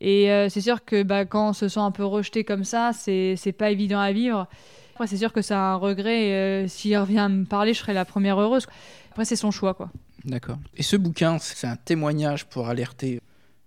Et 0.00 0.30
euh, 0.30 0.48
c'est 0.48 0.60
sûr 0.60 0.84
que 0.84 1.02
bah, 1.02 1.24
quand 1.24 1.50
on 1.50 1.52
se 1.52 1.68
sent 1.68 1.80
un 1.80 1.90
peu 1.90 2.04
rejeté 2.04 2.44
comme 2.44 2.64
ça, 2.64 2.92
c'est 2.92 3.54
pas 3.56 3.70
évident 3.70 3.98
à 4.00 4.12
vivre. 4.12 4.46
Après, 4.94 5.06
c'est 5.06 5.16
sûr 5.16 5.32
que 5.32 5.42
c'est 5.42 5.54
un 5.54 5.74
regret. 5.76 6.28
et, 6.28 6.32
euh, 6.32 6.68
S'il 6.68 6.96
revient 6.98 7.18
à 7.18 7.28
me 7.28 7.44
parler, 7.44 7.74
je 7.74 7.78
serai 7.80 7.94
la 7.94 8.04
première 8.04 8.38
heureuse. 8.40 8.66
Après, 9.10 9.24
c'est 9.24 9.36
son 9.36 9.50
choix 9.50 9.74
quoi. 9.74 9.90
D'accord. 10.24 10.58
Et 10.76 10.82
ce 10.82 10.96
bouquin, 10.96 11.38
c'est 11.38 11.66
un 11.66 11.76
témoignage 11.76 12.46
pour 12.46 12.68
alerter 12.68 13.20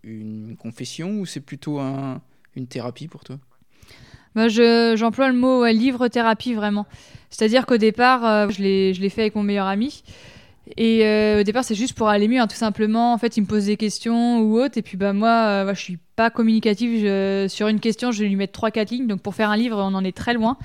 une 0.03 0.55
confession 0.57 1.19
ou 1.19 1.25
c'est 1.25 1.39
plutôt 1.41 1.79
un- 1.79 2.21
une 2.55 2.67
thérapie 2.67 3.07
pour 3.07 3.23
toi? 3.23 3.37
Bah, 4.35 4.47
je- 4.49 4.95
j'emploie 4.97 5.27
le 5.29 5.33
mot 5.37 5.61
ouais, 5.61 5.73
livre-thérapie 5.73 6.53
vraiment. 6.53 6.85
C'est-à-dire 7.29 7.65
qu'au 7.65 7.77
départ, 7.77 8.25
euh, 8.25 8.49
je 8.49 8.61
l'ai 8.61 8.93
je 8.93 9.01
l'ai 9.01 9.09
fait 9.09 9.21
avec 9.21 9.35
mon 9.35 9.43
meilleur 9.43 9.65
ami. 9.67 10.03
Et 10.77 11.05
euh, 11.05 11.41
au 11.41 11.43
départ, 11.43 11.63
c'est 11.63 11.75
juste 11.75 11.93
pour 11.93 12.07
aller 12.09 12.27
mieux, 12.27 12.39
hein, 12.39 12.47
tout 12.47 12.55
simplement. 12.55 13.13
En 13.13 13.17
fait, 13.17 13.37
il 13.37 13.41
me 13.41 13.45
pose 13.45 13.65
des 13.65 13.77
questions 13.77 14.39
ou 14.39 14.57
autre. 14.59 14.77
Et 14.77 14.81
puis, 14.81 14.97
bah, 14.97 15.13
moi, 15.13 15.29
euh, 15.29 15.63
voilà, 15.63 15.73
je 15.75 15.81
suis 15.81 15.99
pas 16.15 16.29
communicative. 16.31 17.01
Je- 17.01 17.47
sur 17.47 17.67
une 17.67 17.79
question, 17.79 18.11
je 18.11 18.23
vais 18.23 18.29
lui 18.29 18.35
mettre 18.35 18.53
3-4 18.53 18.89
lignes. 18.89 19.05
Donc, 19.07 19.21
pour 19.21 19.35
faire 19.35 19.49
un 19.51 19.57
livre, 19.57 19.77
on 19.77 19.93
en 19.93 20.03
est 20.03 20.15
très 20.15 20.33
loin. 20.33 20.57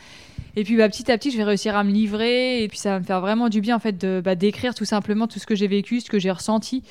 Et 0.57 0.65
puis, 0.65 0.77
bah, 0.77 0.89
petit 0.89 1.11
à 1.11 1.19
petit, 1.19 1.31
je 1.31 1.37
vais 1.37 1.45
réussir 1.45 1.77
à 1.77 1.85
me 1.85 1.91
livrer. 1.91 2.63
Et 2.63 2.69
puis, 2.69 2.79
ça 2.79 2.91
va 2.91 3.01
me 3.01 3.05
faire 3.05 3.21
vraiment 3.21 3.49
du 3.49 3.61
bien, 3.61 3.77
en 3.77 3.81
fait, 3.81 3.99
de 4.01 4.21
bah, 4.25 4.35
d'écrire 4.35 4.75
tout 4.75 4.85
simplement 4.85 5.27
tout 5.27 5.39
ce 5.39 5.47
que 5.47 5.55
j'ai 5.55 5.69
vécu, 5.69 6.01
ce 6.01 6.11
que 6.11 6.19
j'ai 6.19 6.31
ressenti. 6.31 6.83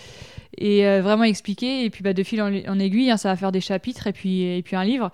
Et 0.57 0.87
euh, 0.87 1.01
vraiment 1.01 1.23
expliquer. 1.23 1.85
Et 1.85 1.89
puis, 1.89 2.03
bah, 2.03 2.13
de 2.13 2.23
fil 2.23 2.41
en, 2.41 2.53
en 2.53 2.79
aiguille, 2.79 3.11
hein, 3.11 3.17
ça 3.17 3.29
va 3.29 3.35
faire 3.35 3.51
des 3.51 3.61
chapitres 3.61 4.07
et 4.07 4.13
puis, 4.13 4.43
et 4.43 4.61
puis 4.61 4.75
un 4.75 4.83
livre. 4.83 5.11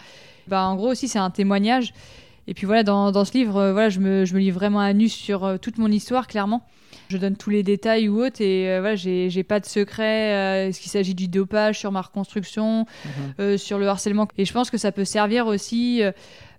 Bah, 0.48 0.66
en 0.68 0.76
gros 0.76 0.92
aussi, 0.92 1.08
c'est 1.08 1.20
un 1.20 1.32
témoignage. 1.32 1.94
Et 2.48 2.54
puis 2.54 2.68
voilà, 2.68 2.84
dans, 2.84 3.12
dans 3.12 3.26
ce 3.26 3.34
livre, 3.34 3.58
euh, 3.58 3.74
voilà, 3.74 3.90
je 3.90 4.00
me, 4.00 4.26
je 4.26 4.34
me 4.36 4.40
livre 4.40 4.60
vraiment 4.60 4.80
à 4.80 4.94
nu 4.94 5.10
sur 5.10 5.44
euh, 5.44 5.58
toute 5.58 5.78
mon 5.78 5.92
histoire, 5.92 6.28
clairement. 6.28 6.64
Je 7.10 7.18
donne 7.18 7.36
tous 7.36 7.50
les 7.50 7.64
détails 7.64 8.08
ou 8.08 8.24
autres, 8.24 8.42
et 8.42 8.70
euh, 8.70 8.80
voilà, 8.80 8.96
j'ai 8.96 9.44
pas 9.44 9.60
de 9.60 9.66
secret. 9.66 10.68
Est-ce 10.70 10.80
qu'il 10.80 10.92
s'agit 10.92 11.14
du 11.14 11.28
dopage, 11.28 11.80
sur 11.80 11.92
ma 11.92 12.02
reconstruction, 12.02 12.86
euh, 13.40 13.58
sur 13.58 13.78
le 13.78 13.88
harcèlement. 13.88 14.28
Et 14.38 14.46
je 14.46 14.54
pense 14.54 14.72
que 14.72 14.78
ça 14.78 14.92
peut 14.92 15.06
servir 15.06 15.46
aussi 15.46 16.02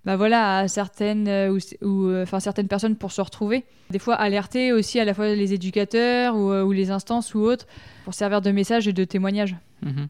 bah 0.06 0.16
voilà, 0.16 0.58
à 0.58 0.68
certaines, 0.68 1.28
ou, 1.50 1.58
ou, 1.84 2.22
enfin, 2.22 2.40
certaines 2.40 2.68
personnes 2.68 2.96
pour 2.96 3.12
se 3.12 3.20
retrouver. 3.20 3.64
Des 3.90 3.98
fois, 3.98 4.14
alerter 4.14 4.72
aussi 4.72 4.98
à 4.98 5.04
la 5.04 5.12
fois 5.12 5.34
les 5.34 5.52
éducateurs 5.52 6.36
ou, 6.36 6.52
ou 6.52 6.72
les 6.72 6.90
instances 6.90 7.34
ou 7.34 7.40
autres 7.40 7.66
pour 8.04 8.14
servir 8.14 8.40
de 8.40 8.50
message 8.52 8.88
et 8.88 8.92
de 8.92 9.04
témoignage. 9.04 9.56
Mhm. 9.82 10.06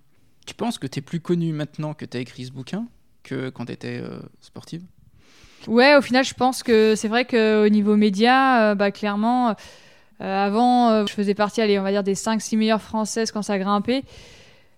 Tu 0.46 0.54
penses 0.54 0.78
que 0.78 0.86
tu 0.86 1.00
es 1.00 1.02
plus 1.02 1.20
connue 1.20 1.52
maintenant 1.52 1.94
que 1.94 2.04
tu 2.04 2.16
as 2.16 2.20
écrit 2.20 2.44
ce 2.44 2.52
bouquin 2.52 2.86
que 3.24 3.48
quand 3.48 3.64
tu 3.64 3.72
étais 3.72 4.00
sportive? 4.40 4.82
Ouais, 5.66 5.96
au 5.96 6.02
final, 6.02 6.24
je 6.24 6.34
pense 6.34 6.62
que 6.62 6.94
c'est 6.94 7.08
vrai 7.08 7.24
qu'au 7.24 7.68
niveau 7.68 7.96
média, 7.96 8.74
bah, 8.76 8.92
clairement, 8.92 9.56
avant, 10.20 11.06
je 11.06 11.12
faisais 11.12 11.34
partie, 11.34 11.60
allez, 11.60 11.78
on 11.78 11.82
va 11.82 11.90
dire, 11.90 12.04
des 12.04 12.14
5-6 12.14 12.56
meilleures 12.56 12.82
françaises 12.82 13.32
quand 13.32 13.42
ça 13.42 13.58
grimpait. 13.58 14.04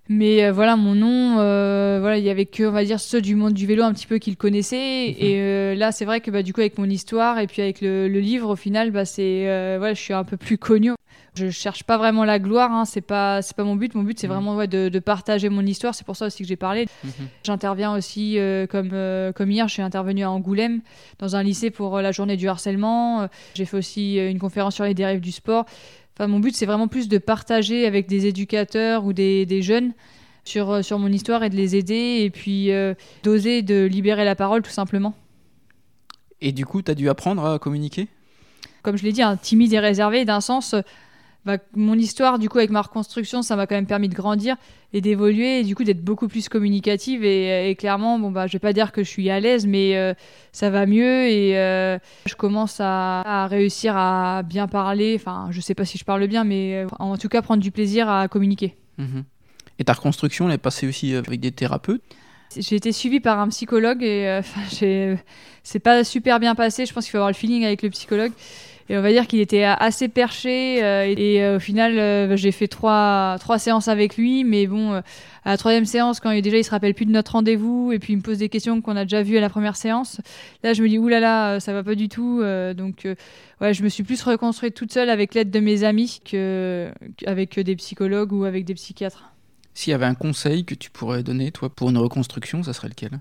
Mais 0.08 0.44
euh, 0.44 0.52
voilà, 0.52 0.76
mon 0.76 0.94
nom, 0.94 1.38
euh, 1.38 1.98
voilà, 2.00 2.16
il 2.16 2.24
y 2.24 2.30
avait 2.30 2.46
que, 2.46 2.62
on 2.62 2.70
va 2.70 2.82
dire, 2.82 2.98
ceux 2.98 3.20
du 3.20 3.34
monde 3.34 3.52
du 3.52 3.66
vélo 3.66 3.82
un 3.82 3.92
petit 3.92 4.06
peu 4.06 4.18
qui 4.18 4.30
le 4.30 4.36
connaissaient. 4.36 5.08
Mhm. 5.08 5.14
Et 5.18 5.34
euh, 5.36 5.74
là, 5.74 5.92
c'est 5.92 6.06
vrai 6.06 6.20
que 6.20 6.30
bah, 6.30 6.42
du 6.42 6.54
coup, 6.54 6.60
avec 6.60 6.78
mon 6.78 6.88
histoire 6.88 7.38
et 7.38 7.46
puis 7.46 7.60
avec 7.60 7.82
le, 7.82 8.06
livre, 8.08 8.50
au 8.50 8.56
final, 8.56 8.90
bah, 8.90 9.04
c'est, 9.04 9.44
voilà, 9.76 9.92
je 9.92 10.00
suis 10.00 10.14
un 10.14 10.24
peu 10.24 10.36
plus 10.36 10.56
connue. 10.56 10.92
Je 11.34 11.50
cherche 11.50 11.84
pas 11.84 11.98
vraiment 11.98 12.24
la 12.24 12.40
gloire, 12.40 12.72
hein, 12.72 12.84
c'est 12.84 13.02
pas, 13.02 13.42
c'est 13.42 13.54
pas 13.54 13.62
mon 13.62 13.76
but. 13.76 13.94
Mon 13.94 14.02
but, 14.02 14.18
c'est 14.18 14.26
mhm. 14.26 14.34
vraiment 14.34 14.56
ouais, 14.56 14.66
de, 14.66 14.88
de, 14.88 14.98
partager 14.98 15.50
mon 15.50 15.64
histoire. 15.64 15.94
C'est 15.94 16.06
pour 16.06 16.16
ça 16.16 16.26
aussi 16.26 16.42
que 16.42 16.48
j'ai 16.48 16.56
parlé. 16.56 16.86
Mhm. 17.04 17.12
J'interviens 17.44 17.94
aussi, 17.94 18.38
comme, 18.70 18.90
comme 19.34 19.50
hier, 19.50 19.68
je 19.68 19.74
suis 19.74 19.82
intervenue 19.82 20.24
à 20.24 20.30
Angoulême 20.30 20.80
dans 21.18 21.36
un 21.36 21.42
lycée 21.42 21.70
pour 21.70 22.00
la 22.00 22.12
journée 22.12 22.38
du 22.38 22.48
harcèlement. 22.48 23.28
J'ai 23.54 23.66
fait 23.66 23.76
aussi 23.76 24.16
une 24.16 24.38
conférence 24.38 24.74
sur 24.74 24.84
les 24.84 24.94
dérives 24.94 25.20
du 25.20 25.32
sport 25.32 25.66
mon 26.26 26.40
but, 26.40 26.56
c'est 26.56 26.66
vraiment 26.66 26.88
plus 26.88 27.08
de 27.08 27.18
partager 27.18 27.86
avec 27.86 28.08
des 28.08 28.26
éducateurs 28.26 29.04
ou 29.04 29.12
des, 29.12 29.62
jeunes 29.62 29.92
sur, 30.44 30.70
euh, 30.70 30.82
sur 30.82 30.98
mon 30.98 31.08
histoire 31.08 31.44
et 31.44 31.50
de 31.50 31.56
les 31.56 31.76
aider 31.76 32.20
et 32.22 32.30
puis 32.30 32.72
euh, 32.72 32.94
d'oser 33.22 33.62
de 33.62 33.84
libérer 33.84 34.24
la 34.24 34.34
parole 34.34 34.62
tout 34.62 34.70
simplement. 34.70 35.14
Et 36.40 36.52
du 36.52 36.66
coup, 36.66 36.82
tu 36.82 36.90
as 36.90 36.94
dû 36.94 37.08
apprendre 37.08 37.44
à 37.44 37.58
communiquer? 37.58 38.08
Comme 38.82 38.96
je 38.96 39.04
l'ai 39.04 39.12
dit, 39.12 39.22
un 39.22 39.36
timide 39.36 39.72
et 39.72 39.78
réservé, 39.80 40.24
d'un 40.24 40.40
sens, 40.40 40.74
bah, 41.48 41.56
mon 41.74 41.94
histoire, 41.94 42.38
du 42.38 42.50
coup, 42.50 42.58
avec 42.58 42.68
ma 42.68 42.82
reconstruction, 42.82 43.40
ça 43.40 43.56
m'a 43.56 43.66
quand 43.66 43.74
même 43.74 43.86
permis 43.86 44.10
de 44.10 44.14
grandir 44.14 44.56
et 44.92 45.00
d'évoluer 45.00 45.60
et 45.60 45.64
du 45.64 45.74
coup 45.74 45.82
d'être 45.82 46.04
beaucoup 46.04 46.28
plus 46.28 46.46
communicative. 46.50 47.24
Et, 47.24 47.74
clairement, 47.74 48.18
bon, 48.18 48.30
bah, 48.30 48.46
je 48.46 48.52
vais 48.52 48.58
pas 48.58 48.74
dire 48.74 48.92
que 48.92 49.02
je 49.02 49.08
suis 49.08 49.30
à 49.30 49.40
l'aise, 49.40 49.66
mais 49.66 49.96
euh, 49.96 50.12
ça 50.52 50.68
va 50.68 50.84
mieux 50.84 51.26
et 51.26 51.56
euh, 51.56 51.98
je 52.26 52.34
commence 52.34 52.80
à, 52.80 53.46
réussir 53.46 53.96
à 53.96 54.42
bien 54.42 54.68
parler. 54.68 55.14
Enfin, 55.18 55.48
je 55.50 55.62
sais 55.62 55.74
pas 55.74 55.86
si 55.86 55.96
je 55.96 56.04
parle 56.04 56.26
bien, 56.26 56.44
mais 56.44 56.84
euh, 56.84 56.86
en 56.98 57.16
tout 57.16 57.30
cas, 57.30 57.40
prendre 57.40 57.62
du 57.62 57.70
plaisir 57.70 58.10
à 58.10 58.28
communiquer. 58.28 58.76
Mhm. 58.98 59.24
Et 59.78 59.84
ta 59.84 59.94
reconstruction, 59.94 60.48
elle 60.48 60.56
est 60.56 60.58
passée 60.58 60.86
aussi 60.86 61.14
avec 61.14 61.40
des 61.40 61.52
thérapeutes? 61.52 62.02
J'ai 62.54 62.76
été 62.76 62.92
suivie 62.92 63.20
par 63.20 63.38
un 63.38 63.48
psychologue 63.48 64.02
et 64.02 64.42
c'est 65.62 65.78
pas 65.78 66.04
super 66.04 66.40
bien 66.40 66.54
passé. 66.54 66.84
Je 66.84 66.92
pense 66.92 67.04
qu'il 67.04 67.12
faut 67.12 67.16
avoir 67.16 67.30
le 67.30 67.36
feeling 67.36 67.64
avec 67.64 67.80
le 67.80 67.88
psychologue. 67.88 68.32
Et 68.90 68.96
on 68.96 69.02
va 69.02 69.12
dire 69.12 69.26
qu'il 69.26 69.40
était 69.40 69.64
assez 69.64 70.08
perché. 70.08 70.82
Euh, 70.82 71.14
et, 71.16 71.42
euh, 71.42 71.56
au 71.56 71.60
final, 71.60 71.98
euh, 71.98 72.36
j'ai 72.36 72.52
fait 72.52 72.68
trois, 72.68 73.36
trois 73.38 73.58
séances 73.58 73.88
avec 73.88 74.16
lui. 74.16 74.44
Mais 74.44 74.66
bon, 74.66 74.94
à 74.94 75.02
la 75.44 75.56
troisième 75.58 75.84
séance, 75.84 76.20
quand 76.20 76.30
il, 76.30 76.40
déjà 76.40 76.56
il 76.56 76.64
se 76.64 76.70
rappelle 76.70 76.94
plus 76.94 77.04
de 77.04 77.10
notre 77.10 77.32
rendez-vous, 77.32 77.92
et 77.92 77.98
puis 77.98 78.14
il 78.14 78.16
me 78.16 78.22
pose 78.22 78.38
des 78.38 78.48
questions 78.48 78.80
qu'on 78.80 78.96
a 78.96 79.04
déjà 79.04 79.22
vues 79.22 79.36
à 79.36 79.40
la 79.40 79.50
première 79.50 79.76
séance, 79.76 80.20
là 80.62 80.72
je 80.72 80.82
me 80.82 80.88
dis, 80.88 80.98
oulala, 80.98 81.20
là 81.20 81.52
là, 81.54 81.60
ça 81.60 81.72
va 81.72 81.82
pas 81.82 81.94
du 81.94 82.08
tout. 82.08 82.42
donc, 82.76 83.06
ouais, 83.60 83.74
je 83.74 83.82
me 83.82 83.88
suis 83.88 84.02
plus 84.02 84.22
reconstruite 84.22 84.74
toute 84.74 84.92
seule 84.92 85.10
avec 85.10 85.34
l'aide 85.34 85.50
de 85.50 85.60
mes 85.60 85.84
amis 85.84 86.20
qu'avec 86.24 87.58
des 87.58 87.76
psychologues 87.76 88.32
ou 88.32 88.44
avec 88.44 88.64
des 88.64 88.74
psychiatres. 88.74 89.32
S'il 89.74 89.92
y 89.92 89.94
avait 89.94 90.06
un 90.06 90.14
conseil 90.14 90.64
que 90.64 90.74
tu 90.74 90.90
pourrais 90.90 91.22
donner, 91.22 91.52
toi, 91.52 91.68
pour 91.68 91.90
une 91.90 91.98
reconstruction, 91.98 92.62
ça 92.62 92.72
serait 92.72 92.88
lequel? 92.88 93.20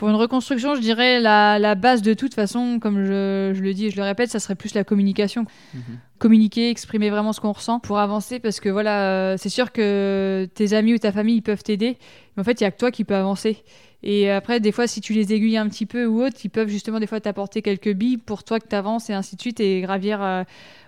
Pour 0.00 0.08
une 0.08 0.16
reconstruction, 0.16 0.76
je 0.76 0.80
dirais 0.80 1.20
la, 1.20 1.74
base 1.74 2.00
de 2.00 2.14
toute 2.14 2.32
façon, 2.32 2.78
comme 2.80 3.04
je, 3.04 3.52
le 3.52 3.74
dis 3.74 3.84
et 3.84 3.90
je 3.90 3.96
le 3.96 4.02
répète, 4.02 4.30
ça 4.30 4.40
serait 4.40 4.54
plus 4.54 4.72
la 4.72 4.82
communication. 4.82 5.44
Mhm. 5.74 5.82
Communiquer, 6.18 6.70
exprimer 6.70 7.10
vraiment 7.10 7.34
ce 7.34 7.40
qu'on 7.42 7.52
ressent 7.52 7.80
pour 7.80 7.98
avancer, 7.98 8.40
parce 8.40 8.60
que 8.60 8.70
voilà, 8.70 9.02
euh, 9.02 9.36
c'est 9.36 9.50
sûr 9.50 9.72
que 9.72 10.48
tes 10.54 10.72
amis 10.72 10.94
ou 10.94 10.98
ta 10.98 11.12
famille 11.12 11.36
ils 11.36 11.42
peuvent 11.42 11.62
t'aider, 11.62 11.98
mais 12.34 12.40
en 12.40 12.44
fait, 12.44 12.62
il 12.62 12.64
y 12.64 12.66
a 12.66 12.70
que 12.70 12.78
toi 12.78 12.90
qui 12.90 13.04
peux 13.04 13.14
avancer. 13.14 13.62
Et 14.02 14.30
après, 14.30 14.58
des 14.58 14.72
fois, 14.72 14.86
si 14.86 15.02
tu 15.02 15.12
les 15.12 15.34
aiguilles 15.34 15.58
un 15.58 15.68
petit 15.68 15.84
peu 15.84 16.06
ou 16.06 16.22
autre, 16.22 16.38
ils 16.44 16.48
peuvent 16.48 16.70
justement 16.70 16.98
des 16.98 17.06
fois 17.06 17.20
t'apporter 17.20 17.60
quelques 17.60 17.92
billes 17.92 18.16
pour 18.16 18.42
toi 18.42 18.58
que 18.58 18.68
tu 18.68 18.74
avances 18.74 19.10
et 19.10 19.12
ainsi 19.12 19.36
de 19.36 19.42
suite, 19.42 19.60
et 19.60 19.82
gravir 19.82 20.22
euh, 20.22 20.44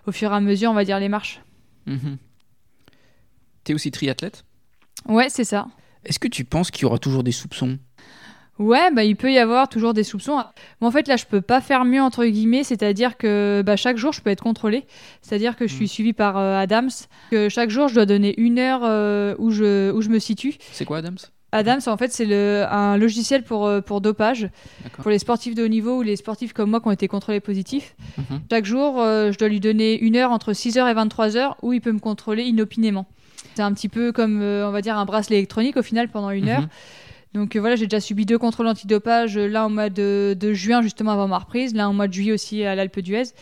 au 0.06 0.12
fur 0.12 0.32
et 0.32 0.36
à 0.36 0.40
mesure, 0.40 0.70
on 0.70 0.74
va 0.74 0.86
dire, 0.86 0.98
les 0.98 1.10
marches. 1.10 1.42
Mhm. 1.84 2.16
Tu 3.64 3.72
es 3.72 3.74
aussi 3.74 3.90
triathlète? 3.90 4.46
Ouais, 5.06 5.28
c'est 5.28 5.44
ça. 5.44 5.66
Est-ce 6.06 6.18
que 6.18 6.28
tu 6.28 6.46
penses 6.46 6.70
qu'il 6.70 6.82
y 6.82 6.84
aura 6.86 6.98
toujours 6.98 7.22
des 7.22 7.30
soupçons? 7.30 7.78
Ouais, 8.58 8.90
bah, 8.92 9.02
il 9.02 9.16
peut 9.16 9.32
y 9.32 9.38
avoir 9.38 9.68
toujours 9.68 9.94
des 9.94 10.04
soupçons. 10.04 10.42
en 10.80 10.90
fait, 10.90 11.08
là, 11.08 11.16
je 11.16 11.24
peux 11.24 11.40
pas 11.40 11.60
faire 11.60 11.84
mieux, 11.84 12.02
entre 12.02 12.24
guillemets, 12.24 12.64
c'est-à-dire 12.64 13.16
que 13.16 13.62
bah, 13.64 13.76
chaque 13.76 13.96
jour, 13.96 14.12
je 14.12 14.20
peux 14.20 14.30
être 14.30 14.42
contrôlée. 14.42 14.84
C'est-à-dire 15.22 15.56
que 15.56 15.66
je 15.66 15.74
suis 15.74 15.86
mm. 15.86 15.88
suivie 15.88 16.12
par 16.12 16.36
euh, 16.36 16.58
Adams, 16.58 16.90
que 17.30 17.48
chaque 17.48 17.70
jour, 17.70 17.88
je 17.88 17.94
dois 17.94 18.06
donner 18.06 18.38
une 18.38 18.58
heure 18.58 18.82
euh, 18.84 19.34
où, 19.38 19.50
je, 19.50 19.90
où 19.92 20.02
je 20.02 20.10
me 20.10 20.18
situe. 20.18 20.54
C'est 20.70 20.84
quoi 20.84 20.98
Adams? 20.98 21.16
Adams, 21.54 21.80
en 21.86 21.96
fait, 21.96 22.12
c'est 22.12 22.32
un 22.32 22.96
logiciel 22.96 23.42
pour, 23.42 23.66
euh, 23.66 23.80
pour 23.80 24.00
dopage, 24.00 24.48
pour 24.98 25.10
les 25.10 25.18
sportifs 25.18 25.54
de 25.54 25.64
haut 25.64 25.68
niveau 25.68 25.98
ou 25.98 26.02
les 26.02 26.16
sportifs 26.16 26.52
comme 26.52 26.70
moi 26.70 26.80
qui 26.80 26.88
ont 26.88 26.92
été 26.92 27.08
contrôlés 27.08 27.40
positifs. 27.40 27.94
Mhm. 28.16 28.40
Chaque 28.50 28.64
jour, 28.64 28.96
je 28.98 29.36
dois 29.36 29.48
lui 29.48 29.60
donner 29.60 29.98
une 29.98 30.16
heure 30.16 30.30
entre 30.30 30.52
6h 30.52 30.90
et 30.90 30.94
23h 30.94 31.56
où 31.62 31.72
il 31.72 31.80
peut 31.80 31.92
me 31.92 31.98
contrôler 31.98 32.44
inopinément. 32.44 33.06
C'est 33.54 33.62
un 33.62 33.72
petit 33.74 33.90
peu 33.90 34.12
comme, 34.12 34.40
on 34.40 34.70
va 34.70 34.80
dire, 34.80 34.96
un 34.96 35.04
bracelet 35.04 35.36
électronique 35.36 35.76
au 35.76 35.82
final 35.82 36.08
pendant 36.08 36.30
une 36.30 36.44
mhm. 36.44 36.50
heure. 36.50 36.68
Donc 37.34 37.56
euh, 37.56 37.60
voilà, 37.60 37.76
j'ai 37.76 37.86
déjà 37.86 38.00
subi 38.00 38.26
deux 38.26 38.38
contrôles 38.38 38.66
antidopage, 38.66 39.36
euh, 39.36 39.46
là 39.46 39.66
au 39.66 39.68
mois 39.68 39.88
de, 39.88 40.36
juin 40.52 40.82
justement 40.82 41.12
avant 41.12 41.28
ma 41.28 41.38
reprise, 41.38 41.74
là 41.74 41.88
au 41.88 41.92
mois 41.92 42.06
de 42.06 42.12
juillet 42.12 42.32
aussi 42.32 42.64
à 42.64 42.74
l'Alpe 42.74 43.00
d'Huez. 43.00 43.32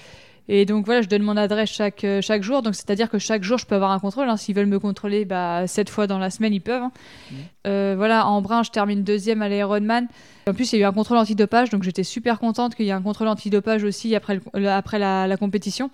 Et 0.53 0.65
donc 0.65 0.85
voilà, 0.85 1.01
je 1.01 1.09
donne 1.09 1.23
mon 1.23 1.37
adresse 1.37 1.71
chaque, 1.71 2.03
euh, 2.03 2.21
chaque 2.21 2.43
jour. 2.43 2.63
Donc 2.63 2.75
c'est-à-dire 2.75 3.09
que 3.09 3.19
chaque 3.19 3.45
jour, 3.45 3.59
je 3.59 3.67
peux 3.67 3.77
avoir 3.77 3.93
un 3.93 4.01
contrôle. 4.01 4.29
Hein. 4.29 4.37
S'ils 4.37 4.55
veulent 4.55 4.67
me 4.67 4.81
contrôler, 4.81 5.25
bah, 5.25 5.67
sept 5.69 5.89
fois 5.89 6.09
dans 6.09 6.19
la 6.19 6.31
semaine, 6.31 6.53
ils 6.53 6.61
peuvent. 6.61 6.83
Hein. 6.83 6.93
Mmh. 7.65 7.95
voilà, 7.95 8.27
en 8.27 8.43
brun, 8.43 8.63
je 8.65 8.71
termine 8.71 9.05
deuxième 9.05 9.43
à 9.43 9.49
l'Ironman. 9.49 10.09
En 10.49 10.55
plus, 10.55 10.73
il 10.73 10.77
y 10.77 10.83
a 10.83 10.87
eu 10.87 10.89
un 10.89 10.93
contrôle 10.93 11.19
antidopage, 11.19 11.71
donc 11.71 11.85
j'étais 11.85 12.03
super 12.03 12.41
contente 12.41 12.75
qu'il 12.75 12.87
y 12.87 12.89
ait 12.89 12.93
un 12.93 13.03
contrôle 13.03 13.29
antidopage 13.29 13.85
aussi 13.85 14.17
après, 14.17 14.41
après 14.67 14.99
la 14.99 15.37
compétition 15.37 15.91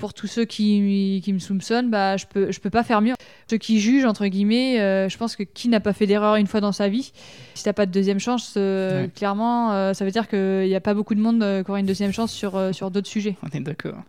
pour 0.00 0.14
tous 0.14 0.26
ceux 0.26 0.46
qui, 0.46 1.20
qui 1.22 1.32
me 1.32 1.38
soupçonnent, 1.38 1.90
bah, 1.90 2.16
je 2.16 2.24
peux, 2.26 2.50
je 2.50 2.58
peux 2.58 2.70
pas 2.70 2.82
faire 2.82 3.02
mieux. 3.02 3.14
Ceux 3.48 3.58
qui 3.58 3.78
jugent, 3.78 4.06
entre 4.06 4.26
guillemets, 4.26 4.80
euh, 4.80 5.08
je 5.08 5.16
pense 5.18 5.36
que 5.36 5.42
qui 5.42 5.68
n'a 5.68 5.78
pas 5.78 5.92
fait 5.92 6.06
d'erreur 6.06 6.36
une 6.36 6.46
fois 6.46 6.60
dans 6.60 6.72
sa 6.72 6.88
vie, 6.88 7.12
si 7.54 7.64
t'as 7.64 7.74
pas 7.74 7.86
de 7.86 7.92
deuxième 7.92 8.18
chance, 8.18 8.54
euh, 8.56 9.06
clairement, 9.08 9.72
euh, 9.72 9.92
ça 9.92 10.04
veut 10.04 10.10
dire 10.10 10.26
qu'il 10.26 10.66
n'y 10.66 10.74
a 10.74 10.80
pas 10.80 10.94
beaucoup 10.94 11.14
de 11.14 11.20
monde 11.20 11.44
qui 11.64 11.70
aura 11.70 11.78
une 11.78 11.86
deuxième 11.86 12.12
chance 12.12 12.32
sur, 12.32 12.74
sur 12.74 12.90
d'autres 12.90 13.08
sujets. 13.08 13.36
On 13.42 13.56
est 13.56 13.60
d'accord. 13.60 14.02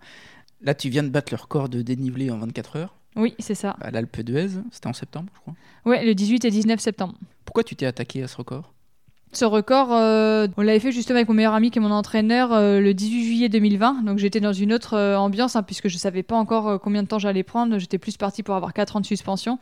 Là, 0.61 0.73
tu 0.73 0.89
viens 0.89 1.03
de 1.03 1.09
battre 1.09 1.33
le 1.33 1.41
record 1.41 1.69
de 1.69 1.81
dénivelé 1.81 2.31
en 2.31 2.37
24 2.37 2.77
heures. 2.77 2.95
Oui, 3.17 3.35
c'est 3.39 3.55
ça. 3.55 3.75
À 3.81 3.91
l'Alpe 3.91 4.21
d'Huez, 4.21 4.49
c'était 4.71 4.87
en 4.87 4.93
septembre, 4.93 5.27
je 5.35 5.39
crois. 5.41 5.55
Ouais, 5.85 6.05
le 6.05 6.15
18 6.15 6.45
et 6.45 6.49
19 6.51 6.79
septembre. 6.79 7.15
Pourquoi 7.43 7.63
tu 7.63 7.75
t'es 7.75 7.85
attaqué 7.85 8.23
à 8.23 8.27
ce 8.27 8.37
record? 8.37 8.71
Ce 9.33 9.45
record, 9.45 9.93
euh, 9.93 10.47
on 10.57 10.61
l'avait 10.61 10.79
fait 10.79 10.91
justement 10.91 11.15
avec 11.15 11.29
mon 11.29 11.33
meilleur 11.33 11.53
ami 11.53 11.71
qui 11.71 11.79
est 11.79 11.81
mon 11.81 11.91
entraîneur 11.91 12.51
euh, 12.51 12.81
le 12.81 12.93
18 12.93 13.23
juillet 13.23 13.49
2020. 13.49 14.03
Donc 14.03 14.17
j'étais 14.17 14.41
dans 14.41 14.51
une 14.51 14.73
autre 14.73 14.95
euh, 14.95 15.15
ambiance 15.15 15.55
hein, 15.55 15.63
puisque 15.63 15.87
je 15.87 15.97
savais 15.97 16.21
pas 16.21 16.35
encore 16.35 16.81
combien 16.81 17.01
de 17.01 17.07
temps 17.07 17.19
j'allais 17.19 17.43
prendre. 17.43 17.77
J'étais 17.77 17.97
plus 17.97 18.17
parti 18.17 18.43
pour 18.43 18.55
avoir 18.55 18.73
4 18.73 18.97
ans 18.97 18.99
de 18.99 19.05
suspension. 19.05 19.57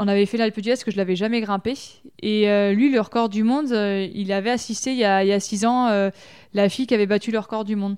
On 0.00 0.08
avait 0.08 0.26
fait 0.26 0.36
l'Alpe 0.36 0.58
d'Huez 0.58 0.78
que 0.84 0.90
je 0.90 0.96
l'avais 0.96 1.14
jamais 1.14 1.40
grimpé. 1.40 1.74
Et 2.22 2.46
lui, 2.72 2.88
le 2.92 3.00
record 3.00 3.28
du 3.28 3.42
monde, 3.42 3.70
il 4.14 4.30
avait 4.32 4.50
assisté 4.50 4.92
il 4.92 4.98
y 4.98 5.04
a, 5.04 5.40
6 5.40 5.66
ans 5.66 6.10
la 6.54 6.68
fille 6.68 6.86
qui 6.86 6.94
avait 6.94 7.08
battu 7.08 7.32
le 7.32 7.40
record 7.40 7.64
du 7.64 7.74
monde. 7.74 7.96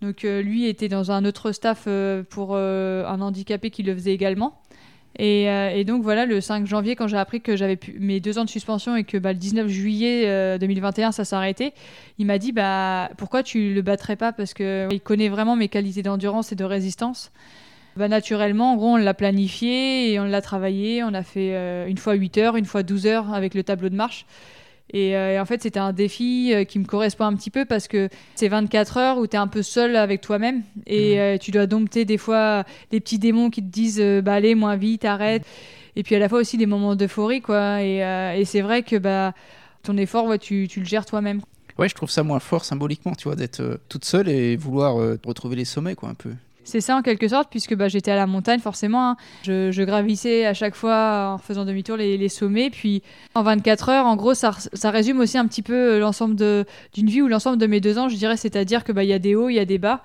Donc 0.00 0.22
lui 0.22 0.64
était 0.64 0.88
dans 0.88 1.10
un 1.10 1.26
autre 1.26 1.52
staff 1.52 1.86
pour 2.30 2.56
un 2.56 3.20
handicapé 3.20 3.68
qui 3.68 3.82
le 3.82 3.92
faisait 3.92 4.14
également. 4.14 4.58
Euh, 5.20 5.70
et, 5.70 5.84
donc 5.84 6.02
voilà, 6.02 6.26
le 6.26 6.40
5 6.40 6.66
janvier, 6.66 6.96
quand 6.96 7.06
j'ai 7.06 7.16
appris 7.16 7.40
que 7.40 7.56
j'avais 7.56 7.78
mes 7.98 8.20
deux 8.20 8.38
ans 8.38 8.44
de 8.44 8.50
suspension 8.50 8.96
et 8.96 9.04
que 9.04 9.16
bah, 9.16 9.32
le 9.32 9.38
19 9.38 9.68
juillet 9.68 10.58
2021, 10.58 11.08
euh, 11.08 11.12
ça 11.12 11.24
s'arrêtait, 11.24 11.72
il 12.18 12.26
m'a 12.26 12.38
dit 12.38 12.52
bah, 12.52 13.10
pourquoi 13.16 13.42
tu 13.42 13.74
le 13.74 13.82
battrais 13.82 14.16
pas? 14.16 14.32
Parce 14.32 14.54
qu'il 14.54 15.00
connaît 15.02 15.28
vraiment 15.28 15.56
mes 15.56 15.68
qualités 15.68 16.02
d'endurance 16.02 16.52
et 16.52 16.56
de 16.56 16.64
résistance. 16.64 17.30
Bah, 17.96 18.08
naturellement, 18.08 18.72
en 18.72 18.76
gros, 18.76 18.94
on 18.94 18.96
l'a 18.96 19.14
planifié 19.14 20.12
et 20.12 20.20
on 20.20 20.24
l'a 20.24 20.42
travaillé. 20.42 21.04
On 21.04 21.14
a 21.14 21.22
fait 21.22 21.54
euh, 21.54 21.86
une 21.86 21.98
fois 21.98 22.14
8 22.14 22.38
heures, 22.38 22.56
une 22.56 22.64
fois 22.64 22.82
12 22.82 23.06
heures 23.06 23.32
avec 23.32 23.54
le 23.54 23.62
tableau 23.62 23.88
de 23.88 23.94
marche. 23.94 24.26
Euh, 24.94 25.34
et, 25.34 25.40
en 25.40 25.44
fait, 25.44 25.62
c'était 25.62 25.80
un 25.80 25.92
défi 25.92 26.52
euh, 26.52 26.64
qui 26.64 26.78
me 26.78 26.84
correspond 26.84 27.24
un 27.24 27.34
petit 27.34 27.50
peu 27.50 27.64
parce 27.64 27.88
que 27.88 28.08
c'est 28.34 28.48
24 28.48 28.96
heures 28.96 29.18
où 29.18 29.26
tu 29.26 29.36
es 29.36 29.38
un 29.38 29.48
peu 29.48 29.62
seul 29.62 29.96
avec 29.96 30.20
toi-même 30.20 30.62
et 30.86 31.14
mhm. 31.14 31.20
euh, 31.20 31.38
tu 31.38 31.50
dois 31.50 31.66
dompter 31.66 32.04
des 32.04 32.18
fois 32.18 32.64
des 32.90 33.00
petits 33.00 33.18
démons 33.18 33.50
qui 33.50 33.62
te 33.62 33.70
disent 33.70 34.02
bah, 34.22 34.34
allez, 34.34 34.54
moins 34.54 34.76
vite, 34.76 35.04
arrête. 35.04 35.44
Et 35.96 36.02
puis 36.02 36.14
à 36.16 36.18
la 36.18 36.28
fois 36.28 36.40
aussi 36.40 36.56
des 36.56 36.66
moments 36.66 36.96
d'euphorie, 36.96 37.40
quoi. 37.40 37.82
Et, 37.82 38.44
c'est 38.44 38.60
vrai 38.60 38.82
que 38.82 38.96
bah, 38.96 39.32
ton 39.82 39.96
effort, 39.96 40.26
ouais, 40.26 40.38
tu, 40.38 40.66
tu 40.68 40.80
le 40.80 40.86
gères 40.86 41.06
toi-même. 41.06 41.40
Ouais, 41.78 41.88
je 41.88 41.94
trouve 41.94 42.10
ça 42.10 42.22
moins 42.22 42.38
fort 42.38 42.64
symboliquement, 42.64 43.14
tu 43.14 43.24
vois, 43.24 43.36
d'être 43.36 43.80
toute 43.88 44.04
seule 44.04 44.28
et 44.28 44.56
vouloir 44.56 44.94
retrouver 45.24 45.56
les 45.56 45.64
sommets, 45.64 45.94
quoi, 45.94 46.08
un 46.08 46.14
peu. 46.14 46.30
C'est 46.64 46.80
ça 46.80 46.96
en 46.96 47.02
quelque 47.02 47.28
sorte, 47.28 47.48
puisque 47.50 47.74
bah, 47.74 47.88
j'étais 47.88 48.10
à 48.10 48.16
la 48.16 48.26
montagne 48.26 48.60
forcément. 48.60 49.10
hein. 49.10 49.16
Je, 49.44 49.70
je 49.70 49.82
gravissais 49.82 50.46
à 50.46 50.54
chaque 50.54 50.74
fois 50.74 51.32
en 51.34 51.38
faisant 51.38 51.64
demi-tour 51.64 51.96
les, 51.96 52.16
les 52.16 52.28
sommets. 52.28 52.70
Puis 52.70 53.02
en 53.34 53.42
24 53.42 53.88
heures, 53.90 54.06
en 54.06 54.16
gros, 54.16 54.34
ça, 54.34 54.52
ça 54.72 54.90
résume 54.90 55.20
aussi 55.20 55.38
un 55.38 55.46
petit 55.46 55.62
peu 55.62 55.74
euh, 55.74 55.98
l'ensemble 55.98 56.34
de- 56.36 56.64
d'une 56.94 57.08
vie 57.08 57.22
ou 57.22 57.28
l'ensemble 57.28 57.58
de 57.58 57.66
mes 57.66 57.80
deux 57.80 57.98
ans, 57.98 58.08
je 58.08 58.16
dirais. 58.16 58.36
C'est-à-dire 58.36 58.82
qu'il 58.84 58.94
bah, 58.94 59.04
y 59.04 59.12
a 59.12 59.18
des 59.18 59.34
hauts, 59.34 59.48
il 59.48 59.54
y 59.54 59.58
a 59.60 59.64
des 59.64 59.78
bas. 59.78 60.02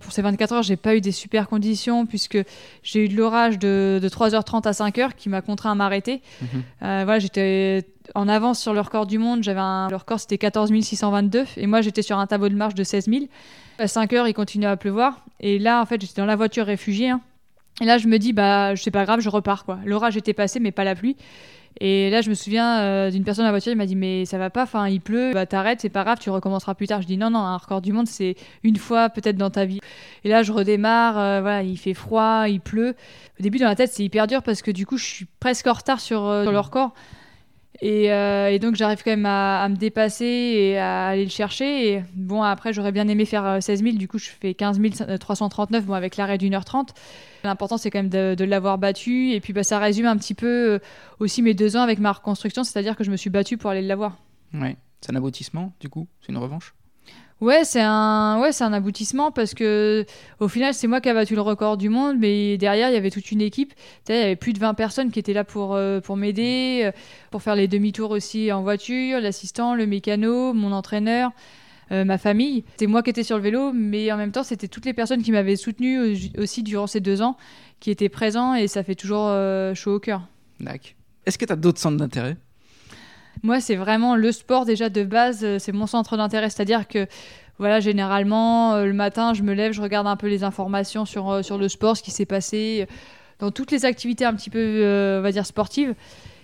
Pour 0.00 0.12
ces 0.12 0.22
24 0.22 0.52
heures, 0.52 0.62
j'ai 0.62 0.76
pas 0.76 0.94
eu 0.94 1.00
des 1.00 1.12
super 1.12 1.48
conditions, 1.48 2.06
puisque 2.06 2.38
j'ai 2.82 3.04
eu 3.04 3.08
de 3.08 3.16
l'orage 3.16 3.58
de, 3.58 3.98
de 4.02 4.08
3h30 4.08 4.68
à 4.68 4.72
5h 4.72 5.10
qui 5.16 5.28
m'a 5.28 5.40
contraint 5.40 5.72
à 5.72 5.74
m'arrêter. 5.74 6.20
Mhm. 6.42 6.48
Euh, 6.82 7.02
voilà, 7.04 7.18
j'étais 7.18 7.86
en 8.14 8.28
avance 8.28 8.60
sur 8.60 8.74
le 8.74 8.80
record 8.80 9.06
du 9.06 9.16
monde. 9.18 9.42
J'avais 9.42 9.60
un... 9.60 9.88
Le 9.88 9.96
record, 9.96 10.20
c'était 10.20 10.36
14 10.36 10.70
622. 10.78 11.44
Et 11.56 11.66
moi, 11.66 11.80
j'étais 11.80 12.02
sur 12.02 12.18
un 12.18 12.26
tableau 12.26 12.50
de 12.50 12.54
marche 12.54 12.74
de 12.74 12.84
16 12.84 13.06
000. 13.08 13.24
À 13.78 13.88
5 13.88 14.12
heures, 14.12 14.28
il 14.28 14.34
continuait 14.34 14.68
à 14.68 14.76
pleuvoir. 14.76 15.20
Et 15.40 15.58
là, 15.58 15.80
en 15.80 15.86
fait, 15.86 16.00
j'étais 16.00 16.20
dans 16.20 16.26
la 16.26 16.36
voiture 16.36 16.66
réfugiée. 16.66 17.10
hein. 17.10 17.20
Et 17.80 17.86
là, 17.86 17.98
je 17.98 18.06
me 18.06 18.18
dis, 18.18 18.32
bah, 18.32 18.76
c'est 18.76 18.92
pas 18.92 19.04
grave, 19.04 19.20
je 19.20 19.28
repars, 19.28 19.64
quoi. 19.64 19.78
L'orage 19.84 20.16
était 20.16 20.32
passé, 20.32 20.60
mais 20.60 20.70
pas 20.70 20.84
la 20.84 20.94
pluie. 20.94 21.16
Et 21.80 22.08
là, 22.08 22.20
je 22.20 22.30
me 22.30 22.34
souviens 22.34 22.78
euh, 22.82 23.10
d'une 23.10 23.24
personne 23.24 23.44
à 23.44 23.48
la 23.48 23.52
voiture, 23.52 23.72
il 23.72 23.76
m'a 23.76 23.86
dit, 23.86 23.96
mais 23.96 24.26
ça 24.26 24.38
va 24.38 24.48
pas, 24.48 24.62
enfin, 24.62 24.86
il 24.88 25.00
pleut, 25.00 25.32
bah, 25.34 25.44
t'arrêtes, 25.44 25.80
c'est 25.80 25.88
pas 25.88 26.04
grave, 26.04 26.18
tu 26.20 26.30
recommenceras 26.30 26.74
plus 26.74 26.86
tard. 26.86 27.02
Je 27.02 27.08
dis, 27.08 27.16
non, 27.16 27.30
non, 27.30 27.40
un 27.40 27.56
record 27.56 27.80
du 27.80 27.92
monde, 27.92 28.06
c'est 28.06 28.36
une 28.62 28.76
fois 28.76 29.10
peut-être 29.10 29.36
dans 29.36 29.50
ta 29.50 29.64
vie. 29.64 29.80
Et 30.22 30.28
là, 30.28 30.44
je 30.44 30.52
redémarre, 30.52 31.18
euh, 31.18 31.40
voilà, 31.40 31.64
il 31.64 31.76
fait 31.76 31.94
froid, 31.94 32.44
il 32.48 32.60
pleut. 32.60 32.94
Au 33.40 33.42
début, 33.42 33.58
dans 33.58 33.66
la 33.66 33.74
tête, 33.74 33.90
c'est 33.92 34.04
hyper 34.04 34.28
dur 34.28 34.44
parce 34.44 34.62
que 34.62 34.70
du 34.70 34.86
coup, 34.86 34.96
je 34.98 35.04
suis 35.04 35.26
presque 35.40 35.66
en 35.66 35.72
retard 35.72 35.98
sur, 35.98 36.24
euh, 36.24 36.44
sur 36.44 36.52
le 36.52 36.60
record. 36.60 36.94
Et, 37.80 38.12
euh, 38.12 38.50
et 38.50 38.58
donc, 38.58 38.76
j'arrive 38.76 39.02
quand 39.04 39.10
même 39.10 39.26
à, 39.26 39.68
me 39.68 39.76
dépasser 39.76 40.24
et 40.24 40.78
à 40.78 41.08
aller 41.08 41.24
le 41.24 41.30
chercher. 41.30 42.04
Bon, 42.14 42.42
après, 42.42 42.72
j'aurais 42.72 42.92
bien 42.92 43.08
aimé 43.08 43.24
faire 43.24 43.44
euh, 43.44 43.60
16 43.60 43.82
000. 43.82 43.96
Du 43.96 44.08
coup, 44.08 44.18
je 44.18 44.30
fais 44.30 44.54
15 44.54 44.80
339, 45.18 45.84
bon, 45.84 45.94
avec 45.94 46.16
l'arrêt 46.16 46.38
d'une 46.38 46.54
heure 46.54 46.64
30. 46.64 46.94
L'important, 47.42 47.76
c'est 47.76 47.90
quand 47.90 47.98
même 47.98 48.08
de, 48.08 48.44
l'avoir 48.44 48.78
battu. 48.78 49.32
Et 49.32 49.40
puis, 49.40 49.52
bah, 49.52 49.64
ça 49.64 49.78
résume 49.78 50.06
un 50.06 50.16
petit 50.16 50.34
peu 50.34 50.74
euh, 50.74 50.78
aussi 51.18 51.42
mes 51.42 51.54
deux 51.54 51.76
ans 51.76 51.82
avec 51.82 51.98
ma 51.98 52.12
reconstruction. 52.12 52.64
C'est-à-dire 52.64 52.96
que 52.96 53.04
je 53.04 53.10
me 53.10 53.16
suis 53.16 53.30
battue 53.30 53.56
pour 53.56 53.70
aller 53.70 53.82
l'avoir. 53.82 54.16
Ouais. 54.54 54.76
C'est 55.00 55.12
un 55.12 55.16
aboutissement, 55.16 55.72
du 55.80 55.88
coup? 55.88 56.06
C'est 56.20 56.32
une 56.32 56.38
revanche? 56.38 56.74
Ouais, 57.40 57.64
c'est 57.64 57.82
un, 57.82 58.40
ouais, 58.40 58.50
un 58.62 58.72
aboutissement 58.72 59.30
parce 59.30 59.52
que 59.54 60.06
au 60.40 60.48
final, 60.48 60.72
c'est 60.72 60.86
moi 60.86 61.00
qui 61.00 61.08
ai 61.08 61.12
battu 61.14 61.34
le 61.34 61.40
record 61.42 61.76
du 61.76 61.88
monde, 61.88 62.16
mais 62.18 62.56
derrière, 62.56 62.88
il 62.88 62.94
y 62.94 62.96
avait 62.96 63.10
toute 63.10 63.30
une 63.32 63.40
équipe. 63.42 63.72
Il 64.08 64.14
y 64.14 64.18
avait 64.18 64.36
plus 64.36 64.52
de 64.52 64.58
20 64.60 64.72
personnes 64.74 65.10
qui 65.10 65.18
étaient 65.18 65.32
là 65.34 65.44
pour, 65.44 65.74
euh, 65.74 66.00
pour 66.00 66.16
m'aider, 66.16 66.82
euh, 66.84 66.92
pour 67.30 67.42
faire 67.42 67.54
les 67.56 67.68
demi-tours 67.68 68.12
aussi 68.12 68.50
en 68.52 68.62
voiture, 68.62 69.20
l'assistant, 69.20 69.74
le 69.74 69.84
mécano, 69.86 70.54
mon 70.54 70.72
entraîneur, 70.72 71.32
euh, 71.92 72.04
ma 72.04 72.16
famille. 72.18 72.64
C'était 72.70 72.86
moi 72.86 73.02
qui 73.02 73.10
étais 73.10 73.24
sur 73.24 73.36
le 73.36 73.42
vélo, 73.42 73.72
mais 73.74 74.10
en 74.10 74.16
même 74.16 74.32
temps, 74.32 74.44
c'était 74.44 74.68
toutes 74.68 74.86
les 74.86 74.94
personnes 74.94 75.22
qui 75.22 75.32
m'avaient 75.32 75.56
soutenu 75.56 76.00
au- 76.00 76.40
aussi 76.42 76.62
durant 76.62 76.86
ces 76.86 77.00
deux 77.00 77.20
ans 77.20 77.36
qui 77.80 77.90
étaient 77.90 78.08
présents 78.08 78.54
et 78.54 78.68
ça 78.68 78.82
fait 78.84 78.94
toujours 78.94 79.28
chaud 79.74 79.96
au 79.96 80.00
cœur. 80.00 80.22
D'accord. 80.60 80.92
Est-ce 81.26 81.36
que 81.36 81.44
tu 81.44 81.52
as 81.52 81.56
d'autres 81.56 81.80
centres 81.80 81.96
d'intérêt? 81.98 82.36
Moi, 83.44 83.60
c'est 83.60 83.76
vraiment 83.76 84.16
le 84.16 84.32
sport 84.32 84.64
déjà 84.64 84.88
de 84.88 85.04
base, 85.04 85.44
euh, 85.44 85.58
c'est 85.60 85.70
mon 85.70 85.86
centre 85.86 86.16
d'intérêt. 86.16 86.50
C'est-à-dire 86.50 86.88
que, 86.88 87.06
voilà, 87.58 87.78
généralement, 87.78 88.72
euh, 88.72 88.86
le 88.86 88.94
matin, 88.94 89.34
je 89.34 89.42
me 89.42 89.52
lève, 89.52 89.72
je 89.72 89.82
regarde 89.82 90.08
un 90.08 90.16
peu 90.16 90.26
les 90.28 90.42
informations 90.42 91.04
sur, 91.04 91.30
euh, 91.30 91.42
sur 91.42 91.58
le 91.58 91.68
sport, 91.68 91.96
ce 91.96 92.02
qui 92.02 92.10
s'est 92.10 92.24
passé 92.24 92.88
dans 93.38 93.50
toutes 93.50 93.70
les 93.70 93.84
activités 93.84 94.24
un 94.24 94.34
petit 94.34 94.50
peu, 94.50 94.58
euh, 94.58 95.18
on 95.18 95.22
va 95.22 95.30
dire, 95.30 95.46
sportives. 95.46 95.94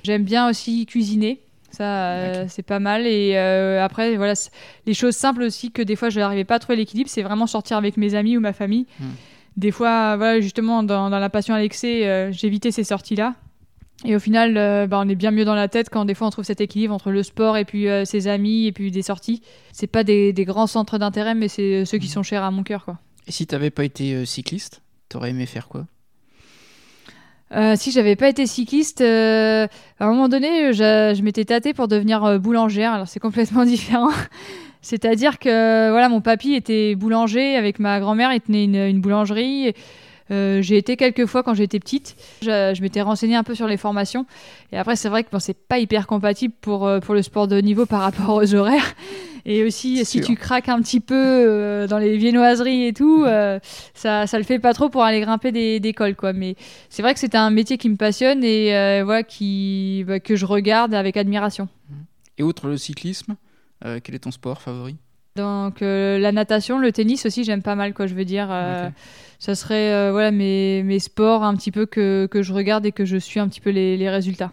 J'aime 0.02 0.24
bien 0.24 0.48
aussi 0.48 0.86
cuisiner. 0.86 1.40
Ça, 1.70 1.84
euh, 1.84 2.44
c'est 2.48 2.64
pas 2.64 2.80
mal. 2.80 3.06
Et 3.06 3.32
euh, 3.36 3.82
après, 3.82 4.16
voilà, 4.16 4.34
les 4.86 4.94
choses 4.94 5.14
simples 5.14 5.42
aussi 5.42 5.70
que 5.70 5.82
des 5.82 5.96
fois, 5.96 6.10
je 6.10 6.18
n'arrivais 6.20 6.44
pas 6.44 6.56
à 6.56 6.58
trouver 6.58 6.76
l'équilibre, 6.76 7.08
c'est 7.08 7.22
vraiment 7.22 7.46
sortir 7.46 7.76
avec 7.76 7.96
mes 7.96 8.14
amis 8.14 8.36
ou 8.36 8.40
ma 8.40 8.52
famille. 8.52 8.86
Hmm. 8.98 9.10
Des 9.56 9.70
fois, 9.70 10.16
voilà, 10.16 10.40
justement, 10.40 10.82
dans, 10.82 11.10
dans 11.10 11.18
la 11.18 11.30
passion 11.30 11.54
à 11.54 11.60
l'excès, 11.60 12.30
j'évitais 12.32 12.70
ces 12.70 12.84
sorties-là. 12.84 13.34
Et 14.04 14.16
au 14.16 14.18
final, 14.18 14.56
euh, 14.56 14.86
bah, 14.86 15.00
on 15.04 15.08
est 15.08 15.14
bien 15.14 15.30
mieux 15.30 15.44
dans 15.44 15.54
la 15.54 15.68
tête 15.68 15.90
quand 15.90 16.04
des 16.04 16.14
fois 16.14 16.26
on 16.26 16.30
trouve 16.30 16.44
cet 16.44 16.60
équilibre 16.60 16.94
entre 16.94 17.10
le 17.10 17.22
sport 17.22 17.56
et 17.56 17.64
puis 17.64 17.88
euh, 17.88 18.04
ses 18.04 18.28
amis 18.28 18.66
et 18.66 18.72
puis 18.72 18.90
des 18.90 19.02
sorties. 19.02 19.42
C'est 19.72 19.86
pas 19.86 20.04
des, 20.04 20.32
des 20.32 20.44
grands 20.44 20.66
centres 20.66 20.98
d'intérêt, 20.98 21.34
mais 21.34 21.48
c'est 21.48 21.82
euh, 21.82 21.84
ceux 21.84 21.98
qui 21.98 22.08
sont 22.08 22.22
chers 22.22 22.42
à 22.42 22.50
mon 22.50 22.62
cœur, 22.62 22.84
quoi. 22.84 22.98
Et 23.26 23.32
si 23.32 23.46
t'avais 23.46 23.70
pas 23.70 23.84
été 23.84 24.14
euh, 24.14 24.24
cycliste, 24.24 24.80
t'aurais 25.08 25.30
aimé 25.30 25.46
faire 25.46 25.68
quoi? 25.68 25.86
Si 27.74 27.90
j'avais 27.90 28.14
pas 28.14 28.28
été 28.28 28.46
cycliste, 28.46 29.00
à 29.00 29.66
un 29.98 30.06
moment 30.06 30.28
donné, 30.28 30.72
je, 30.72 31.14
je 31.16 31.22
m'étais 31.22 31.44
tâtée 31.44 31.74
pour 31.74 31.88
devenir 31.88 32.38
boulangère. 32.38 32.92
Alors 32.92 33.08
c'est 33.08 33.18
complètement 33.18 33.64
différent. 33.64 34.12
C'est-à-dire 34.82 35.40
que 35.40 35.90
voilà, 35.90 36.08
mon 36.08 36.20
papy 36.20 36.54
était 36.54 36.94
boulanger 36.94 37.56
avec 37.56 37.80
ma 37.80 37.98
grand-mère, 37.98 38.32
il 38.32 38.40
tenait 38.40 38.62
une, 38.62 38.76
une 38.76 39.00
boulangerie. 39.00 39.74
Euh, 40.30 40.62
j'ai 40.62 40.76
été 40.76 40.96
quelques 40.96 41.26
fois 41.26 41.42
quand 41.42 41.54
j'étais 41.54 41.80
petite. 41.80 42.16
Je, 42.42 42.72
je 42.74 42.82
m'étais 42.82 43.02
renseignée 43.02 43.36
un 43.36 43.42
peu 43.42 43.54
sur 43.54 43.66
les 43.66 43.76
formations. 43.76 44.26
Et 44.72 44.78
après, 44.78 44.96
c'est 44.96 45.08
vrai 45.08 45.24
que 45.24 45.30
bon, 45.30 45.38
c'est 45.40 45.56
pas 45.56 45.78
hyper 45.78 46.06
compatible 46.06 46.54
pour, 46.60 46.86
euh, 46.86 47.00
pour 47.00 47.14
le 47.14 47.22
sport 47.22 47.48
de 47.48 47.56
haut 47.56 47.62
niveau 47.62 47.86
par 47.86 48.00
rapport 48.00 48.36
aux 48.36 48.54
horaires. 48.54 48.94
Et 49.46 49.64
aussi, 49.64 50.04
si 50.04 50.18
sûr. 50.18 50.26
tu 50.26 50.36
craques 50.36 50.68
un 50.68 50.80
petit 50.82 51.00
peu 51.00 51.14
euh, 51.16 51.86
dans 51.86 51.98
les 51.98 52.18
viennoiseries 52.18 52.84
et 52.86 52.92
tout, 52.92 53.24
euh, 53.24 53.58
ça, 53.94 54.26
ça 54.26 54.36
le 54.36 54.44
fait 54.44 54.58
pas 54.58 54.74
trop 54.74 54.90
pour 54.90 55.02
aller 55.02 55.20
grimper 55.20 55.50
des, 55.50 55.80
des 55.80 55.94
cols, 55.94 56.14
quoi. 56.14 56.32
Mais 56.32 56.56
c'est 56.90 57.00
vrai 57.00 57.14
que 57.14 57.20
c'est 57.20 57.34
un 57.34 57.50
métier 57.50 57.78
qui 57.78 57.88
me 57.88 57.96
passionne 57.96 58.44
et 58.44 58.76
euh, 58.76 59.02
voilà, 59.02 59.22
qui, 59.22 60.04
bah, 60.06 60.20
que 60.20 60.36
je 60.36 60.44
regarde 60.44 60.92
avec 60.92 61.16
admiration. 61.16 61.68
Et 62.36 62.42
outre 62.42 62.68
le 62.68 62.76
cyclisme, 62.76 63.36
quel 63.82 64.14
est 64.14 64.20
ton 64.20 64.30
sport 64.30 64.60
favori? 64.60 64.96
Donc 65.36 65.82
euh, 65.82 66.18
la 66.18 66.32
natation, 66.32 66.78
le 66.78 66.92
tennis 66.92 67.26
aussi, 67.26 67.44
j'aime 67.44 67.62
pas 67.62 67.76
mal, 67.76 67.94
quoi. 67.94 68.06
Je 68.06 68.14
veux 68.14 68.24
dire, 68.24 68.48
euh, 68.50 68.88
ça 69.38 69.54
serait 69.54 69.92
euh, 69.92 70.10
voilà 70.12 70.30
mes, 70.30 70.82
mes 70.82 70.98
sports 70.98 71.44
un 71.44 71.54
petit 71.54 71.70
peu 71.70 71.86
que, 71.86 72.26
que 72.30 72.42
je 72.42 72.52
regarde 72.52 72.84
et 72.86 72.92
que 72.92 73.04
je 73.04 73.16
suis 73.16 73.40
un 73.40 73.48
petit 73.48 73.60
peu 73.60 73.70
les, 73.70 73.96
les 73.96 74.10
résultats. 74.10 74.52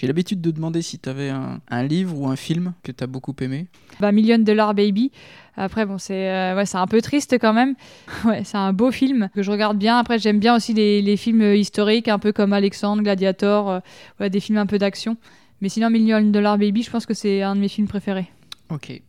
J'ai 0.00 0.06
l'habitude 0.06 0.40
de 0.40 0.50
demander 0.50 0.80
si 0.80 0.98
t'avais 0.98 1.28
un, 1.28 1.60
un 1.68 1.82
livre 1.82 2.18
ou 2.18 2.26
un 2.26 2.36
film 2.36 2.72
que 2.82 2.90
t'as 2.90 3.06
beaucoup 3.06 3.34
aimé. 3.42 3.66
Bah, 4.00 4.12
Million 4.12 4.38
Dollar 4.38 4.72
Baby. 4.72 5.12
Après, 5.58 5.84
bon, 5.84 5.98
c'est 5.98 6.30
euh, 6.30 6.56
ouais, 6.56 6.64
un 6.72 6.86
peu 6.86 7.02
triste 7.02 7.36
quand 7.38 7.52
même. 7.52 7.74
Ouais, 8.24 8.42
c'est 8.44 8.56
un 8.56 8.72
beau 8.72 8.90
film 8.92 9.28
que 9.34 9.42
je 9.42 9.50
regarde 9.50 9.76
bien. 9.76 9.98
Après, 9.98 10.18
j'aime 10.18 10.38
bien 10.38 10.56
aussi 10.56 10.72
les, 10.72 11.02
les 11.02 11.18
films 11.18 11.42
historiques, 11.52 12.08
un 12.08 12.18
peu 12.18 12.32
comme 12.32 12.54
Alexandre, 12.54 13.02
Gladiator, 13.02 13.68
euh, 13.68 13.80
ouais, 14.20 14.30
des 14.30 14.40
films 14.40 14.56
un 14.56 14.64
peu 14.64 14.78
d'action. 14.78 15.18
Mais 15.60 15.68
sinon, 15.68 15.90
Million 15.90 16.22
Dollar 16.22 16.56
Baby, 16.56 16.82
je 16.82 16.90
pense 16.90 17.04
que 17.04 17.12
c'est 17.12 17.42
un 17.42 17.54
de 17.54 17.60
mes 17.60 17.68
films 17.68 17.86
préférés. 17.86 18.30
Ok. 18.70 19.02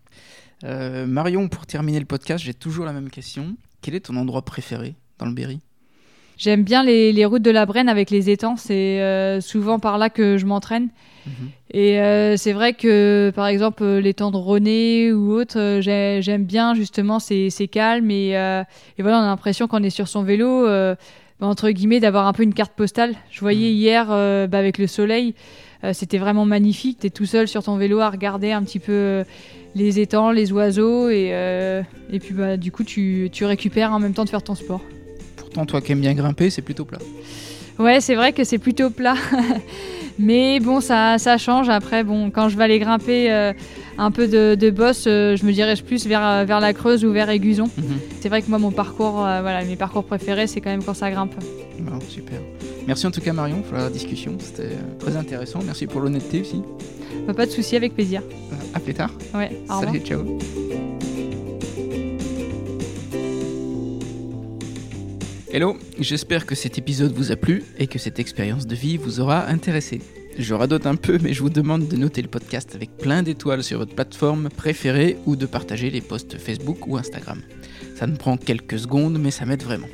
Euh, 0.64 1.06
Marion, 1.06 1.48
pour 1.48 1.66
terminer 1.66 2.00
le 2.00 2.06
podcast, 2.06 2.44
j'ai 2.44 2.54
toujours 2.54 2.86
la 2.86 2.94
même 2.94 3.10
question. 3.10 3.56
Quel 3.82 3.96
est 3.96 4.02
ton 4.02 4.16
endroit 4.16 4.44
préféré 4.44 4.96
dans 5.18 5.26
le 5.26 5.34
Berry? 5.34 5.60
J'aime 6.38 6.64
bien 6.64 6.84
les, 6.84 7.14
les 7.14 7.26
routes 7.26 7.44
de 7.44 7.52
la 7.52 7.66
Brenne 7.66 7.88
avec 7.90 8.10
les 8.10 8.30
étangs. 8.30 8.58
C'est 8.58 9.00
euh, 9.02 9.42
souvent 9.42 9.78
par 9.80 9.98
là 9.98 10.10
que 10.10 10.38
je 10.38 10.46
m'entraîne. 10.46 10.90
Mhm. 11.28 11.34
Et 11.72 12.00
euh, 12.02 12.36
c'est 12.36 12.54
vrai 12.54 12.74
que, 12.74 13.32
par 13.36 13.46
exemple, 13.48 13.86
l'étang 13.86 14.32
de 14.32 14.38
René 14.38 15.14
ou 15.14 15.34
autre, 15.34 15.80
j'ai- 15.82 16.20
j'aime 16.22 16.46
bien 16.46 16.74
justement, 16.74 17.20
c'est 17.20 17.52
calme 17.72 18.10
et, 18.10 18.36
euh, 18.38 18.64
et 18.98 19.02
voilà, 19.04 19.20
on 19.20 19.22
a 19.22 19.28
l'impression 19.28 19.68
qu'on 19.68 19.84
est 19.84 19.92
sur 19.92 20.08
son 20.08 20.24
vélo, 20.24 20.68
entre 21.42 21.70
guillemets, 21.70 22.00
d'avoir 22.00 22.26
un 22.28 22.34
peu 22.34 22.44
une 22.44 22.54
carte 22.54 22.74
postale. 22.74 23.16
Je 23.30 23.40
voyais 23.40 23.72
hier, 23.72 24.08
euh, 24.10 24.48
bah, 24.48 24.58
avec 24.58 24.78
le 24.80 24.88
soleil, 24.88 25.36
c'était 25.94 26.18
vraiment 26.18 26.46
magnifique. 26.46 27.00
Tu 27.02 27.08
es 27.08 27.10
tout 27.10 27.26
seul 27.26 27.48
sur 27.48 27.64
ton 27.64 27.78
vélo 27.78 28.00
à 28.00 28.10
regarder 28.10 28.52
un 28.52 28.64
petit 28.64 28.80
peu 28.80 28.92
euh, 28.92 29.24
les 29.76 30.00
étangs, 30.00 30.32
les 30.32 30.52
oiseaux 30.52 31.10
et, 31.10 31.30
euh, 31.34 31.82
et 32.12 32.20
puis 32.20 32.34
bah, 32.34 32.58
du 32.58 32.72
coup, 32.72 32.84
tu, 32.84 33.30
tu 33.32 33.46
récupères 33.46 33.92
en 33.92 34.00
même 34.00 34.14
temps 34.14 34.26
de 34.26 34.30
faire 34.30 34.44
ton 34.44 34.56
sport. 34.56 34.82
Pourtant, 35.38 35.66
toi 35.66 35.82
qui 35.82 35.92
aimes 35.92 36.02
bien 36.02 36.14
grimper, 36.14 36.50
c'est 36.50 36.62
plutôt 36.62 36.86
plat. 36.86 37.00
Ouais, 37.80 38.02
c'est 38.02 38.16
vrai 38.16 38.34
que 38.34 38.44
c'est 38.44 38.58
plutôt 38.58 38.90
plat. 38.90 39.16
Mais 40.20 40.60
bon, 40.60 40.82
ça, 40.82 41.18
ça 41.18 41.38
change. 41.38 41.70
Après, 41.70 42.04
bon, 42.04 42.30
quand 42.30 42.50
je 42.50 42.58
vais 42.58 42.64
aller 42.66 42.80
grimper 42.80 43.32
euh, 43.32 43.54
un 43.98 44.12
peu 44.12 44.28
de, 44.28 44.56
de 44.56 44.70
boss, 44.70 45.06
euh, 45.08 45.36
je 45.36 45.46
me 45.46 45.52
dirige 45.52 45.84
plus 45.84 46.06
vers, 46.06 46.26
euh, 46.26 46.44
vers 46.46 46.60
la 46.60 46.74
Creuse 46.74 47.06
ou 47.06 47.12
vers 47.12 47.30
Aiguzon. 47.30 47.70
Mhm. 47.78 48.00
C'est 48.20 48.30
vrai 48.30 48.42
que 48.42 48.50
moi, 48.50 48.60
mon 48.60 48.72
parcours, 48.72 49.26
euh, 49.26 49.42
voilà, 49.42 49.64
mes 49.64 49.76
parcours 49.78 50.04
préférés, 50.04 50.48
c'est 50.48 50.62
quand 50.62 50.70
même 50.70 50.84
quand 50.84 50.94
ça 50.94 51.10
grimpe. 51.10 51.34
Super. 52.10 52.40
Merci 52.92 53.08
en 53.08 53.12
tout 53.12 53.22
cas 53.22 53.32
Marion 53.32 53.62
pour 53.62 53.78
la 53.78 53.90
discussion, 53.90 54.36
c'était 54.38 54.74
euh, 54.74 55.00
très 55.00 55.16
intéressant. 55.16 55.62
Merci 55.66 55.88
pour 55.88 56.02
l'honnêteté 56.02 56.42
aussi. 56.42 56.62
Bah, 57.26 57.34
pas 57.34 57.46
de 57.46 57.52
souci, 57.52 57.78
avec 57.78 57.94
plaisir. 57.94 58.22
Euh, 58.22 58.56
À 58.74 58.82
plus 58.82 58.94
tard. 58.94 59.12
Ouais, 59.34 59.50
au 59.70 59.76
revoir. 59.78 59.84
Salut, 59.86 60.00
ciao. 60.02 60.38
Hello, 65.54 65.78
j'espère 66.00 66.46
que 66.46 66.54
cet 66.54 66.78
épisode 66.78 67.14
vous 67.14 67.32
a 67.32 67.38
plu 67.38 67.64
et 67.80 67.88
que 67.88 67.98
cette 67.98 68.20
expérience 68.20 68.68
de 68.68 68.76
vie 68.76 68.98
vous 68.98 69.22
aura 69.22 69.48
intéressé. 69.48 70.02
Je 70.38 70.54
radote 70.54 70.86
un 70.86 70.96
peu, 70.96 71.18
mais 71.22 71.32
je 71.32 71.42
vous 71.44 71.50
demande 71.50 71.88
de 71.88 71.96
noter 71.96 72.22
le 72.22 72.28
podcast 72.28 72.76
avec 72.76 72.98
plein 72.98 73.24
d'étoiles 73.24 73.64
sur 73.64 73.80
votre 73.80 73.96
plateforme 73.96 74.50
préférée 74.50 75.16
ou 75.26 75.38
de 75.38 75.46
partager 75.46 75.92
les 75.92 76.02
posts 76.02 76.38
Facebook 76.38 76.88
ou 76.88 76.98
Instagram. 76.98 77.40
Ça 77.96 78.06
me 78.06 78.18
prend 78.18 78.36
quelques 78.36 78.80
secondes, 78.80 79.18
mais 79.18 79.32
ça 79.32 79.46
m'aide 79.46 79.64
vraiment. 79.64 79.88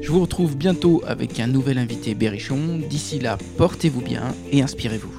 Je 0.00 0.10
vous 0.10 0.20
retrouve 0.20 0.56
bientôt 0.56 1.02
avec 1.06 1.40
un 1.40 1.46
nouvel 1.46 1.78
invité 1.78 2.14
berrichon. 2.14 2.78
D'ici 2.88 3.18
là, 3.18 3.38
portez-vous 3.56 4.00
bien 4.00 4.34
et 4.50 4.62
inspirez-vous. 4.62 5.12